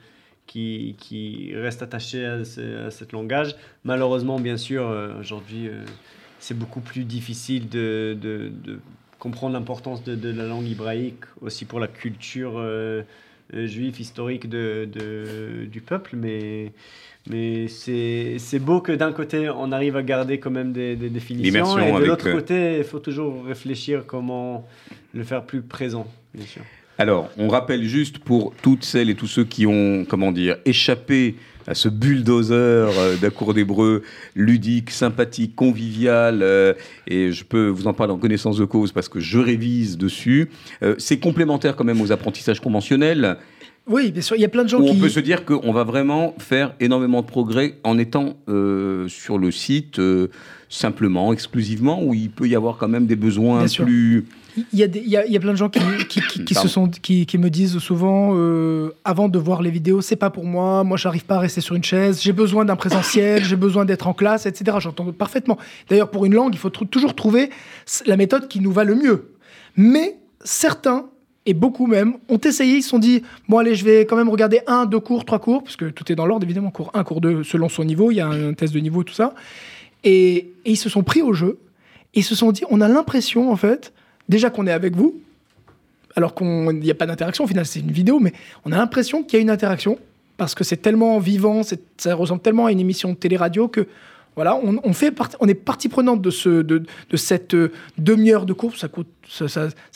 qui, 0.50 0.96
qui 0.98 1.52
restent 1.54 1.84
attachés 1.84 2.26
à, 2.26 2.44
ce, 2.44 2.88
à 2.88 2.92
cet 2.92 3.12
langage. 3.12 3.56
Malheureusement, 3.84 4.40
bien 4.40 4.58
sûr, 4.58 4.88
euh, 4.88 5.20
aujourd'hui, 5.20 5.68
euh, 5.68 5.84
c'est 6.40 6.58
beaucoup 6.58 6.80
plus 6.80 7.04
difficile 7.04 7.70
de, 7.70 8.18
de, 8.20 8.52
de 8.64 8.80
comprendre 9.20 9.54
l'importance 9.54 10.04
de, 10.04 10.16
de, 10.16 10.32
la 10.32 10.46
langue 10.48 10.68
hébraïque 10.68 11.24
aussi 11.42 11.66
pour 11.66 11.80
la 11.80 11.88
culture 11.88 12.54
euh, 12.56 13.04
juive 13.54 14.02
historique 14.02 14.50
de, 14.50 14.90
du 15.72 15.82
peuple. 15.82 16.16
Mais, 16.16 16.72
mais 17.30 17.68
c'est 17.68 18.60
beau 18.60 18.82
que 18.82 18.92
d'un 18.92 19.12
côté, 19.12 19.52
on 19.52 19.72
arrive 19.72 19.98
à 19.98 20.02
garder 20.02 20.40
quand 20.40 20.52
même 20.52 20.74
des, 20.74 20.96
des 20.96 21.10
définitions 21.10 21.78
et 21.78 21.92
de 21.92 22.06
l'autre 22.06 22.32
côté, 22.32 22.80
il 22.80 22.84
faut 22.84 23.00
toujours 23.00 23.46
réfléchir 23.46 24.06
comment 24.08 24.68
le 25.14 25.24
faire 25.24 25.44
plus 25.44 25.62
présent, 25.62 26.08
bien 26.34 26.46
sûr. 26.48 26.64
Alors, 27.00 27.30
on 27.38 27.48
rappelle 27.48 27.86
juste 27.86 28.20
pour 28.20 28.54
toutes 28.62 28.84
celles 28.84 29.10
et 29.10 29.16
tous 29.16 29.26
ceux 29.26 29.46
qui 29.46 29.66
ont, 29.66 30.06
comment 30.06 30.34
dire, 30.34 30.58
échappé 30.66 31.36
à 31.66 31.74
ce 31.74 31.88
bulldozer 31.88 32.56
euh, 32.58 33.16
d'un 33.16 33.30
cours 33.30 33.54
d'hébreu 33.54 34.04
ludique, 34.36 34.92
sympathique, 34.92 35.56
convivial, 35.56 36.40
euh, 36.42 36.74
et 37.08 37.32
je 37.32 37.46
peux 37.46 37.68
vous 37.68 37.88
en 37.88 37.94
parler 37.94 38.12
en 38.12 38.18
connaissance 38.18 38.58
de 38.58 38.66
cause 38.66 38.92
parce 38.92 39.08
que 39.08 39.22
je 39.22 39.40
révise 39.40 39.98
dessus. 39.98 40.50
Euh, 40.84 40.96
c'est 40.98 41.20
complémentaire 41.20 41.78
quand 41.78 41.86
même 41.86 42.02
aux 42.02 42.12
apprentissages 42.12 42.60
conventionnels. 42.60 43.38
Oui, 43.88 44.12
bien 44.12 44.22
sûr, 44.22 44.36
il 44.36 44.42
y 44.42 44.46
a 44.46 44.50
plein 44.50 44.66
de 44.66 44.70
gens 44.70 44.82
qui... 44.84 44.90
On 44.90 45.00
peut 45.00 45.08
se 45.08 45.22
dire 45.22 45.46
qu'on 45.46 45.72
va 45.72 45.86
vraiment 45.86 46.36
faire 46.38 46.76
énormément 46.82 47.22
de 47.22 47.28
progrès 47.28 47.78
en 47.86 47.98
étant 47.98 48.36
sur 49.08 49.38
le 49.38 49.52
site 49.52 50.00
simplement, 50.68 51.34
exclusivement, 51.34 52.04
où 52.04 52.14
il 52.14 52.30
peut 52.30 52.48
y 52.48 52.56
avoir 52.56 52.78
quand 52.78 52.90
même 52.90 53.08
des 53.08 53.16
besoins 53.16 53.66
plus... 53.68 54.26
Il 54.74 54.80
y, 54.80 54.84
a 54.84 54.88
il, 54.88 55.08
y 55.08 55.18
a, 55.18 55.26
il 55.26 55.32
y, 55.32 55.38
a 55.38 55.40
plein 55.40 55.52
de 55.52 55.58
gens 55.58 55.70
qui, 55.70 55.80
qui, 56.08 56.46
qui, 56.46 56.54
se 56.54 56.68
sont, 56.68 56.90
qui, 56.90 57.26
me 57.38 57.50
disent 57.50 57.78
souvent, 57.80 58.32
euh, 58.36 58.92
avant 59.04 59.30
de 59.30 59.40
voir 59.40 59.62
les 59.62 59.72
vidéos, 59.72 60.02
c'est 60.02 60.16
pas 60.16 60.30
pour 60.30 60.46
moi, 60.46 60.84
moi 60.84 60.98
j'arrive 60.98 61.26
pas 61.26 61.36
à 61.36 61.40
rester 61.40 61.62
sur 61.62 61.76
une 61.76 61.84
chaise, 61.84 62.22
j'ai 62.22 62.34
besoin 62.34 62.66
d'un 62.66 62.76
présentiel, 62.76 63.44
j'ai 63.44 63.56
besoin 63.56 63.86
d'être 63.86 64.08
en 64.08 64.14
classe, 64.14 64.46
etc. 64.46 64.78
J'entends 64.80 65.12
parfaitement. 65.12 65.58
D'ailleurs, 65.90 66.12
pour 66.12 66.26
une 66.26 66.34
langue, 66.34 66.54
il 66.54 66.60
faut 66.60 66.70
toujours 66.70 67.16
trouver 67.16 67.50
la 68.06 68.18
méthode 68.18 68.48
qui 68.48 68.60
nous 68.60 68.72
va 68.72 68.84
le 68.84 68.96
mieux. 68.96 69.34
Mais 69.76 70.18
certains, 70.44 71.06
et 71.46 71.54
beaucoup 71.54 71.88
même, 71.88 72.18
ont 72.28 72.38
essayé, 72.38 72.78
ils 72.78 72.84
se 72.84 72.90
sont 72.90 73.00
dit, 73.00 73.24
bon 73.48 73.58
allez, 73.58 73.76
je 73.76 73.86
vais 73.86 74.06
quand 74.06 74.16
même 74.16 74.30
regarder 74.30 74.62
un, 74.68 74.86
deux 74.86 75.00
cours, 75.00 75.26
trois 75.26 75.40
cours, 75.40 75.64
puisque 75.64 75.94
tout 75.94 76.12
est 76.12 76.16
dans 76.16 76.26
l'ordre, 76.26 76.46
évidemment, 76.46 76.72
cours 76.72 76.92
1, 76.94 77.04
cours 77.04 77.22
2, 77.22 77.44
selon 77.44 77.70
son 77.70 77.84
niveau, 77.84 78.12
il 78.12 78.16
y 78.16 78.22
a 78.22 78.28
un 78.28 78.54
test 78.54 78.74
de 78.74 78.80
niveau, 78.80 79.04
tout 79.04 79.14
ça. 79.14 79.34
Et, 80.04 80.36
et 80.66 80.72
ils 80.72 80.78
se 80.78 80.90
sont 80.90 81.04
pris 81.04 81.22
au 81.22 81.34
jeu, 81.34 81.60
et 82.14 82.20
ils 82.20 82.24
se 82.24 82.36
sont 82.36 82.52
dit, 82.52 82.64
on 82.70 82.82
a 82.82 82.88
l'impression, 82.88 83.52
en 83.52 83.56
fait, 83.56 83.94
déjà 84.30 84.50
qu'on 84.50 84.68
est 84.68 84.72
avec 84.72 84.96
vous, 84.96 85.20
alors 86.16 86.34
qu'il 86.34 86.48
n'y 86.48 86.92
a 86.92 86.96
pas 86.96 87.06
d'interaction, 87.06 87.44
au 87.44 87.48
final 87.48 87.66
c'est 87.66 87.80
une 87.80 87.92
vidéo, 87.92 88.20
mais 88.20 88.34
on 88.66 88.72
a 88.72 88.78
l'impression 88.78 89.24
qu'il 89.24 89.38
y 89.38 89.40
a 89.40 89.42
une 89.42 89.50
interaction, 89.50 90.00
parce 90.38 90.56
que 90.56 90.64
c'est 90.64 90.78
tellement 90.78 91.20
vivant, 91.20 91.62
ça 91.98 92.16
ressemble 92.16 92.42
tellement 92.42 92.68
à 92.68 92.72
une 92.72 92.80
émission 92.80 93.10
de 93.10 93.16
télé-radio 93.16 93.68
que 93.68 93.88
voilà, 94.36 94.56
on, 94.56 94.94
fait 94.94 95.14
on 95.42 95.48
est 95.50 95.54
partie 95.54 95.90
prenante 95.90 96.22
de, 96.22 96.30
ce, 96.30 96.62
de, 96.62 96.86
cette 97.18 97.56
euh, 97.56 97.74
demi-heure 97.98 98.46
de 98.46 98.54
cours, 98.54 98.74
ça, 98.78 98.88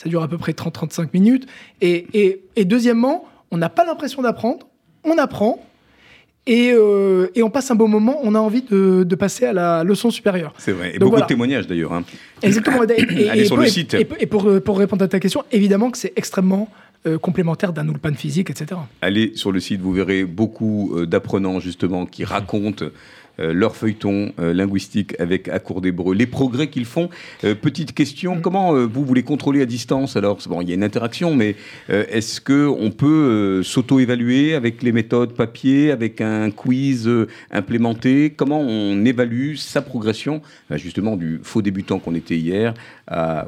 dure 0.04 0.22
à 0.22 0.28
peu 0.28 0.36
près 0.36 0.52
30-35 0.52 1.08
minutes, 1.14 1.46
et 1.80 2.40
deuxièmement, 2.58 3.24
on 3.50 3.56
n'a 3.56 3.70
pas 3.70 3.86
l'impression 3.86 4.20
d'apprendre, 4.20 4.66
on 5.04 5.16
apprend, 5.16 5.64
euh, 6.48 7.28
et, 7.34 7.42
on 7.42 7.50
passe 7.50 7.70
un 7.70 7.74
bon 7.74 7.88
moment, 7.88 8.18
on 8.22 8.34
a 8.34 8.38
envie 8.38 8.62
de, 8.62 9.14
passer 9.14 9.46
à 9.46 9.52
la 9.52 9.84
leçon 9.84 10.10
supérieure. 10.10 10.52
C'est 10.58 10.72
vrai, 10.72 10.94
et 10.94 10.98
beaucoup 10.98 11.20
de 11.20 11.26
témoignages 11.26 11.66
d'ailleurs. 11.66 11.92
Hein. 11.92 12.04
Exactement. 12.42 12.82
Et, 12.84 13.28
Allez 13.30 13.44
sur 13.46 13.56
le 13.56 13.66
site. 13.66 13.94
Et, 13.94 14.26
pour, 14.26 14.48
pour, 14.62 14.78
répondre 14.78 15.04
à 15.04 15.08
ta 15.08 15.20
question, 15.20 15.44
évidemment 15.52 15.90
que 15.90 15.98
c'est 15.98 16.12
extrêmement 16.16 16.68
euh, 17.06 17.18
complémentaire 17.18 17.74
d'un 17.74 17.86
ulpan 17.86 18.14
physique, 18.14 18.48
etc. 18.48 18.80
Allez 19.02 19.32
sur 19.34 19.52
le 19.52 19.60
site, 19.60 19.82
vous 19.82 19.92
verrez 19.92 20.24
beaucoup 20.24 20.96
euh, 20.96 21.04
d'apprenants 21.04 21.60
justement 21.60 22.06
qui 22.06 22.24
racontent 22.24 22.82
euh, 22.82 22.92
leur 23.38 23.76
feuilleton 23.76 24.32
euh, 24.38 24.52
linguistique 24.52 25.14
avec 25.18 25.48
Accours 25.48 25.80
d'Hébreu, 25.80 26.14
les 26.14 26.26
progrès 26.26 26.68
qu'ils 26.68 26.84
font. 26.84 27.08
Euh, 27.44 27.54
petite 27.54 27.92
question, 27.92 28.36
mm. 28.36 28.40
comment 28.40 28.74
vous, 28.86 29.04
vous 29.04 29.14
les 29.14 29.22
contrôlez 29.22 29.62
à 29.62 29.66
distance? 29.66 30.16
Alors, 30.16 30.38
bon, 30.46 30.60
il 30.60 30.68
y 30.68 30.72
a 30.72 30.74
une 30.74 30.84
interaction, 30.84 31.34
mais 31.34 31.56
est-ce 31.88 32.40
qu'on 32.40 32.90
peut 32.90 33.62
s'auto-évaluer 33.62 34.54
avec 34.54 34.82
les 34.82 34.92
méthodes 34.92 35.34
papier, 35.34 35.90
avec 35.90 36.20
un 36.20 36.50
quiz 36.50 37.10
implémenté? 37.50 38.32
Comment 38.36 38.60
on 38.60 39.04
évalue 39.04 39.56
sa 39.56 39.82
progression, 39.82 40.42
justement, 40.72 41.16
du 41.16 41.40
faux 41.42 41.62
débutant 41.62 41.98
qu'on 41.98 42.14
était 42.14 42.36
hier 42.36 42.74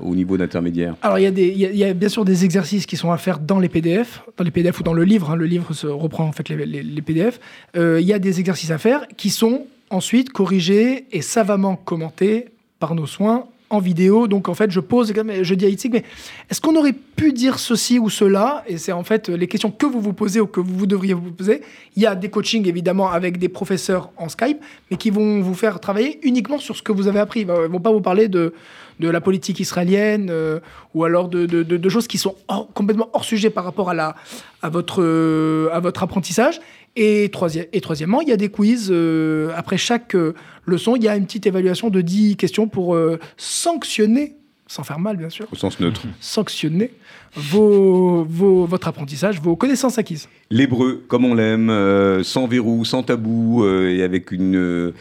au 0.02 0.14
niveau 0.14 0.36
d'intermédiaire? 0.36 0.94
Alors, 1.02 1.18
il 1.18 1.24
y, 1.24 1.84
a 1.84 1.94
bien 1.94 2.08
sûr 2.08 2.24
des 2.24 2.44
exercices 2.44 2.86
qui 2.86 2.96
sont 2.96 3.12
à 3.12 3.18
faire 3.18 3.38
dans 3.38 3.58
les 3.58 3.68
PDF, 3.68 4.22
dans 4.36 4.44
les 4.44 4.50
PDF 4.50 4.80
ou 4.80 4.82
dans 4.82 4.94
le 4.94 5.04
livre. 5.04 5.30
Hein. 5.30 5.36
le 5.36 5.46
livre 5.46 5.72
reprend 5.88 6.24
en 6.24 6.32
fait 6.32 6.48
les 6.48 7.02
PDF. 7.02 7.40
il 7.74 8.00
y 8.00 8.12
a 8.12 8.18
des 8.18 8.40
exercices 8.40 8.70
à 8.70 8.78
faire 8.78 9.06
qui 9.16 9.30
sont 9.30 9.66
ensuite 9.90 10.30
corrigé 10.30 11.06
et 11.12 11.22
savamment 11.22 11.76
commenté 11.76 12.46
par 12.78 12.94
nos 12.94 13.06
soins 13.06 13.46
en 13.70 13.78
vidéo. 13.78 14.28
Donc 14.28 14.48
en 14.48 14.54
fait, 14.54 14.70
je 14.70 14.80
pose, 14.80 15.12
je 15.42 15.54
dis 15.54 15.64
à 15.64 15.68
Itzig, 15.68 15.92
mais 15.92 16.04
est-ce 16.50 16.60
qu'on 16.60 16.76
aurait 16.76 16.92
pu 16.92 17.32
dire 17.32 17.58
ceci 17.58 17.98
ou 17.98 18.10
cela? 18.10 18.62
Et 18.66 18.78
c'est 18.78 18.92
en 18.92 19.04
fait 19.04 19.28
les 19.28 19.48
questions 19.48 19.70
que 19.70 19.86
vous 19.86 20.00
vous 20.00 20.12
posez 20.12 20.40
ou 20.40 20.46
que 20.46 20.60
vous 20.60 20.86
devriez 20.86 21.14
vous 21.14 21.32
poser. 21.32 21.62
Il 21.96 22.02
y 22.02 22.06
a 22.06 22.14
des 22.14 22.30
coachings 22.30 22.66
évidemment 22.68 23.10
avec 23.10 23.38
des 23.38 23.48
professeurs 23.48 24.10
en 24.16 24.28
Skype, 24.28 24.58
mais 24.90 24.96
qui 24.96 25.10
vont 25.10 25.40
vous 25.40 25.54
faire 25.54 25.80
travailler 25.80 26.20
uniquement 26.22 26.58
sur 26.58 26.76
ce 26.76 26.82
que 26.82 26.92
vous 26.92 27.08
avez 27.08 27.18
appris. 27.18 27.40
Ils 27.40 27.46
ne 27.46 27.66
vont 27.66 27.80
pas 27.80 27.92
vous 27.92 28.00
parler 28.00 28.28
de, 28.28 28.54
de 29.00 29.08
la 29.08 29.20
politique 29.20 29.60
israélienne 29.60 30.28
euh, 30.30 30.60
ou 30.94 31.04
alors 31.04 31.28
de, 31.28 31.46
de, 31.46 31.88
choses 31.88 32.06
qui 32.06 32.18
sont 32.18 32.34
complètement 32.74 33.10
hors 33.12 33.24
sujet 33.24 33.50
par 33.50 33.64
rapport 33.64 33.90
à, 33.90 33.94
la, 33.94 34.16
à, 34.62 34.68
votre, 34.68 35.02
euh, 35.02 35.68
à 35.72 35.80
votre 35.80 36.02
apprentissage. 36.02 36.60
Et, 36.96 37.28
troisième, 37.30 37.66
et 37.72 37.80
troisièmement, 37.80 38.22
il 38.22 38.28
y 38.28 38.32
a 38.32 38.36
des 38.36 38.48
quiz. 38.48 38.88
Euh, 38.90 39.52
après 39.54 39.76
chaque 39.76 40.16
leçon, 40.64 40.96
il 40.96 41.04
y 41.04 41.08
a 41.08 41.16
une 41.16 41.26
petite 41.26 41.46
évaluation 41.46 41.90
de 41.90 42.00
10 42.00 42.36
questions 42.36 42.68
pour 42.68 42.98
sanctionner 43.36 44.36
sans 44.66 44.82
faire 44.82 44.98
mal 44.98 45.16
bien 45.16 45.30
sûr. 45.30 45.46
Au 45.52 45.56
sens 45.56 45.78
neutre. 45.80 46.02
Sanctionner 46.20 46.90
vos, 47.36 48.24
vos, 48.24 48.64
votre 48.64 48.88
apprentissage, 48.88 49.40
vos 49.40 49.56
connaissances 49.56 49.98
acquises. 49.98 50.28
L'hébreu, 50.50 51.04
comme 51.08 51.24
on 51.24 51.34
l'aime, 51.34 51.70
euh, 51.70 52.22
sans 52.22 52.46
verrou, 52.46 52.84
sans 52.84 53.02
tabou, 53.02 53.64
euh, 53.64 53.90
et 53.90 54.02
avec 54.02 54.32
une, 54.32 54.92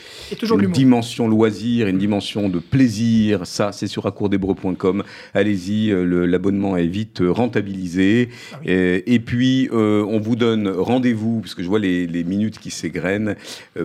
dimension 0.74 1.28
loisir, 1.28 1.88
une 1.88 1.98
dimension 1.98 2.50
de 2.50 2.60
plaisir. 2.60 3.46
Ça, 3.46 3.72
c'est 3.72 3.88
sur 3.88 4.06
accourdhébreu.com. 4.06 5.04
Allez-y, 5.34 5.92
euh, 5.92 6.26
l'abonnement 6.26 6.76
est 6.78 6.88
vite 6.88 7.22
rentabilisé. 7.26 8.30
Ah 8.54 8.58
et, 8.66 9.20
puis, 9.20 9.70
on 9.72 10.20
vous 10.20 10.36
donne 10.36 10.68
rendez-vous, 10.68 11.40
puisque 11.42 11.62
je 11.62 11.68
vois 11.68 11.80
les, 11.80 12.08
les 12.08 12.24
minutes 12.24 12.60
qui 12.60 12.72
s'égrènent, 12.72 13.36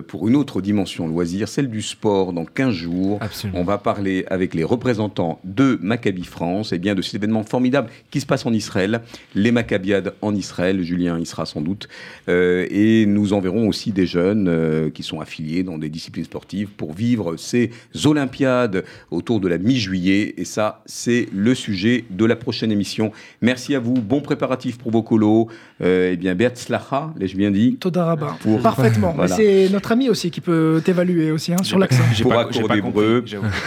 pour 0.07 0.27
une 0.27 0.35
autre 0.35 0.61
dimension 0.61 1.07
loisir, 1.07 1.47
celle 1.47 1.69
du 1.69 1.81
sport, 1.81 2.33
dans 2.33 2.45
15 2.45 2.73
jours. 2.73 3.19
On 3.53 3.63
va 3.63 3.77
parler 3.77 4.25
avec 4.29 4.53
les 4.53 4.63
représentants 4.63 5.39
de 5.43 5.79
Maccabi 5.81 6.23
France, 6.23 6.73
et 6.73 6.79
bien 6.79 6.95
de 6.95 7.01
cet 7.01 7.15
événement 7.15 7.43
formidable 7.43 7.89
qui 8.09 8.19
se 8.19 8.25
passe 8.25 8.40
en 8.45 8.53
Israël, 8.53 9.01
les 9.35 9.51
Maccabiades 9.51 10.13
en 10.21 10.35
Israël, 10.35 10.81
Julien 10.83 11.19
y 11.19 11.25
sera 11.25 11.45
sans 11.45 11.61
doute, 11.61 11.87
euh, 12.29 12.65
et 12.69 13.05
nous 13.05 13.33
enverrons 13.33 13.67
aussi 13.67 13.91
des 13.91 14.05
jeunes 14.05 14.47
euh, 14.47 14.89
qui 14.89 15.03
sont 15.03 15.19
affiliés 15.19 15.63
dans 15.63 15.77
des 15.77 15.89
disciplines 15.89 16.25
sportives 16.25 16.69
pour 16.69 16.93
vivre 16.93 17.37
ces 17.37 17.71
Olympiades 18.05 18.83
autour 19.09 19.39
de 19.39 19.47
la 19.47 19.57
mi-juillet, 19.57 20.35
et 20.37 20.45
ça 20.45 20.81
c'est 20.85 21.27
le 21.33 21.55
sujet 21.55 22.05
de 22.09 22.25
la 22.25 22.35
prochaine 22.35 22.71
émission. 22.71 23.11
Merci 23.41 23.75
à 23.75 23.79
vous, 23.79 23.93
bon 23.93 24.21
préparatif 24.21 24.77
pour 24.77 24.91
vos 24.91 25.03
colos, 25.03 25.47
euh, 25.81 26.11
eh 26.13 26.17
bien 26.17 26.35
Bert 26.35 26.55
Slacha, 26.55 27.13
l'ai-je 27.17 27.37
bien 27.37 27.51
dit 27.51 27.77
Todaraba, 27.79 28.37
pour... 28.41 28.61
parfaitement, 28.61 29.15
c'est 29.27 29.69
notre 29.69 29.91
ami 29.91 30.09
aussi 30.09 30.31
qui 30.31 30.41
peut 30.41 30.81
t'évaluer 30.83 31.31
aussi 31.31 31.53
hein, 31.53 31.63
sur 31.63 31.79
l'accent. 31.79 32.03
Pour 32.21 32.33
accorder 32.33 32.77
Hébreu, 32.77 33.23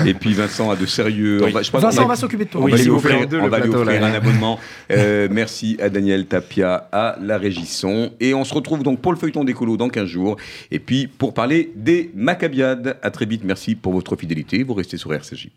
et 0.07 0.15
puis 0.15 0.33
Vincent 0.35 0.71
a 0.71 0.77
de 0.77 0.87
sérieux... 0.87 1.41
Vincent 1.73 2.07
va 2.07 2.17
s'occuper 2.17 2.45
de 2.45 2.51
toi. 2.51 2.61
On 2.63 2.69
va 2.69 2.77
lui 2.77 2.91
offrir, 2.91 3.27
on 3.43 3.49
va 3.49 3.61
lui 3.61 3.69
offrir 3.69 4.05
un 4.05 4.13
abonnement 4.13 4.54
euh, 4.91 5.29
merci 5.31 5.77
à 5.81 5.89
Daniel 5.89 6.27
Tapia, 6.27 6.89
à 6.93 7.17
la 7.21 7.39
Régisson. 7.39 8.13
Et 8.21 8.35
on 8.35 8.45
se 8.45 8.55
retrouve 8.55 8.83
donc 8.83 9.01
pour 9.01 9.13
le 9.13 9.19
feuilleton 9.19 9.45
d'écolo 9.45 9.77
dans 9.77 9.89
15 9.89 10.07
jours. 10.07 10.37
Et 10.71 10.79
puis 10.79 11.07
pour 11.07 11.35
parler 11.35 11.73
des 11.77 12.11
Maccabiades. 12.15 12.97
À 13.03 13.11
très 13.11 13.27
vite. 13.27 13.43
Merci 13.45 13.75
pour 13.75 13.93
votre 13.93 14.17
fidélité. 14.17 14.63
Vous 14.63 14.75
restez 14.75 14.97
sur 14.97 15.13
RCJ. 15.13 15.49